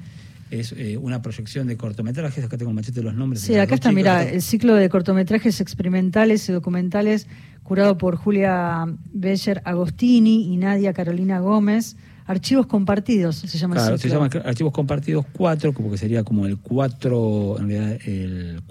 es 0.51 0.73
eh, 0.77 0.97
una 0.97 1.21
proyección 1.21 1.67
de 1.67 1.77
cortometrajes, 1.77 2.43
acá 2.43 2.57
tengo 2.57 2.73
machete 2.73 3.01
los 3.01 3.15
nombres. 3.15 3.41
de 3.41 3.47
Sí, 3.47 3.55
acá 3.55 3.75
está, 3.75 3.91
mira, 3.91 4.23
el 4.23 4.41
ciclo 4.41 4.75
de 4.75 4.89
cortometrajes 4.89 5.61
experimentales 5.61 6.47
y 6.49 6.53
documentales 6.53 7.27
curado 7.63 7.97
por 7.97 8.15
Julia 8.15 8.85
Becher 9.13 9.61
Agostini 9.65 10.53
y 10.53 10.57
Nadia 10.57 10.93
Carolina 10.93 11.39
Gómez. 11.39 11.97
Archivos 12.25 12.65
compartidos, 12.65 13.37
se 13.37 13.57
llama 13.57 13.75
Claro, 13.75 13.93
el 13.93 14.01
se 14.01 14.09
llama 14.09 14.29
Archivos 14.43 14.73
Compartidos 14.73 15.25
4, 15.31 15.73
como 15.73 15.89
que 15.89 15.97
sería 15.97 16.25
como 16.25 16.45
el 16.45 16.57
4, 16.57 17.59
en 17.59 17.69
realidad 17.69 17.99
el 18.05 18.61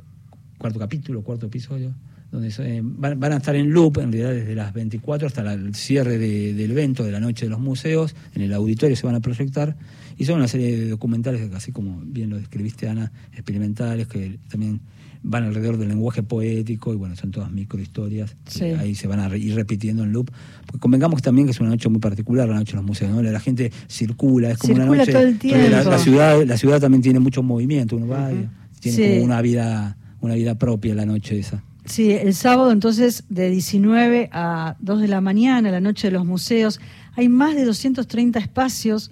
cuarto 0.58 0.78
capítulo, 0.78 1.22
cuarto 1.22 1.46
episodio, 1.46 1.92
donde 2.32 2.50
se- 2.50 2.80
van, 2.82 3.18
van 3.20 3.32
a 3.32 3.36
estar 3.36 3.54
en 3.56 3.70
loop, 3.70 3.98
en 3.98 4.12
realidad 4.12 4.32
desde 4.34 4.54
las 4.54 4.72
24 4.72 5.26
hasta 5.28 5.42
la- 5.42 5.52
el 5.54 5.74
cierre 5.74 6.18
de- 6.18 6.54
del 6.54 6.70
evento 6.72 7.04
de 7.04 7.12
la 7.12 7.20
noche 7.20 7.46
de 7.46 7.50
los 7.50 7.60
museos, 7.60 8.14
en 8.34 8.42
el 8.42 8.52
auditorio 8.52 8.96
se 8.96 9.06
van 9.06 9.14
a 9.14 9.20
proyectar, 9.20 9.76
y 10.18 10.24
son 10.24 10.36
una 10.38 10.48
serie 10.48 10.76
de 10.78 10.88
documentales, 10.88 11.52
así 11.54 11.72
como 11.72 12.00
bien 12.04 12.30
lo 12.30 12.36
describiste 12.38 12.88
Ana, 12.88 13.12
experimentales, 13.32 14.06
que 14.08 14.38
también 14.48 14.80
van 15.28 15.42
alrededor 15.44 15.76
del 15.76 15.88
lenguaje 15.88 16.22
poético, 16.22 16.92
y 16.92 16.96
bueno, 16.96 17.16
son 17.16 17.30
todas 17.32 17.50
microhistorias, 17.50 18.36
Sí. 18.46 18.64
ahí 18.64 18.94
se 18.94 19.08
van 19.08 19.18
a 19.18 19.28
re- 19.28 19.38
ir 19.38 19.54
repitiendo 19.54 20.04
en 20.04 20.12
loop, 20.12 20.30
porque 20.66 20.78
convengamos 20.78 21.20
también 21.22 21.46
que 21.46 21.50
es 21.50 21.60
una 21.60 21.70
noche 21.70 21.88
muy 21.88 21.98
particular, 22.00 22.48
la 22.48 22.54
noche 22.54 22.72
de 22.72 22.76
los 22.76 22.84
museos, 22.84 23.10
¿no? 23.10 23.22
La 23.22 23.40
gente 23.40 23.72
circula, 23.88 24.50
es 24.52 24.58
como 24.58 24.74
Circula 24.74 24.90
una 24.90 24.98
noche... 25.00 25.12
todo 25.12 25.22
el 25.22 25.70
La, 25.70 25.98
ciudad, 25.98 26.44
la 26.44 26.56
ciudad 26.56 26.80
también 26.80 27.02
tiene 27.02 27.18
mucho 27.18 27.42
movimiento, 27.42 27.96
uno 27.96 28.06
va 28.08 28.32
y 28.32 28.48
tiene 28.80 28.96
Sí. 28.96 29.02
como 29.14 29.24
una 29.24 29.42
vida, 29.42 29.96
una 30.26 30.34
vida 30.34 30.56
propia 30.56 30.94
la 30.94 31.06
noche 31.06 31.38
esa. 31.38 31.62
Sí, 31.84 32.12
el 32.12 32.34
sábado 32.34 32.72
entonces 32.72 33.24
de 33.28 33.48
19 33.48 34.28
a 34.32 34.76
2 34.80 35.00
de 35.00 35.08
la 35.08 35.20
mañana, 35.20 35.70
la 35.70 35.80
noche 35.80 36.08
de 36.08 36.12
los 36.12 36.26
museos. 36.26 36.80
Hay 37.14 37.28
más 37.28 37.54
de 37.54 37.64
230 37.64 38.38
espacios 38.38 39.10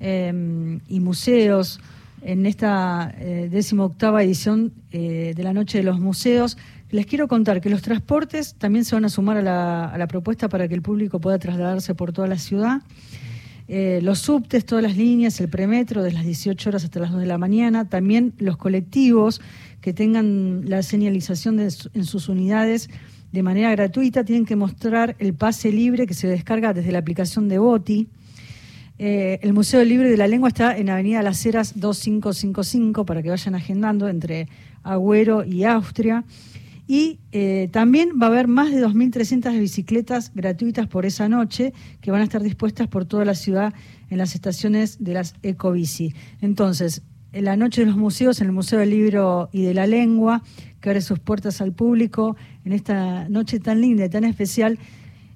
eh, 0.00 0.78
y 0.88 1.00
museos 1.00 1.80
en 2.22 2.46
esta 2.46 3.12
eh, 3.18 3.48
18 3.50 4.18
edición 4.20 4.72
eh, 4.92 5.34
de 5.36 5.42
la 5.42 5.52
noche 5.52 5.78
de 5.78 5.84
los 5.84 5.98
museos. 5.98 6.56
Les 6.90 7.06
quiero 7.06 7.26
contar 7.26 7.60
que 7.60 7.70
los 7.70 7.82
transportes 7.82 8.54
también 8.54 8.84
se 8.84 8.94
van 8.94 9.04
a 9.04 9.08
sumar 9.08 9.38
a 9.38 9.42
la, 9.42 9.86
a 9.86 9.98
la 9.98 10.06
propuesta 10.06 10.48
para 10.48 10.68
que 10.68 10.74
el 10.74 10.82
público 10.82 11.20
pueda 11.20 11.38
trasladarse 11.38 11.94
por 11.94 12.12
toda 12.12 12.28
la 12.28 12.38
ciudad. 12.38 12.82
Eh, 13.68 14.00
los 14.02 14.18
subtes, 14.18 14.66
todas 14.66 14.82
las 14.82 14.96
líneas, 14.96 15.40
el 15.40 15.48
premetro 15.48 16.02
desde 16.02 16.16
las 16.16 16.26
18 16.26 16.68
horas 16.68 16.84
hasta 16.84 17.00
las 17.00 17.10
2 17.10 17.20
de 17.20 17.26
la 17.26 17.38
mañana, 17.38 17.88
también 17.88 18.34
los 18.38 18.56
colectivos 18.56 19.40
que 19.82 19.92
tengan 19.92 20.62
la 20.70 20.82
señalización 20.82 21.60
en 21.60 22.04
sus 22.04 22.30
unidades 22.30 22.88
de 23.32 23.42
manera 23.42 23.70
gratuita 23.70 24.24
tienen 24.24 24.44
que 24.44 24.56
mostrar 24.56 25.16
el 25.18 25.32
pase 25.32 25.72
libre 25.72 26.06
que 26.06 26.12
se 26.12 26.28
descarga 26.28 26.74
desde 26.74 26.92
la 26.92 26.98
aplicación 26.98 27.48
de 27.48 27.58
Boti. 27.58 28.08
Eh, 28.98 29.40
el 29.42 29.54
Museo 29.54 29.82
Libre 29.84 30.10
de 30.10 30.18
la 30.18 30.28
Lengua 30.28 30.48
está 30.48 30.76
en 30.76 30.90
Avenida 30.90 31.22
Las 31.22 31.44
Heras 31.46 31.80
2555 31.80 33.06
para 33.06 33.22
que 33.22 33.30
vayan 33.30 33.54
agendando 33.54 34.06
entre 34.08 34.48
Agüero 34.82 35.44
y 35.44 35.64
Austria. 35.64 36.24
Y 36.86 37.20
eh, 37.32 37.70
también 37.72 38.10
va 38.20 38.26
a 38.26 38.30
haber 38.30 38.48
más 38.48 38.70
de 38.70 38.84
2.300 38.84 39.58
bicicletas 39.58 40.30
gratuitas 40.34 40.86
por 40.86 41.06
esa 41.06 41.26
noche 41.26 41.72
que 42.02 42.10
van 42.10 42.20
a 42.20 42.24
estar 42.24 42.42
dispuestas 42.42 42.86
por 42.88 43.06
toda 43.06 43.24
la 43.24 43.34
ciudad 43.34 43.72
en 44.10 44.18
las 44.18 44.34
estaciones 44.34 45.02
de 45.02 45.14
las 45.14 45.36
Ecobici. 45.42 46.12
Entonces, 46.42 47.00
en 47.32 47.44
la 47.44 47.56
noche 47.56 47.82
de 47.82 47.86
los 47.86 47.96
museos, 47.96 48.40
en 48.40 48.48
el 48.48 48.52
Museo 48.52 48.78
del 48.78 48.90
Libro 48.90 49.48
y 49.52 49.62
de 49.62 49.74
la 49.74 49.86
Lengua, 49.86 50.42
que 50.80 50.90
abre 50.90 51.00
sus 51.00 51.18
puertas 51.18 51.60
al 51.60 51.72
público 51.72 52.36
en 52.64 52.72
esta 52.72 53.28
noche 53.28 53.58
tan 53.60 53.80
linda 53.80 54.04
y 54.04 54.08
tan 54.08 54.24
especial, 54.24 54.78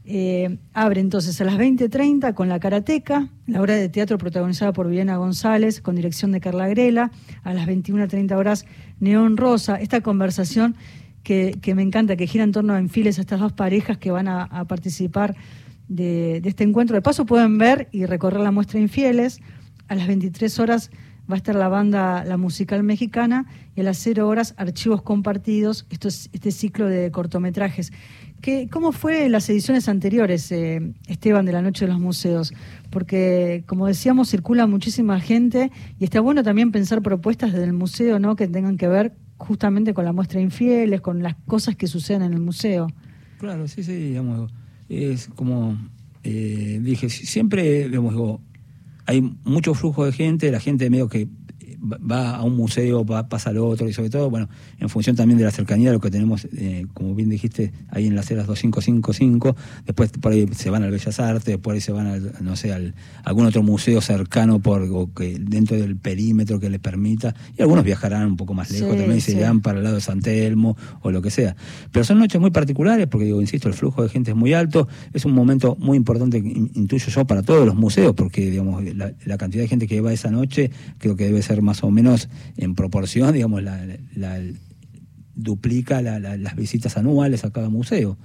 eh, 0.05 0.59
abre 0.73 1.01
entonces 1.01 1.41
a 1.41 1.45
las 1.45 1.57
20.30 1.57 2.35
con 2.35 2.49
La 2.49 2.61
Karateca, 2.61 3.29
la 3.47 3.61
obra 3.61 3.75
de 3.75 3.89
teatro 3.89 4.19
protagonizada 4.19 4.73
por 4.73 4.87
Viviana 4.87 5.17
González, 5.17 5.81
con 5.81 5.97
dirección 5.97 6.33
de 6.33 6.41
Carla 6.41 6.69
Grela, 6.69 7.11
a 7.43 7.55
las 7.55 7.67
21.30 7.67 8.37
horas 8.37 8.67
Neón 9.01 9.37
Rosa, 9.37 9.77
esta 9.77 10.03
conversación 10.03 10.77
que, 11.25 11.59
me 11.75 11.83
encanta, 11.83 12.15
que 12.15 12.29
gira 12.29 12.45
en 12.45 12.53
torno 12.53 12.75
a 12.75 12.79
Enfiles, 12.79 13.19
a 13.19 13.23
estas 13.23 13.41
dos 13.41 13.53
parejas 13.53 13.99
que 13.99 14.13
van 14.13 14.29
a, 14.29 14.45
a 14.45 14.65
participar 14.67 15.35
de, 15.89 16.41
de 16.41 16.49
este 16.49 16.63
encuentro. 16.63 16.95
De 16.95 17.03
paso 17.03 17.27
pueden 17.27 17.59
ver 17.59 17.89
y 17.91 18.07
recorrer 18.07 18.41
la 18.41 18.53
muestra 18.53 18.79
Infieles, 18.79 19.41
a 19.89 19.97
las 19.97 20.07
23 20.07 20.59
horas 20.61 20.91
va 21.31 21.35
a 21.35 21.37
estar 21.37 21.55
la 21.55 21.69
banda 21.69 22.25
La 22.25 22.37
Musical 22.37 22.83
Mexicana 22.83 23.47
y 23.75 23.81
a 23.81 23.85
las 23.85 23.99
0 23.99 24.29
horas 24.29 24.55
Archivos 24.57 25.03
Compartidos, 25.03 25.87
este 25.91 26.51
ciclo 26.51 26.87
de 26.87 27.11
cortometrajes. 27.11 27.93
¿Qué, 28.41 28.69
¿Cómo 28.71 28.93
fue 28.93 29.29
las 29.29 29.49
ediciones 29.49 29.89
anteriores, 29.89 30.53
eh, 30.53 30.93
Esteban, 31.09 31.47
de 31.47 31.53
la 31.53 31.63
Noche 31.63 31.87
de 31.87 31.93
los 31.93 32.01
Museos? 32.01 32.53
Porque, 32.91 33.65
como 33.67 33.87
decíamos, 33.87 34.29
circula 34.31 34.67
muchísima 34.67 35.19
gente 35.21 35.73
y 35.99 36.05
está 36.05 36.21
bueno 36.21 36.43
también 36.43 36.71
pensar 36.71 37.03
propuestas 37.03 37.53
desde 37.53 37.65
el 37.65 37.73
museo 37.73 38.19
¿no? 38.19 38.37
que 38.37 38.47
tengan 38.47 38.77
que 38.77 38.89
ver 38.89 39.15
justamente 39.39 39.95
con 39.95 40.05
la 40.05 40.13
muestra 40.13 40.41
Infieles, 40.41 41.01
con 41.01 41.23
las 41.23 41.35
cosas 41.47 41.77
que 41.77 41.87
suceden 41.87 42.23
en 42.23 42.35
el 42.35 42.41
museo. 42.41 42.87
Claro, 43.39 43.67
sí, 43.69 43.83
sí, 43.83 43.95
digamos, 43.95 44.51
es 44.89 45.29
como 45.35 45.77
eh, 46.23 46.79
dije, 46.83 47.09
si- 47.09 47.27
siempre, 47.27 47.89
digamos, 47.89 48.41
hay 49.07 49.23
mucho 49.45 49.75
flujo 49.75 50.05
de 50.05 50.13
gente, 50.13 50.51
la 50.51 50.61
gente 50.61 50.91
medio 50.91 51.09
que 51.09 51.29
va- 51.81 52.37
a 52.37 52.43
un 52.43 52.57
museo, 52.57 53.05
va, 53.05 53.29
pasa 53.29 53.51
al 53.51 53.59
otro, 53.59 53.89
y 53.89 53.93
sobre 53.93 54.11
todo, 54.11 54.31
bueno, 54.31 54.49
en 54.79 54.89
función 54.89 55.17
también 55.17 55.39
de 55.39 55.45
la 55.45 55.51
cercanía 55.51 55.89
de 55.89 55.95
lo 55.95 56.01
que 56.01 56.11
tenemos, 56.11 56.47
eh, 56.57 56.87
como 56.95 57.15
bien 57.15 57.29
dijiste, 57.29 57.73
ahí 57.91 58.07
en 58.07 58.15
las 58.15 58.27
ceras 58.27 58.47
2555, 58.47 59.57
después 59.85 60.11
por 60.13 60.33
ahí 60.33 60.47
se 60.55 60.71
van 60.71 60.83
al 60.83 60.91
Bellas 60.91 61.21
Artes, 61.21 61.59
por 61.59 61.75
ahí 61.75 61.81
se 61.81 61.93
van, 61.93 62.07
al, 62.07 62.33
no 62.41 62.57
sé, 62.57 62.73
al 62.73 62.95
algún 63.25 63.47
otro 63.47 63.63
museo 63.63 64.01
cercano 64.01 64.61
por 64.61 64.83
o 64.83 65.13
que 65.13 65.39
dentro 65.39 65.77
del 65.77 65.97
perímetro 65.97 66.61
que 66.61 66.71
les 66.71 66.81
permita, 66.81 67.35
y 67.57 67.63
algunos 67.63 67.85
viajarán 67.85 68.27
un 68.27 68.37
poco 68.37 68.55
más 68.55 68.71
lejos 68.71 68.93
Sí, 68.93 68.97
también 68.99 69.19
y 69.19 69.21
se 69.21 69.33
sí. 69.33 69.39
irán 69.39 69.61
para 69.61 69.79
el 69.79 69.85
lado 69.85 69.97
de 69.97 70.01
San 70.03 70.21
Telmo 70.21 70.77
o 71.03 71.11
lo 71.11 71.23
que 71.23 71.31
sea. 71.31 71.57
Pero 71.93 72.05
son 72.05 72.19
noches 72.19 72.41
muy 72.41 72.51
particulares 72.51 73.07
porque, 73.09 73.27
digo, 73.27 73.41
insisto, 73.41 73.69
el 73.69 73.75
flujo 73.75 74.03
de 74.03 74.09
gente 74.09 74.31
es 74.31 74.37
muy 74.37 74.53
alto, 74.53 74.89
es 75.13 75.25
un 75.25 75.33
momento 75.33 75.77
muy 75.81 75.97
importante, 75.97 76.39
in- 76.39 76.71
intuyo 76.75 77.07
yo, 77.09 77.27
para 77.27 77.43
todos 77.43 77.67
los 77.67 77.75
museos, 77.75 78.15
porque, 78.15 78.51
digamos, 78.51 78.83
la, 78.95 79.13
la 79.25 79.39
cantidad 79.39 79.63
de 79.63 79.69
gente 79.69 79.87
que 79.87 80.01
va 80.01 80.13
esa 80.13 80.31
noche 80.31 80.71
creo 80.99 81.17
que 81.17 81.25
debe 81.25 81.43
ser 81.43 81.63
más 81.67 81.83
o 81.85 81.91
menos 81.91 82.29
en 82.57 82.75
proporción, 82.75 83.33
digamos, 83.35 83.63
la, 83.63 83.85
duplica 85.35 86.01
la- 86.01 86.19
la- 86.19 86.39
las 86.39 86.57
visitas 86.57 86.97
anuales 86.97 87.45
a 87.45 87.51
cada 87.51 87.69
museo. 87.69 88.17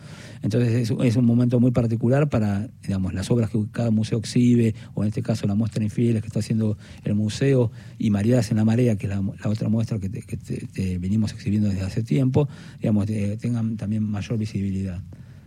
Entonces 0.44 0.90
es, 0.90 0.98
es 1.04 1.16
un 1.18 1.26
momento 1.26 1.60
muy 1.60 1.72
particular 1.72 2.30
para, 2.30 2.70
digamos, 2.84 3.14
las 3.14 3.30
obras 3.30 3.50
que 3.50 3.62
cada 3.74 3.92
museo 3.92 4.20
exhibe, 4.20 4.76
o 4.94 5.04
en 5.04 5.10
este 5.10 5.22
caso 5.22 5.46
la 5.46 5.54
muestra 5.56 5.84
Infieles 5.84 6.22
que 6.22 6.28
está 6.28 6.40
haciendo 6.40 6.78
el 7.04 7.16
museo, 7.16 7.70
y 8.00 8.12
Mariadas 8.12 8.50
en 8.52 8.58
la 8.58 8.64
Marea, 8.66 8.96
que 8.96 9.08
es 9.08 9.10
la, 9.10 9.20
otra 9.50 9.68
muestra 9.68 10.00
que, 10.00 10.08
te- 10.10 10.98
venimos 11.00 11.34
exhibiendo 11.34 11.68
desde 11.68 11.82
hace 11.82 12.02
tiempo, 12.02 12.48
digamos, 12.80 13.08
tengan 13.40 13.76
también 13.76 14.04
mayor 14.04 14.38
visibilidad. 14.38 15.02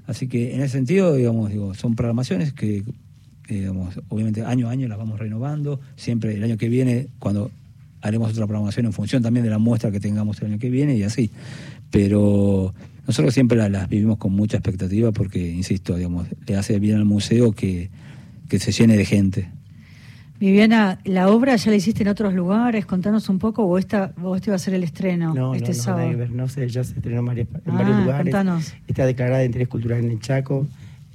Así 0.07 0.29
que 0.29 0.55
en 0.55 0.61
ese 0.61 0.75
sentido, 0.77 1.15
digamos, 1.15 1.51
digo, 1.51 1.73
son 1.75 1.97
programaciones 1.97 2.53
que 2.53 2.85
digamos, 3.49 4.01
obviamente 4.09 4.43
año 4.43 4.69
a 4.69 4.71
año 4.71 4.87
las 4.89 4.97
vamos 4.99 5.19
renovando, 5.19 5.79
siempre 5.97 6.35
el 6.35 6.45
año 6.45 6.57
que 6.59 6.69
viene, 6.71 7.09
cuando 7.19 7.51
haremos 8.05 8.31
otra 8.31 8.47
programación 8.47 8.87
en 8.87 8.93
función 8.93 9.23
también 9.23 9.43
de 9.45 9.51
la 9.51 9.59
muestra 9.59 9.91
que 9.91 9.99
tengamos 9.99 10.41
el 10.41 10.49
año 10.53 10.59
que 10.59 10.71
viene 10.71 10.95
y 10.97 11.03
así. 11.03 11.31
Pero 11.91 12.75
nosotros 13.07 13.35
siempre 13.35 13.57
la- 13.59 13.69
las, 13.69 13.89
vivimos 13.89 14.19
con 14.19 14.33
mucha 14.33 14.57
expectativa 14.59 15.11
porque, 15.13 15.51
insisto, 15.51 15.97
digamos, 15.97 16.27
le 16.47 16.57
hace 16.57 16.79
bien 16.79 16.97
al 16.97 17.05
museo 17.05 17.53
que, 17.53 17.91
que 18.49 18.59
se 18.59 18.73
llene 18.73 18.97
de 18.97 19.05
gente. 19.05 19.49
Viviana, 20.41 20.99
¿la 21.05 21.29
obra 21.29 21.55
ya 21.57 21.71
la 21.71 21.77
hiciste 21.77 22.03
en 22.03 22.09
otros 22.09 22.35
lugares? 22.35 22.85
Contanos 22.87 23.29
un 23.29 23.39
poco, 23.39 23.65
o, 23.65 23.79
esta, 23.79 24.13
o 24.23 24.35
este 24.37 24.51
va 24.51 24.57
a 24.57 24.59
ser 24.59 24.75
el 24.75 24.83
estreno 24.83 25.33
No, 25.33 25.55
este 25.55 25.71
no, 25.71 25.77
no, 25.77 25.83
sábado. 25.83 26.07
nada 26.07 26.19
ver, 26.19 26.31
no 26.33 26.49
sé, 26.49 26.69
ya 26.69 26.83
se 26.85 26.95
estrenó 26.95 27.21
en 27.21 27.27
varios, 27.27 27.49
en 27.65 27.71
Ah, 27.73 27.75
varios 27.77 27.97
lugares. 28.01 28.23
contanos. 28.25 28.75
Está 28.89 29.07
declarada 29.07 29.39
de 29.39 29.47
interés 29.47 29.69
cultural 29.69 30.01
en 30.05 30.11
el 30.11 30.19
Chaco, 30.21 30.67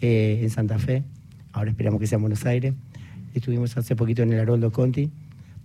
eh, 0.02 0.40
en 0.42 0.50
Santa 0.50 0.80
Fe. 0.80 1.04
Ahora 1.52 1.70
esperamos 1.70 2.00
que 2.00 2.08
sea 2.08 2.16
en 2.16 2.22
Buenos 2.22 2.46
Aires. 2.46 2.74
Estuvimos 3.34 3.76
hace 3.78 3.96
poquito 3.96 4.24
en 4.24 4.32
el 4.34 4.40
Haroldo 4.40 4.72
Conti, 4.72 5.10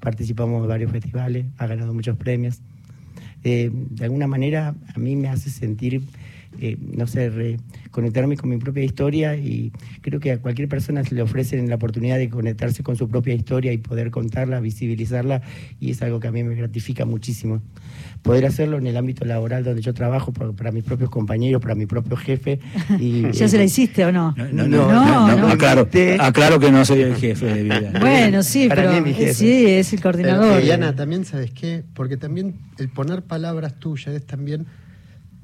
participamos 0.04 0.62
de 0.62 0.68
varios 0.68 0.92
festivales, 0.92 1.46
ha 1.58 1.66
ganado 1.66 1.92
muchos 1.94 2.16
premios. 2.16 2.60
Eh, 3.42 3.70
de 3.72 4.04
alguna 4.04 4.26
manera 4.26 4.74
a 4.94 4.98
mí 4.98 5.16
me 5.16 5.28
hace 5.28 5.50
sentir, 5.50 6.02
eh, 6.60 6.76
no 6.80 7.06
sé, 7.06 7.30
re- 7.30 7.56
conectarme 7.94 8.36
con 8.36 8.50
mi 8.50 8.56
propia 8.58 8.82
historia 8.82 9.36
y 9.36 9.70
creo 10.02 10.18
que 10.18 10.32
a 10.32 10.38
cualquier 10.38 10.68
persona 10.68 11.04
se 11.04 11.14
le 11.14 11.22
ofrecen 11.22 11.68
la 11.68 11.76
oportunidad 11.76 12.18
de 12.18 12.28
conectarse 12.28 12.82
con 12.82 12.96
su 12.96 13.08
propia 13.08 13.34
historia 13.34 13.72
y 13.72 13.78
poder 13.78 14.10
contarla, 14.10 14.58
visibilizarla 14.58 15.42
y 15.78 15.92
es 15.92 16.02
algo 16.02 16.18
que 16.18 16.26
a 16.26 16.32
mí 16.32 16.42
me 16.42 16.56
gratifica 16.56 17.04
muchísimo. 17.04 17.62
Poder 18.22 18.46
hacerlo 18.46 18.78
en 18.78 18.86
el 18.88 18.96
ámbito 18.96 19.24
laboral 19.24 19.62
donde 19.62 19.80
yo 19.80 19.94
trabajo 19.94 20.32
por- 20.32 20.56
para 20.56 20.72
mis 20.72 20.82
propios 20.82 21.08
compañeros, 21.08 21.62
para 21.62 21.76
mi 21.76 21.86
propio 21.86 22.16
jefe. 22.16 22.58
Y, 22.98 23.30
¿Ya 23.32 23.46
se 23.46 23.58
la 23.58 23.64
hiciste 23.64 24.04
o 24.04 24.10
no? 24.10 24.34
No, 24.36 24.66
no, 24.66 24.88
no, 24.90 25.36
no, 25.36 25.48
aclaro, 25.48 25.88
aclaro 26.18 26.58
que 26.58 26.72
no 26.72 26.84
soy 26.84 27.02
el 27.02 27.14
jefe 27.14 27.46
de 27.46 27.62
Viviana. 27.62 28.00
Bueno, 28.00 28.42
sí, 28.42 28.68
Para 28.68 28.82
pero 28.82 28.92
mí 28.92 28.98
es 28.98 29.04
mi 29.04 29.10
eh, 29.10 29.14
jefe. 29.14 29.34
sí, 29.34 29.66
es 29.66 29.92
el 29.92 30.00
coordinador. 30.02 30.54
Pero, 30.54 30.64
Diana, 30.64 30.96
también 30.96 31.24
sabes 31.24 31.52
qué, 31.52 31.84
porque 31.94 32.16
también 32.16 32.54
el 32.78 32.88
poner 32.88 33.22
palabras 33.22 33.78
tuyas 33.78 34.14
es 34.16 34.26
también 34.26 34.66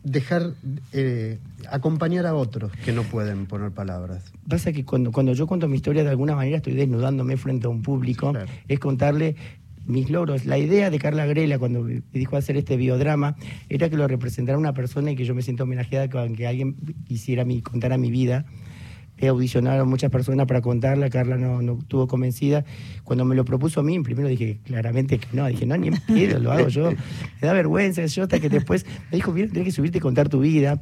dejar 0.03 0.55
eh, 0.92 1.38
acompañar 1.70 2.26
a 2.26 2.34
otros 2.34 2.72
que 2.84 2.92
no 2.92 3.03
pueden 3.03 3.46
poner 3.46 3.70
palabras. 3.70 4.32
Pasa 4.48 4.72
que 4.72 4.84
cuando, 4.84 5.12
cuando 5.12 5.32
yo 5.32 5.46
cuento 5.46 5.68
mi 5.68 5.76
historia, 5.76 6.03
de 6.03 6.11
alguna 6.11 6.34
manera 6.34 6.59
estoy 6.59 6.74
desnudándome 6.74 7.36
frente 7.36 7.66
a 7.66 7.70
un 7.70 7.82
público, 7.82 8.32
es 8.68 8.78
contarle 8.78 9.36
mis 9.86 10.11
logros. 10.11 10.46
La 10.46 10.59
idea 10.59 10.90
de 10.90 10.98
Carla 10.98 11.26
Grela, 11.26 11.59
cuando 11.59 11.82
me 11.82 12.03
dijo 12.12 12.36
hacer 12.36 12.57
este 12.57 12.76
biodrama, 12.76 13.36
era 13.68 13.90
que 13.90 13.96
lo 13.96 14.07
representara 14.09 14.59
una 14.59 14.72
persona 14.72 15.11
y 15.11 15.16
que 15.16 15.24
yo 15.24 15.34
me 15.34 15.42
siento 15.42 15.64
homenajeada 15.64 16.09
con 16.09 16.34
que 16.34 16.46
alguien 16.46 16.76
quisiera 17.07 17.44
mi, 17.44 17.61
contara 17.61 17.98
mi 17.98 18.11
vida. 18.11 18.46
He 19.21 19.29
audicionado 19.29 19.83
a 19.83 19.85
muchas 19.85 20.11
personas 20.11 20.47
para 20.47 20.62
contarla, 20.62 21.11
Carla 21.11 21.37
no, 21.37 21.61
no 21.62 21.79
estuvo 21.79 22.07
convencida. 22.07 22.64
Cuando 23.05 23.25
me 23.25 23.35
lo 23.35 23.45
propuso 23.45 23.81
a 23.81 23.83
mí, 23.83 24.01
primero 24.01 24.29
dije 24.29 24.61
claramente 24.64 25.18
que 25.18 25.29
no, 25.33 25.47
dije, 25.47 25.66
no, 25.66 25.77
ni 25.77 25.89
en 25.89 25.97
pedo, 25.99 26.39
lo 26.39 26.53
hago 26.53 26.68
yo. 26.68 26.91
Me 27.41 27.49
da 27.49 27.53
vergüenza, 27.53 28.05
yo 28.07 28.23
hasta 28.23 28.39
que 28.39 28.49
después 28.49 28.85
me 29.11 29.16
dijo, 29.16 29.33
mira, 29.33 29.49
tenés 29.49 29.64
que 29.64 29.73
subirte 29.73 29.99
y 29.99 30.01
contar 30.01 30.29
tu 30.29 30.41
vida. 30.41 30.81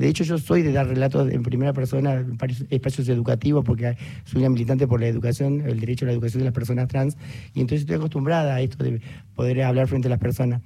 De 0.00 0.08
hecho, 0.08 0.24
yo 0.24 0.38
soy 0.38 0.62
de 0.62 0.72
dar 0.72 0.86
relatos 0.86 1.30
en 1.30 1.42
primera 1.42 1.74
persona 1.74 2.14
en 2.14 2.38
espacios 2.70 3.06
educativos 3.10 3.64
porque 3.64 3.98
soy 4.24 4.40
una 4.40 4.48
militante 4.48 4.86
por 4.86 4.98
la 4.98 5.06
educación, 5.06 5.60
el 5.60 5.78
derecho 5.78 6.06
a 6.06 6.08
la 6.08 6.12
educación 6.12 6.38
de 6.38 6.46
las 6.46 6.54
personas 6.54 6.88
trans, 6.88 7.18
y 7.52 7.60
entonces 7.60 7.82
estoy 7.82 7.96
acostumbrada 7.96 8.54
a 8.54 8.60
esto 8.62 8.82
de 8.82 9.02
poder 9.34 9.62
hablar 9.62 9.88
frente 9.88 10.08
a 10.08 10.10
las 10.10 10.18
personas. 10.18 10.62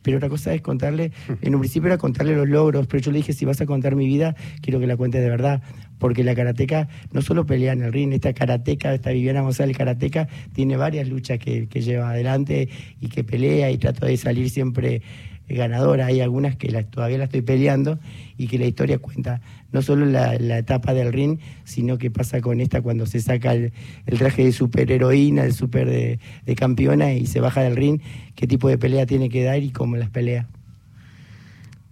Pero 0.00 0.16
otra 0.16 0.30
cosa 0.30 0.54
es 0.54 0.62
contarle, 0.62 1.12
en 1.42 1.54
un 1.54 1.60
principio 1.60 1.88
era 1.88 1.98
contarle 1.98 2.34
los 2.34 2.48
logros, 2.48 2.86
pero 2.86 3.02
yo 3.02 3.10
le 3.10 3.18
dije, 3.18 3.34
si 3.34 3.44
vas 3.44 3.60
a 3.60 3.66
contar 3.66 3.94
mi 3.94 4.06
vida, 4.06 4.36
quiero 4.62 4.80
que 4.80 4.86
la 4.86 4.96
cuentes 4.96 5.20
de 5.20 5.28
verdad, 5.28 5.62
porque 5.98 6.24
la 6.24 6.34
karateca 6.34 6.88
no 7.12 7.22
solo 7.22 7.46
pelea 7.46 7.72
en 7.72 7.82
el 7.82 7.92
ring, 7.92 8.12
esta 8.12 8.32
karateca, 8.32 8.94
esta 8.94 9.10
Viviana 9.10 9.42
González 9.42 9.76
karateca, 9.76 10.28
tiene 10.52 10.76
varias 10.76 11.08
luchas 11.08 11.38
que, 11.38 11.66
lleva 11.66 12.10
adelante 12.10 12.68
y 13.00 13.08
que 13.08 13.24
pelea 13.24 13.70
y 13.70 13.78
trato 13.78 14.06
de 14.06 14.16
salir 14.16 14.50
siempre 14.50 15.02
ganadora. 15.48 16.06
Hay 16.06 16.20
algunas 16.20 16.56
que 16.56 16.70
la- 16.70 16.82
todavía 16.82 17.18
la 17.18 17.24
estoy 17.24 17.42
peleando 17.42 17.98
y 18.36 18.48
que 18.48 18.58
la 18.58 18.66
historia 18.66 18.98
cuenta 18.98 19.40
no 19.72 19.82
solo 19.82 20.06
la, 20.06 20.34
etapa 20.34 20.94
del 20.94 21.12
ring, 21.12 21.38
sino 21.64 21.98
que 21.98 22.10
pasa 22.10 22.40
con 22.40 22.60
esta 22.60 22.82
cuando 22.82 23.06
se 23.06 23.20
saca 23.20 23.52
el, 23.52 23.72
el 24.06 24.18
traje 24.18 24.44
de 24.44 24.52
superheroína, 24.52 25.44
el 25.44 25.52
super 25.52 25.88
de, 25.88 26.18
de 26.44 26.54
campeona 26.54 27.12
y 27.12 27.26
se 27.26 27.40
baja 27.40 27.62
del 27.62 27.76
ring, 27.76 28.00
qué 28.34 28.46
tipo 28.46 28.68
de 28.68 28.78
pelea 28.78 29.06
tiene 29.06 29.28
que 29.28 29.42
dar 29.44 29.62
y 29.62 29.70
cómo 29.70 29.96
las 29.96 30.10
pelea. 30.10 30.46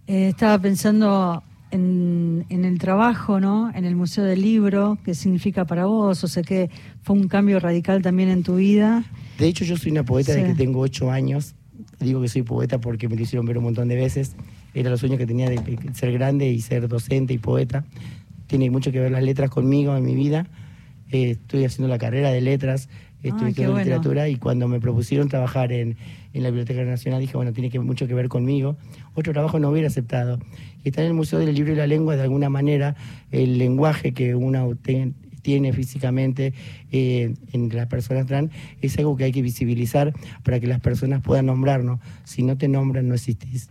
Eh, 0.07 0.28
estaba 0.28 0.59
pensando 0.61 1.42
en, 1.77 2.45
en 2.49 2.64
el 2.64 2.79
trabajo, 2.79 3.39
¿no? 3.39 3.70
En 3.74 3.85
el 3.85 3.95
Museo 3.95 4.24
del 4.24 4.43
Libro, 4.43 4.99
qué 5.05 5.14
significa 5.14 5.64
para 5.64 5.85
vos, 5.87 6.24
o 6.24 6.29
sea 6.29 6.43
que 6.43 6.68
fue 7.03 7.14
un 7.16 7.29
cambio 7.29 7.61
radical 7.61 8.03
también 8.03 8.29
en 8.29 8.43
tu 8.43 8.57
vida. 8.57 9.05
De 9.39 9.47
hecho, 9.47 9.64
yo 9.64 9.77
soy 9.77 9.93
una 9.93 10.03
poeta 10.05 10.33
Sí. 10.33 10.41
desde 10.41 10.53
que 10.53 10.59
tengo 10.59 10.81
ocho 10.81 11.11
años. 11.11 11.55
Digo 12.01 12.20
que 12.20 12.29
soy 12.29 12.43
poeta 12.43 12.79
porque 12.81 13.09
me 13.09 13.16
lo 13.16 13.22
hicieron 13.22 13.47
ver 13.47 13.59
un 13.59 13.64
montón 13.64 13.89
de 13.89 13.97
veces. 13.97 14.35
Era 14.74 14.91
los 14.91 15.01
sueños 15.01 15.18
que 15.18 15.27
tenía 15.27 15.49
de 15.49 15.79
ser 15.95 16.12
grande 16.12 16.51
y 16.51 16.61
ser 16.61 16.89
docente 16.89 17.33
y 17.33 17.39
poeta. 17.39 17.85
Tiene 18.47 18.70
mucho 18.70 18.93
que 18.93 19.01
ver 19.01 19.12
las 19.12 19.22
letras 19.22 19.51
conmigo 19.51 19.97
en 19.97 20.05
mi 20.05 20.14
vida. 20.14 20.47
Eh, 21.12 21.33
estoy 21.33 21.64
haciendo 21.64 21.89
la 21.89 21.99
carrera 21.99 22.31
de 22.31 22.41
letras, 22.41 22.89
estoy 23.22 23.47
Ah, 23.47 23.49
estudiando 23.49 23.72
bueno. 23.74 23.85
literatura 23.85 24.29
y 24.29 24.37
cuando 24.37 24.68
me 24.68 24.81
propusieron 24.81 25.29
trabajar 25.29 25.72
en, 25.72 25.97
en 26.37 26.43
la 26.43 26.51
Biblioteca 26.51 26.84
Nacional 26.84 27.20
dije, 27.20 27.37
bueno, 27.37 27.53
tiene 27.53 27.70
que, 27.70 27.80
mucho 27.80 28.07
que 28.07 28.14
ver 28.14 28.28
conmigo. 28.28 28.76
Otro 29.14 29.32
trabajo 29.32 29.59
no 29.59 29.70
hubiera 29.70 29.89
aceptado. 29.89 30.39
Y 30.84 30.91
estar 30.91 31.03
en 31.05 31.11
el 31.11 31.14
Museo 31.14 31.39
del 31.39 31.55
Libro 31.55 31.72
y 31.72 31.76
la 31.76 31.87
Lengua, 31.87 32.16
de 32.16 32.22
alguna 32.22 32.49
manera, 32.51 32.95
el 33.30 33.59
lenguaje 33.59 34.12
que 34.12 34.34
uno 34.34 34.74
tiene 35.43 35.72
físicamente 35.72 36.53
eh, 36.93 37.34
en 37.53 37.68
las 37.74 37.87
personas 37.87 38.26
trans 38.26 38.51
es 38.82 38.99
algo 38.99 39.16
que 39.16 39.24
hay 39.24 39.32
que 39.32 39.43
visibilizar 39.43 40.12
para 40.43 40.61
que 40.61 40.66
las 40.66 40.80
personas 40.80 41.22
puedan 41.22 41.47
nombrarnos. 41.47 42.01
Si 42.24 42.43
no 42.43 42.59
te 42.59 42.68
nombran, 42.68 43.09
no 43.09 43.14
existís. 43.14 43.70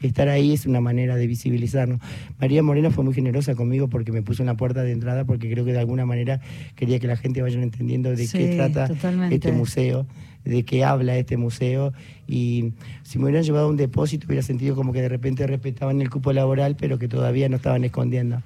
Estar 0.00 0.28
ahí 0.28 0.52
es 0.52 0.66
una 0.66 0.80
manera 0.80 1.16
de 1.16 1.26
visibilizarnos. 1.26 2.00
María 2.38 2.62
Moreno 2.62 2.90
fue 2.90 3.02
muy 3.02 3.14
generosa 3.14 3.54
conmigo 3.54 3.88
porque 3.88 4.12
me 4.12 4.22
puso 4.22 4.42
una 4.42 4.54
puerta 4.56 4.82
de 4.82 4.92
entrada 4.92 5.24
porque 5.24 5.50
creo 5.50 5.64
que 5.64 5.72
de 5.72 5.80
alguna 5.80 6.04
manera 6.06 6.40
quería 6.76 6.98
que 6.98 7.06
la 7.06 7.16
gente 7.16 7.42
vaya 7.42 7.60
entendiendo 7.60 8.10
de 8.10 8.26
Sí, 8.26 8.38
qué 8.38 8.56
trata 8.56 8.88
totalmente. 8.88 9.34
este 9.34 9.52
museo, 9.52 10.06
de 10.46 10.64
qué 10.64 10.84
habla 10.84 11.16
este 11.16 11.36
museo. 11.36 11.92
Y 12.26 12.72
si 13.02 13.18
me 13.18 13.24
hubieran 13.24 13.42
llevado 13.42 13.66
a 13.66 13.68
un 13.68 13.76
depósito 13.76 14.26
hubiera 14.26 14.42
sentido 14.42 14.74
como 14.74 14.92
que 14.92 15.02
de 15.02 15.08
repente 15.08 15.46
respetaban 15.46 16.00
el 16.00 16.08
cupo 16.08 16.32
laboral, 16.32 16.76
pero 16.76 16.98
que 16.98 17.08
todavía 17.08 17.48
no 17.48 17.56
estaban 17.56 17.84
escondiendo. 17.84 18.42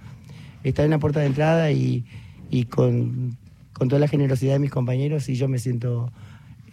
Estar 0.65 0.85
en 0.85 0.91
la 0.91 0.99
puerta 0.99 1.21
de 1.21 1.27
entrada 1.27 1.71
y, 1.71 2.05
y 2.51 2.65
con, 2.65 3.37
con 3.73 3.89
toda 3.89 4.01
la 4.01 4.09
generosidad 4.09 4.55
de 4.55 4.59
mis 4.59 4.71
compañeros 4.71 5.29
y 5.29 5.35
yo 5.37 5.49
me 5.49 5.59
siento, 5.59 6.11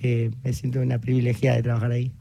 eh, 0.02 0.32
me 0.44 0.54
siento 0.54 0.82
una 0.82 1.00
privilegiada 1.00 1.58
de 1.58 1.64
trabajar 1.64 1.92
ahí. 1.92 2.12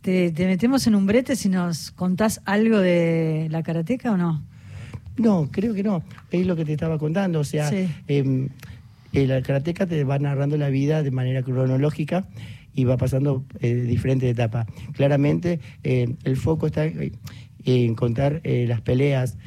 ¿Te, 0.00 0.30
te 0.32 0.46
metemos 0.46 0.86
en 0.86 0.94
un 0.94 1.06
brete 1.06 1.34
si 1.34 1.48
nos 1.48 1.90
contás 1.90 2.40
algo 2.44 2.78
de 2.78 3.48
la 3.50 3.62
karateca 3.62 4.12
o 4.12 4.16
no? 4.16 4.42
No, 5.16 5.48
creo 5.50 5.74
que 5.74 5.82
no. 5.82 6.02
Es 6.30 6.46
lo 6.46 6.56
que 6.56 6.64
te 6.64 6.72
estaba 6.72 6.98
contando. 6.98 7.40
O 7.40 7.44
sea, 7.44 7.70
Sí. 7.70 7.88
El 9.14 9.42
karateca 9.42 9.86
te 9.86 10.02
va 10.04 10.18
narrando 10.18 10.56
la 10.56 10.68
vida 10.68 11.02
de 11.02 11.10
manera 11.10 11.42
cronológica 11.42 12.26
y 12.74 12.84
va 12.84 12.96
pasando 12.96 13.44
eh, 13.60 13.74
diferentes 13.74 14.30
etapas. 14.30 14.66
Claramente, 14.92 15.60
eh, 15.84 16.16
el 16.24 16.36
foco 16.36 16.66
está 16.66 16.86
eh, 16.86 17.12
en 17.64 17.94
contar 17.94 18.42
las 18.44 18.80
peleas. 18.82 19.38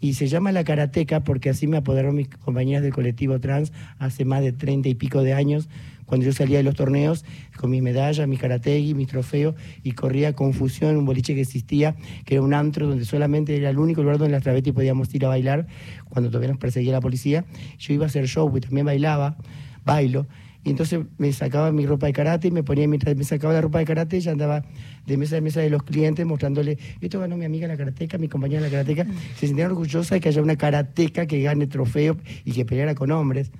Y 0.00 0.14
se 0.14 0.28
llama 0.28 0.52
la 0.52 0.64
karateca 0.64 1.24
porque 1.24 1.50
así 1.50 1.66
me 1.66 1.76
apoderaron 1.76 2.14
mis 2.14 2.28
compañeras 2.28 2.82
del 2.82 2.92
colectivo 2.92 3.40
trans 3.40 3.72
hace 3.98 4.24
más 4.24 4.42
de 4.42 4.52
treinta 4.52 4.88
y 4.88 4.94
pico 4.94 5.22
de 5.22 5.34
años, 5.34 5.68
cuando 6.06 6.24
yo 6.24 6.32
salía 6.32 6.56
de 6.56 6.62
los 6.62 6.74
torneos 6.74 7.24
con 7.58 7.70
mi 7.70 7.82
medalla, 7.82 8.26
mi 8.26 8.38
karategi, 8.38 8.94
mi 8.94 9.04
trofeo, 9.04 9.54
y 9.82 9.92
corría 9.92 10.32
Confusión, 10.32 10.96
un 10.96 11.04
boliche 11.04 11.34
que 11.34 11.42
existía, 11.42 11.96
que 12.24 12.36
era 12.36 12.42
un 12.42 12.54
antro 12.54 12.86
donde 12.86 13.04
solamente 13.04 13.54
era 13.56 13.68
el 13.68 13.78
único 13.78 14.02
lugar 14.02 14.16
donde 14.16 14.32
las 14.32 14.42
travestis 14.42 14.72
podíamos 14.72 15.14
ir 15.14 15.26
a 15.26 15.28
bailar, 15.28 15.66
cuando 16.08 16.30
todavía 16.30 16.48
nos 16.48 16.58
perseguía 16.58 16.92
la 16.92 17.02
policía. 17.02 17.44
Yo 17.78 17.92
iba 17.92 18.04
a 18.04 18.06
hacer 18.06 18.26
show 18.26 18.50
y 18.56 18.60
también 18.60 18.86
bailaba, 18.86 19.36
bailo. 19.84 20.26
Y 20.64 20.70
entonces 20.70 21.00
me 21.18 21.32
sacaba 21.32 21.72
mi 21.72 21.86
ropa 21.86 22.06
de 22.06 22.12
karate 22.12 22.48
y 22.48 22.50
me 22.50 22.62
ponía, 22.62 22.86
mientras 22.88 23.16
me 23.16 23.24
sacaba 23.24 23.54
la 23.54 23.60
ropa 23.60 23.78
de 23.78 23.84
karate, 23.84 24.16
ella 24.16 24.32
andaba 24.32 24.64
de 25.06 25.16
mesa 25.16 25.36
a 25.36 25.40
mesa 25.40 25.60
de 25.60 25.70
los 25.70 25.82
clientes 25.82 26.26
mostrándole, 26.26 26.78
esto 27.00 27.20
ganó 27.20 27.36
mi 27.36 27.44
amiga 27.44 27.68
la 27.68 27.76
karateca, 27.76 28.18
mi 28.18 28.28
compañera 28.28 28.60
la 28.60 28.68
karateca. 28.68 29.06
Se 29.36 29.46
sentían 29.46 29.70
orgullosas 29.70 30.10
de 30.10 30.20
que 30.20 30.28
haya 30.28 30.42
una 30.42 30.56
karateca 30.56 31.26
que 31.26 31.40
gane 31.42 31.66
trofeo 31.66 32.16
y 32.44 32.52
que 32.52 32.64
peleara 32.64 32.94
con 32.94 33.10
hombres. 33.12 33.50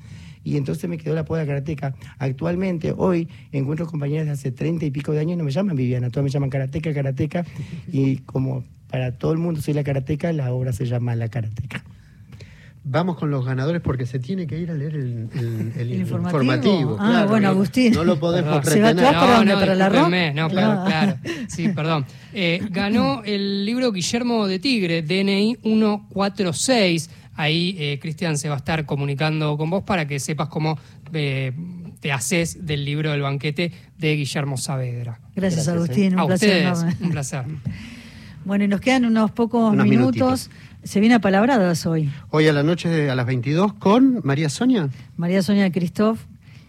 Y 0.45 0.57
entonces 0.57 0.89
me 0.89 0.99
quedó 0.99 1.15
la 1.15 1.25
poda 1.25 1.47
karateca. 1.47 1.95
Actualmente, 2.19 2.95
hoy, 2.97 3.29
encuentro 3.53 3.87
compañeras 3.87 4.27
de 4.27 4.33
hace 4.33 4.51
treinta 4.51 4.87
y 4.87 4.91
pico 4.91 5.13
de 5.13 5.21
años 5.21 5.35
y 5.35 5.37
no 5.37 5.45
me 5.45 5.51
llaman 5.51 5.77
Viviana, 5.77 6.11
todas 6.11 6.25
me 6.25 6.31
llaman 6.31 6.51
karateca, 6.51 6.93
karateca. 6.93 7.45
Y 7.93 8.19
como 8.19 8.65
para 8.89 9.13
todo 9.13 9.33
el 9.33 9.39
mundo 9.39 9.61
soy 9.61 9.75
la 9.75 9.85
karateca, 9.85 10.33
la 10.33 10.53
obra 10.53 10.73
se 10.73 10.87
llama 10.87 11.15
La 11.15 11.29
Karateca. 11.29 11.85
Vamos 12.91 13.17
con 13.19 13.31
los 13.31 13.45
ganadores 13.45 13.83
porque 13.83 14.07
se 14.07 14.19
tiene 14.19 14.47
que 14.47 14.59
ir 14.59 14.71
a 14.71 14.75
leer 14.75 14.95
el, 14.95 15.29
el- 15.35 15.73
el 15.77 15.81
¿El 15.93 16.01
informativo? 16.01 16.41
informativo. 16.43 16.97
Ah, 16.99 17.09
claro, 17.11 17.29
bueno, 17.29 17.47
no- 17.49 17.53
Agustín. 17.55 17.93
No 17.93 18.05
lo 18.05 18.19
podemos 18.19 18.65
¿Se 18.67 18.81
va 18.81 18.89
atrás 18.89 19.15
para 19.15 19.37
dónde? 19.37 19.55
¿Para 19.55 19.75
la? 19.75 19.89
No, 20.33 20.49
pero, 20.49 20.61
Ah. 20.73 20.85
claro. 20.87 21.17
Sí, 21.49 21.69
perdón. 21.69 22.07
Eh, 22.33 22.61
ganó 22.71 23.23
el 23.25 23.65
libro 23.67 23.93
Guillermo 23.93 24.47
de 24.47 24.59
Tigre, 24.59 25.03
DNI 25.03 25.59
146. 25.63 27.11
Ahí 27.35 27.77
eh, 27.79 27.99
Cristian 28.01 28.37
se 28.37 28.49
va 28.49 28.55
a 28.57 28.59
estar 28.59 28.85
comunicando 28.85 29.57
con 29.57 29.71
vos 29.71 29.85
para 29.85 30.07
que 30.09 30.19
sepas 30.19 30.49
cómo 30.49 30.79
eh, 31.13 31.53
te 32.01 32.11
haces 32.13 32.67
del 32.67 32.85
libro 32.85 33.11
del 33.13 33.23
banquete 33.23 33.71
de 33.97 34.17
Guillermo 34.17 34.57
Saavedra. 34.57 35.21
Gracias, 35.37 35.67
Gracias, 35.67 35.69
Agustín, 35.69 36.15
un 36.15 36.21
a 36.21 36.27
placer 36.27 36.73
ustedes, 36.73 36.97
un 37.01 37.11
placer. 37.11 37.45
Bueno, 38.45 38.65
y 38.65 38.69
nos 38.69 38.81
quedan 38.81 39.05
unos 39.05 39.31
pocos 39.33 39.73
Unos 39.73 39.87
minutos. 39.87 40.15
minutitos. 40.17 40.51
Se 40.89 41.01
viene 41.01 41.17
a 41.17 41.21
palabradas 41.21 41.85
hoy. 41.85 42.11
Hoy 42.31 42.47
a 42.47 42.53
la 42.55 42.63
noche 42.63 43.11
a 43.11 43.15
las 43.15 43.27
22 43.27 43.75
con 43.75 44.23
María 44.25 44.49
Sonia. 44.49 44.89
María 45.19 45.43
Sonia 45.43 45.71
Christoph. 45.71 46.19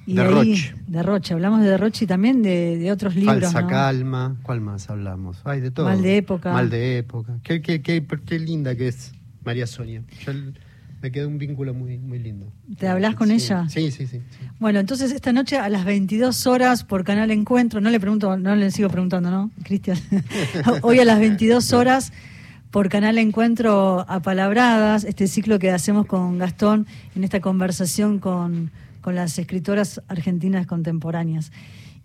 Y 0.06 0.14
De 0.16 0.28
Roche. 0.28 0.76
De 0.88 1.02
Roche. 1.04 1.34
Hablamos 1.34 1.62
de 1.62 1.78
Roche 1.78 2.04
y 2.04 2.08
también 2.10 2.42
de, 2.42 2.78
de 2.78 2.92
otros 2.92 3.16
libros. 3.16 3.40
Falsa 3.40 3.62
¿no? 3.62 3.68
calma. 3.70 4.36
¿Cuál 4.44 4.60
más 4.60 4.90
hablamos? 4.90 5.38
Ay, 5.46 5.62
de 5.62 5.72
todo. 5.72 5.86
Mal 5.86 6.02
de 6.02 6.18
época. 6.18 6.52
Mal 6.52 6.70
de 6.70 6.98
época. 6.98 7.40
Qué, 7.44 7.62
qué, 7.62 7.82
qué, 7.82 8.06
qué 8.26 8.40
linda 8.40 8.76
que 8.76 8.90
es 8.90 9.14
María 9.46 9.66
Sonia. 9.66 10.04
Yo 10.26 10.34
me 11.02 11.12
quedó 11.14 11.30
un 11.30 11.38
vínculo 11.38 11.74
muy, 11.74 11.98
muy 11.98 12.20
lindo. 12.20 12.52
¿Te 12.78 12.90
hablas 12.90 13.16
con 13.16 13.30
Sí. 13.30 13.36
ella? 13.36 13.70
Sí, 13.70 13.90
sí, 13.90 14.06
sí. 14.06 14.20
sí. 14.30 14.48
Bueno, 14.60 14.80
entonces 14.82 15.14
esta 15.14 15.32
noche 15.32 15.58
a 15.58 15.70
las 15.70 15.86
22 15.86 16.46
horas 16.46 16.84
por 16.84 17.06
Canal 17.06 17.32
Encuentro, 17.32 17.80
no 17.80 17.90
le 17.90 18.02
pregunto, 18.02 18.36
no 18.36 18.54
le 18.58 18.70
sigo 18.72 18.90
preguntando, 18.90 19.32
¿no, 19.32 19.50
Cristian? 19.64 19.98
Hoy 20.82 21.00
a 21.00 21.06
las 21.06 21.20
22 21.20 21.72
horas 21.72 22.12
por 22.72 22.90
Canal 22.90 23.18
Encuentro 23.18 24.06
a 24.08 24.22
Palabradas, 24.22 25.04
este 25.04 25.28
ciclo 25.28 25.60
que 25.60 25.72
hacemos 25.72 26.06
con 26.06 26.38
Gastón 26.38 26.86
en 27.16 27.24
esta 27.24 27.40
conversación 27.40 28.20
con, 28.20 28.72
con 29.02 29.16
las 29.16 29.40
escritoras 29.40 30.02
argentinas 30.08 30.68
contemporáneas. 30.68 31.52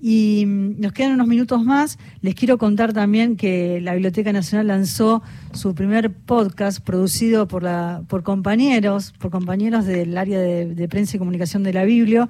Y 0.06 0.44
mm, 0.46 0.80
nos 0.80 0.92
quedan 0.92 1.12
unos 1.12 1.26
minutos 1.26 1.64
más. 1.64 1.98
Les 2.20 2.34
quiero 2.34 2.58
contar 2.58 2.92
también 2.92 3.36
que 3.36 3.80
la 3.80 3.94
Biblioteca 3.94 4.32
Nacional 4.32 4.66
lanzó 4.66 5.22
su 5.52 5.74
primer 5.74 6.12
podcast 6.12 6.80
producido 6.80 7.48
por, 7.48 7.62
la, 7.62 8.02
por 8.08 8.22
compañeros, 8.22 9.12
por 9.18 9.30
compañeros 9.30 9.86
del 9.86 10.16
área 10.18 10.40
de, 10.40 10.88
prensa 10.88 11.16
y 11.16 11.18
comunicación 11.18 11.62
de 11.62 11.72
la 11.72 11.84
Biblio. 11.84 12.28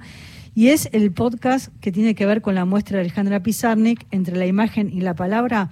Y 0.53 0.69
es 0.69 0.87
el 0.93 1.11
podcast 1.11 1.67
que 1.81 1.91
tiene 1.91 2.15
que 2.15 2.25
ver 2.25 2.41
con 2.41 2.55
la 2.55 2.63
muestra 2.63 2.95
de 2.95 3.01
Alejandra 3.01 3.43
Pizarnik, 3.43 4.05
entre 4.11 4.37
la 4.37 4.45
imagen 4.45 4.89
y 4.89 5.01
la 5.01 5.13
palabra. 5.13 5.69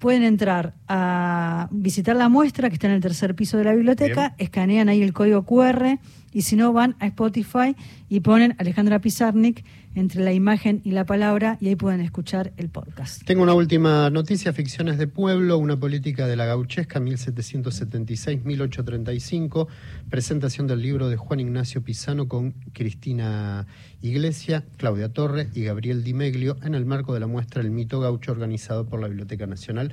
Pueden 0.00 0.22
entrar 0.22 0.72
a 0.88 1.68
visitar 1.70 2.16
la 2.16 2.30
muestra 2.30 2.70
que 2.70 2.74
está 2.74 2.86
en 2.86 2.94
el 2.94 3.02
tercer 3.02 3.34
piso 3.34 3.58
de 3.58 3.64
la 3.64 3.74
biblioteca, 3.74 4.34
escanean 4.38 4.88
ahí 4.88 5.02
el 5.02 5.12
código 5.12 5.44
QR 5.44 5.98
y 6.32 6.42
si 6.42 6.56
no 6.56 6.72
van 6.72 6.96
a 7.00 7.06
Spotify 7.06 7.76
y 8.08 8.20
ponen 8.20 8.54
Alejandra 8.58 8.98
Pizarnik 9.00 9.62
entre 9.94 10.22
la 10.22 10.32
imagen 10.32 10.80
y 10.84 10.92
la 10.92 11.04
palabra 11.04 11.58
y 11.60 11.68
ahí 11.68 11.76
pueden 11.76 12.00
escuchar 12.00 12.52
el 12.56 12.68
podcast. 12.68 13.24
Tengo 13.24 13.42
una 13.42 13.54
última 13.54 14.10
noticia, 14.10 14.52
Ficciones 14.52 14.98
de 14.98 15.06
Pueblo, 15.06 15.56
una 15.58 15.78
política 15.78 16.26
de 16.26 16.34
la 16.36 16.46
gauchesca 16.46 16.98
1776-1835, 17.00 19.68
presentación 20.08 20.66
del 20.66 20.82
libro 20.82 21.08
de 21.08 21.16
Juan 21.16 21.38
Ignacio 21.40 21.82
Pisano 21.82 22.28
con 22.28 22.52
Cristina 22.72 23.66
Iglesia, 24.00 24.64
Claudia 24.76 25.12
Torre 25.12 25.48
y 25.54 25.64
Gabriel 25.64 26.04
Di 26.04 26.14
Meglio 26.14 26.56
en 26.62 26.74
el 26.74 26.86
marco 26.86 27.12
de 27.14 27.20
la 27.20 27.26
muestra 27.26 27.62
El 27.62 27.70
mito 27.70 28.00
gaucho 28.00 28.32
organizado 28.32 28.86
por 28.86 29.00
la 29.00 29.08
Biblioteca 29.08 29.46
Nacional. 29.46 29.92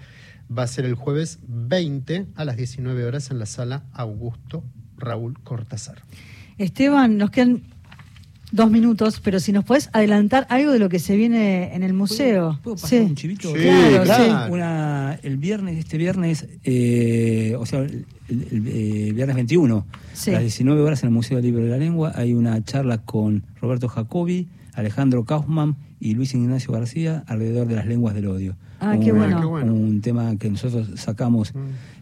Va 0.56 0.64
a 0.64 0.68
ser 0.68 0.86
el 0.86 0.96
jueves 0.96 1.40
20 1.48 2.28
a 2.36 2.46
las 2.46 2.56
19 2.56 3.04
horas 3.06 3.32
en 3.32 3.40
la 3.40 3.46
sala 3.46 3.84
Augusto 3.94 4.64
Raúl 4.98 5.38
Cortázar. 5.44 6.02
Esteban, 6.58 7.18
nos 7.18 7.30
quedan 7.30 7.64
dos 8.52 8.72
minutos, 8.72 9.20
pero 9.22 9.40
si 9.40 9.52
nos 9.52 9.66
puedes 9.66 9.90
adelantar 9.94 10.48
algo 10.50 10.72
de 10.72 10.80
lo 10.80 10.88
que 10.90 11.00
se 11.00 11.16
viene 11.18 11.76
en 11.76 11.84
el 11.84 11.94
museo. 11.94 12.60
¿Puedo 12.64 12.76
pasar 12.78 12.90
Sí. 12.90 12.96
un 12.98 13.16
chivito? 13.16 13.54
Sí, 13.54 13.62
Claro, 13.62 14.04
claro. 14.04 14.24
sí. 14.48 14.52
Una, 14.54 15.20
el 15.22 15.38
viernes, 15.38 15.78
este 15.78 15.98
viernes, 15.98 16.48
eh, 16.64 17.56
o 17.60 17.66
sea, 17.66 17.80
el, 17.80 18.06
el- 18.30 18.48
el, 18.52 18.68
eh, 18.68 19.12
viernes 19.14 19.36
21, 19.36 19.86
Sí. 20.14 20.30
a 20.30 20.34
las 20.36 20.42
19 20.44 20.82
horas 20.82 21.04
en 21.04 21.08
el 21.10 21.14
Museo 21.14 21.38
del 21.38 21.46
Libro 21.46 21.64
de 21.64 21.70
la 21.72 21.78
Lengua, 21.78 22.14
hay 22.16 22.34
una 22.34 22.64
charla 22.64 23.00
con 23.00 23.44
Roberto 23.62 23.90
Jacobi, 23.90 24.48
Alejandro 24.78 25.26
Kaufman 25.26 25.76
y 26.00 26.14
Luis 26.14 26.36
Ignacio 26.36 26.72
García 26.72 27.24
alrededor 27.26 27.68
de 27.68 27.76
las 27.76 27.88
lenguas 27.88 28.14
del 28.14 28.28
odio. 28.28 28.56
Ah, 28.80 28.94
un, 28.96 29.04
qué 29.04 29.12
bueno. 29.12 29.40
Qué 29.40 29.46
bueno. 29.48 29.74
Un 29.74 30.02
tema 30.02 30.38
que 30.38 30.52
nosotros 30.52 30.92
sacamos, 31.00 31.54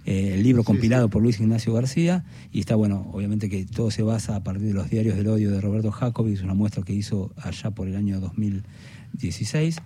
eh, 0.06 0.34
el 0.34 0.44
libro 0.44 0.66
compilado 0.66 1.08
por 1.10 1.24
Luis 1.24 1.40
Ignacio 1.40 1.72
García, 1.72 2.26
y 2.52 2.60
está 2.60 2.76
bueno, 2.76 3.10
obviamente 3.14 3.48
que 3.48 3.64
todo 3.66 3.92
se 3.92 4.04
basa 4.04 4.36
a 4.36 4.44
partir 4.44 4.68
de 4.68 4.74
los 4.74 4.90
diarios 4.90 5.16
del 5.16 5.28
odio 5.30 5.52
de 5.52 5.62
Roberto 5.62 5.90
Jacobi, 5.90 6.34
es 6.34 6.42
una 6.42 6.54
muestra 6.54 6.84
que 6.84 6.92
hizo 6.92 7.32
allá 7.38 7.72
por 7.72 7.88
el 7.88 7.96
año 7.96 8.20
2016. 8.20 9.78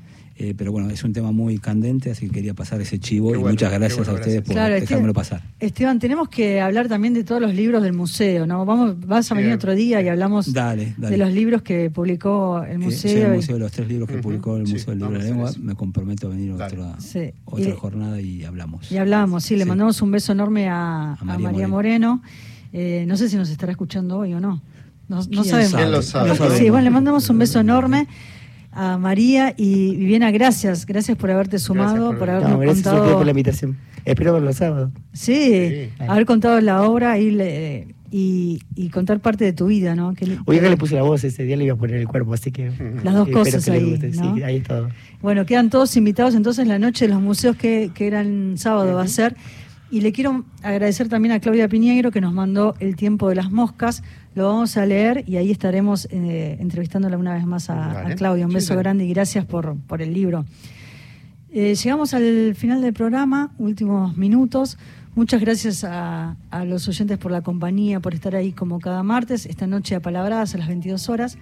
Eh, 0.42 0.54
pero 0.58 0.72
bueno, 0.72 0.90
es 0.90 1.04
un 1.04 1.12
tema 1.12 1.32
muy 1.34 1.58
candente, 1.60 2.12
así 2.12 2.28
que 2.28 2.32
quería 2.36 2.54
pasar 2.54 2.80
ese 2.80 2.98
chivo 2.98 3.28
Qué 3.28 3.34
y 3.34 3.42
bueno, 3.42 3.52
muchas 3.52 3.72
gracias 3.74 3.98
bueno, 3.98 4.12
a 4.14 4.16
ustedes 4.16 4.36
gracias. 4.38 4.46
por 4.48 4.54
Claro, 4.56 4.74
dejármelo 4.76 5.14
pasar. 5.14 5.42
Esteban, 5.60 6.00
tenemos 6.00 6.30
que 6.30 6.62
hablar 6.62 6.88
también 6.88 7.14
de 7.14 7.24
todos 7.26 7.42
los 7.42 7.54
libros 7.54 7.84
del 7.84 7.92
museo, 7.94 8.48
¿no? 8.48 8.66
Vamos, 8.66 8.96
vas 9.06 9.30
a 9.32 9.36
venir 9.36 9.52
Sí. 9.52 9.56
otro 9.56 9.76
día 9.76 10.02
y 10.02 10.08
hablamos 10.08 10.54
Dale, 10.54 10.94
dale. 10.98 11.18
de 11.18 11.24
los 11.24 11.34
libros 11.34 11.62
que 11.62 11.90
publicó 11.90 12.64
el 12.64 12.72
Eh, 12.72 12.78
museo. 12.78 13.12
yo 13.12 13.18
en 13.20 13.26
el 13.28 13.34
y- 13.34 13.36
museo 13.36 13.56
de 13.56 13.60
los 13.60 13.72
tres 13.74 13.88
libros 13.90 14.08
que 14.08 14.16
Ujú, 14.16 14.24
publicó 14.24 14.56
el 14.58 14.66
sí, 14.66 14.74
Museo 14.74 14.90
del 14.92 15.00
Libro 15.00 15.12
de 15.14 15.18
a 15.18 15.20
la 15.20 15.26
Lengua, 15.30 15.52
me 15.62 15.76
comprometo 15.76 16.28
a 16.28 16.30
venir 16.30 16.52
a 16.54 16.56
Dale. 16.56 16.78
otra, 16.80 17.00
Sí. 17.02 17.32
otra 17.46 17.70
Y- 17.70 17.72
jornada 17.74 18.22
y 18.22 18.44
hablamos. 18.46 18.92
Y 18.92 18.98
hablamos, 18.98 19.44
sí, 19.44 19.58
le 19.58 19.64
Sí. 19.64 19.68
mandamos 19.70 20.02
un 20.02 20.12
beso 20.12 20.32
enorme 20.32 20.70
a, 20.70 21.14
a 21.20 21.24
María 21.26 21.50
María, 21.52 21.68
Moreno. 21.68 22.22
Eh, 22.72 23.04
no 23.08 23.18
sé 23.18 23.28
si 23.28 23.36
nos 23.36 23.50
estará 23.50 23.74
escuchando 23.74 24.20
hoy 24.20 24.34
o 24.34 24.40
no. 24.40 24.62
No, 25.10 25.18
no 25.18 25.26
¿Quién 25.28 25.44
sabemos. 25.44 25.72
sabe? 25.72 25.84
¿Quién 25.84 25.92
lo 25.92 26.02
sabe? 26.04 26.28
No 26.30 26.36
Sí, 26.36 26.38
sabemos. 26.40 26.70
bueno, 26.70 26.84
le 26.84 26.90
mandamos 26.92 27.30
un 27.30 27.40
beso 27.40 27.60
enorme 27.60 28.08
a 28.72 28.98
María 28.98 29.54
y 29.58 29.96
Viviana, 29.96 30.32
gracias, 30.32 30.86
gracias 30.86 31.18
por 31.18 31.32
haberte 31.32 31.58
sumado, 31.60 32.10
por 32.10 32.20
por, 32.20 32.30
habernos 32.30 32.52
No, 32.52 32.60
gracias 32.60 32.84
contado. 32.88 33.14
por 33.18 33.26
la 33.26 33.32
invitación. 33.32 33.78
Espero 34.06 34.34
verlo 34.34 34.54
sábado. 34.54 34.92
Sí, 35.14 35.34
Sí. 35.34 35.90
haber 36.08 36.26
contado 36.26 36.62
la 36.62 36.84
obra 36.84 37.18
y, 37.20 37.32
le- 37.32 37.88
y, 38.12 38.62
y 38.76 38.90
contar 38.90 39.20
parte 39.20 39.44
de 39.46 39.54
tu 39.54 39.68
vida, 39.68 39.96
¿no? 39.96 40.14
Que- 40.14 40.38
Hoy 40.46 40.58
acá 40.58 40.70
le 40.70 40.78
puse 40.78 40.96
la 40.96 41.04
voz, 41.04 41.24
ese 41.24 41.44
día 41.44 41.56
le 41.58 41.66
iba 41.66 41.74
a 41.74 41.78
poner 41.78 41.98
el 41.98 42.08
cuerpo, 42.08 42.34
así 42.34 42.52
que... 42.52 42.72
Las 43.04 43.14
dos 43.14 43.28
cosas 43.30 43.64
que 43.66 43.72
ahí, 43.72 43.90
guste. 43.92 44.10
¿no? 44.12 44.36
Sí, 44.36 44.44
ahí 44.44 44.58
es 44.58 44.64
todo. 44.64 44.90
Bueno, 45.22 45.46
quedan 45.46 45.70
todos 45.70 45.96
invitados 45.98 46.34
entonces 46.36 46.66
la 46.68 46.80
noche 46.80 47.08
de 47.08 47.14
los 47.14 47.22
museos 47.22 47.56
que, 47.56 47.92
que 47.94 48.08
eran 48.08 48.58
sábado 48.58 48.96
va 48.96 49.04
a 49.04 49.08
ser. 49.08 49.36
Y 49.92 50.02
le 50.02 50.12
quiero 50.12 50.46
agradecer 50.62 51.10
también 51.10 51.32
a 51.34 51.40
Claudia 51.40 51.68
Piñeiro 51.68 52.12
que 52.12 52.22
nos 52.22 52.32
mandó 52.34 52.76
El 52.80 52.96
tiempo 52.96 53.28
de 53.30 53.36
las 53.36 53.52
moscas. 53.52 54.04
Lo 54.40 54.48
vamos 54.48 54.78
a 54.78 54.86
leer 54.86 55.26
y 55.28 55.36
ahí 55.36 55.52
estaremos 55.52 56.08
eh, 56.12 56.56
entrevistándola 56.62 57.18
una 57.18 57.34
vez 57.34 57.46
más 57.46 57.70
a, 57.70 57.76
Vale. 57.76 58.14
a 58.14 58.16
Claudia. 58.16 58.48
Un 58.48 58.54
beso 58.54 58.74
grande 58.78 59.04
y 59.04 59.10
gracias 59.10 59.44
por, 59.44 59.76
por 59.76 60.02
el 60.02 60.14
libro. 60.14 60.46
Eh, 61.52 61.76
llegamos 61.76 62.14
al 62.14 62.56
final 62.56 62.82
del 62.82 62.94
programa, 62.94 63.52
últimos 63.58 64.16
minutos. 64.16 64.78
Muchas 65.14 65.42
gracias 65.42 65.84
a, 65.84 66.38
a 66.52 66.64
los 66.64 66.88
oyentes 66.88 67.18
por 67.18 67.34
la 67.34 67.42
compañía, 67.42 68.00
por 68.00 68.14
estar 68.14 68.34
ahí 68.34 68.54
como 68.54 68.80
cada 68.80 69.04
martes, 69.04 69.46
esta 69.46 69.68
noche 69.68 69.96
a 69.96 70.00
Palabradas 70.00 70.56
a 70.56 70.58
las 70.58 70.70
22 70.70 71.10
horas. 71.10 71.38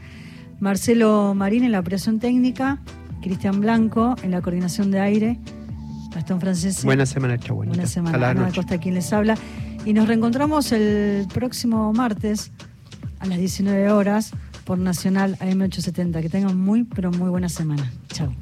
Marcelo 0.59 1.35
Marín 1.35 1.65
en 1.65 1.73
la 1.73 1.79
operación 1.81 2.17
técnica, 2.19 2.79
Cristian 3.21 3.61
Blanco 3.61 4.15
en 4.23 4.31
la 4.31 4.41
coordinación 4.41 4.89
de 4.89 5.01
aire, 5.01 5.39
Gastón 6.15 6.41
Francese. 6.41 6.83
Buena 6.83 7.05
semana, 7.05 7.37
chau. 7.37 7.57
Buena 7.57 7.83
A 7.83 7.85
semana. 7.85 8.17
la 8.17 8.29
Ana 8.31 8.41
noche. 8.45 8.55
Costa 8.55 8.79
quien 8.79 8.95
les 8.95 9.13
habla. 9.13 9.35
Y 9.85 9.93
nos 9.93 10.07
reencontramos 10.07 10.71
el 10.71 11.27
próximo 11.31 11.93
martes 11.93 12.51
a 13.27 13.31
las 13.31 13.39
19 13.39 13.91
horas 13.91 14.31
por 14.65 14.77
Nacional 14.77 15.37
AM870. 15.39 16.21
Que 16.21 16.29
tengan 16.29 16.57
muy, 16.57 16.83
pero 16.83 17.11
muy 17.11 17.29
buena 17.29 17.49
semana. 17.49 17.91
Chao. 18.09 18.33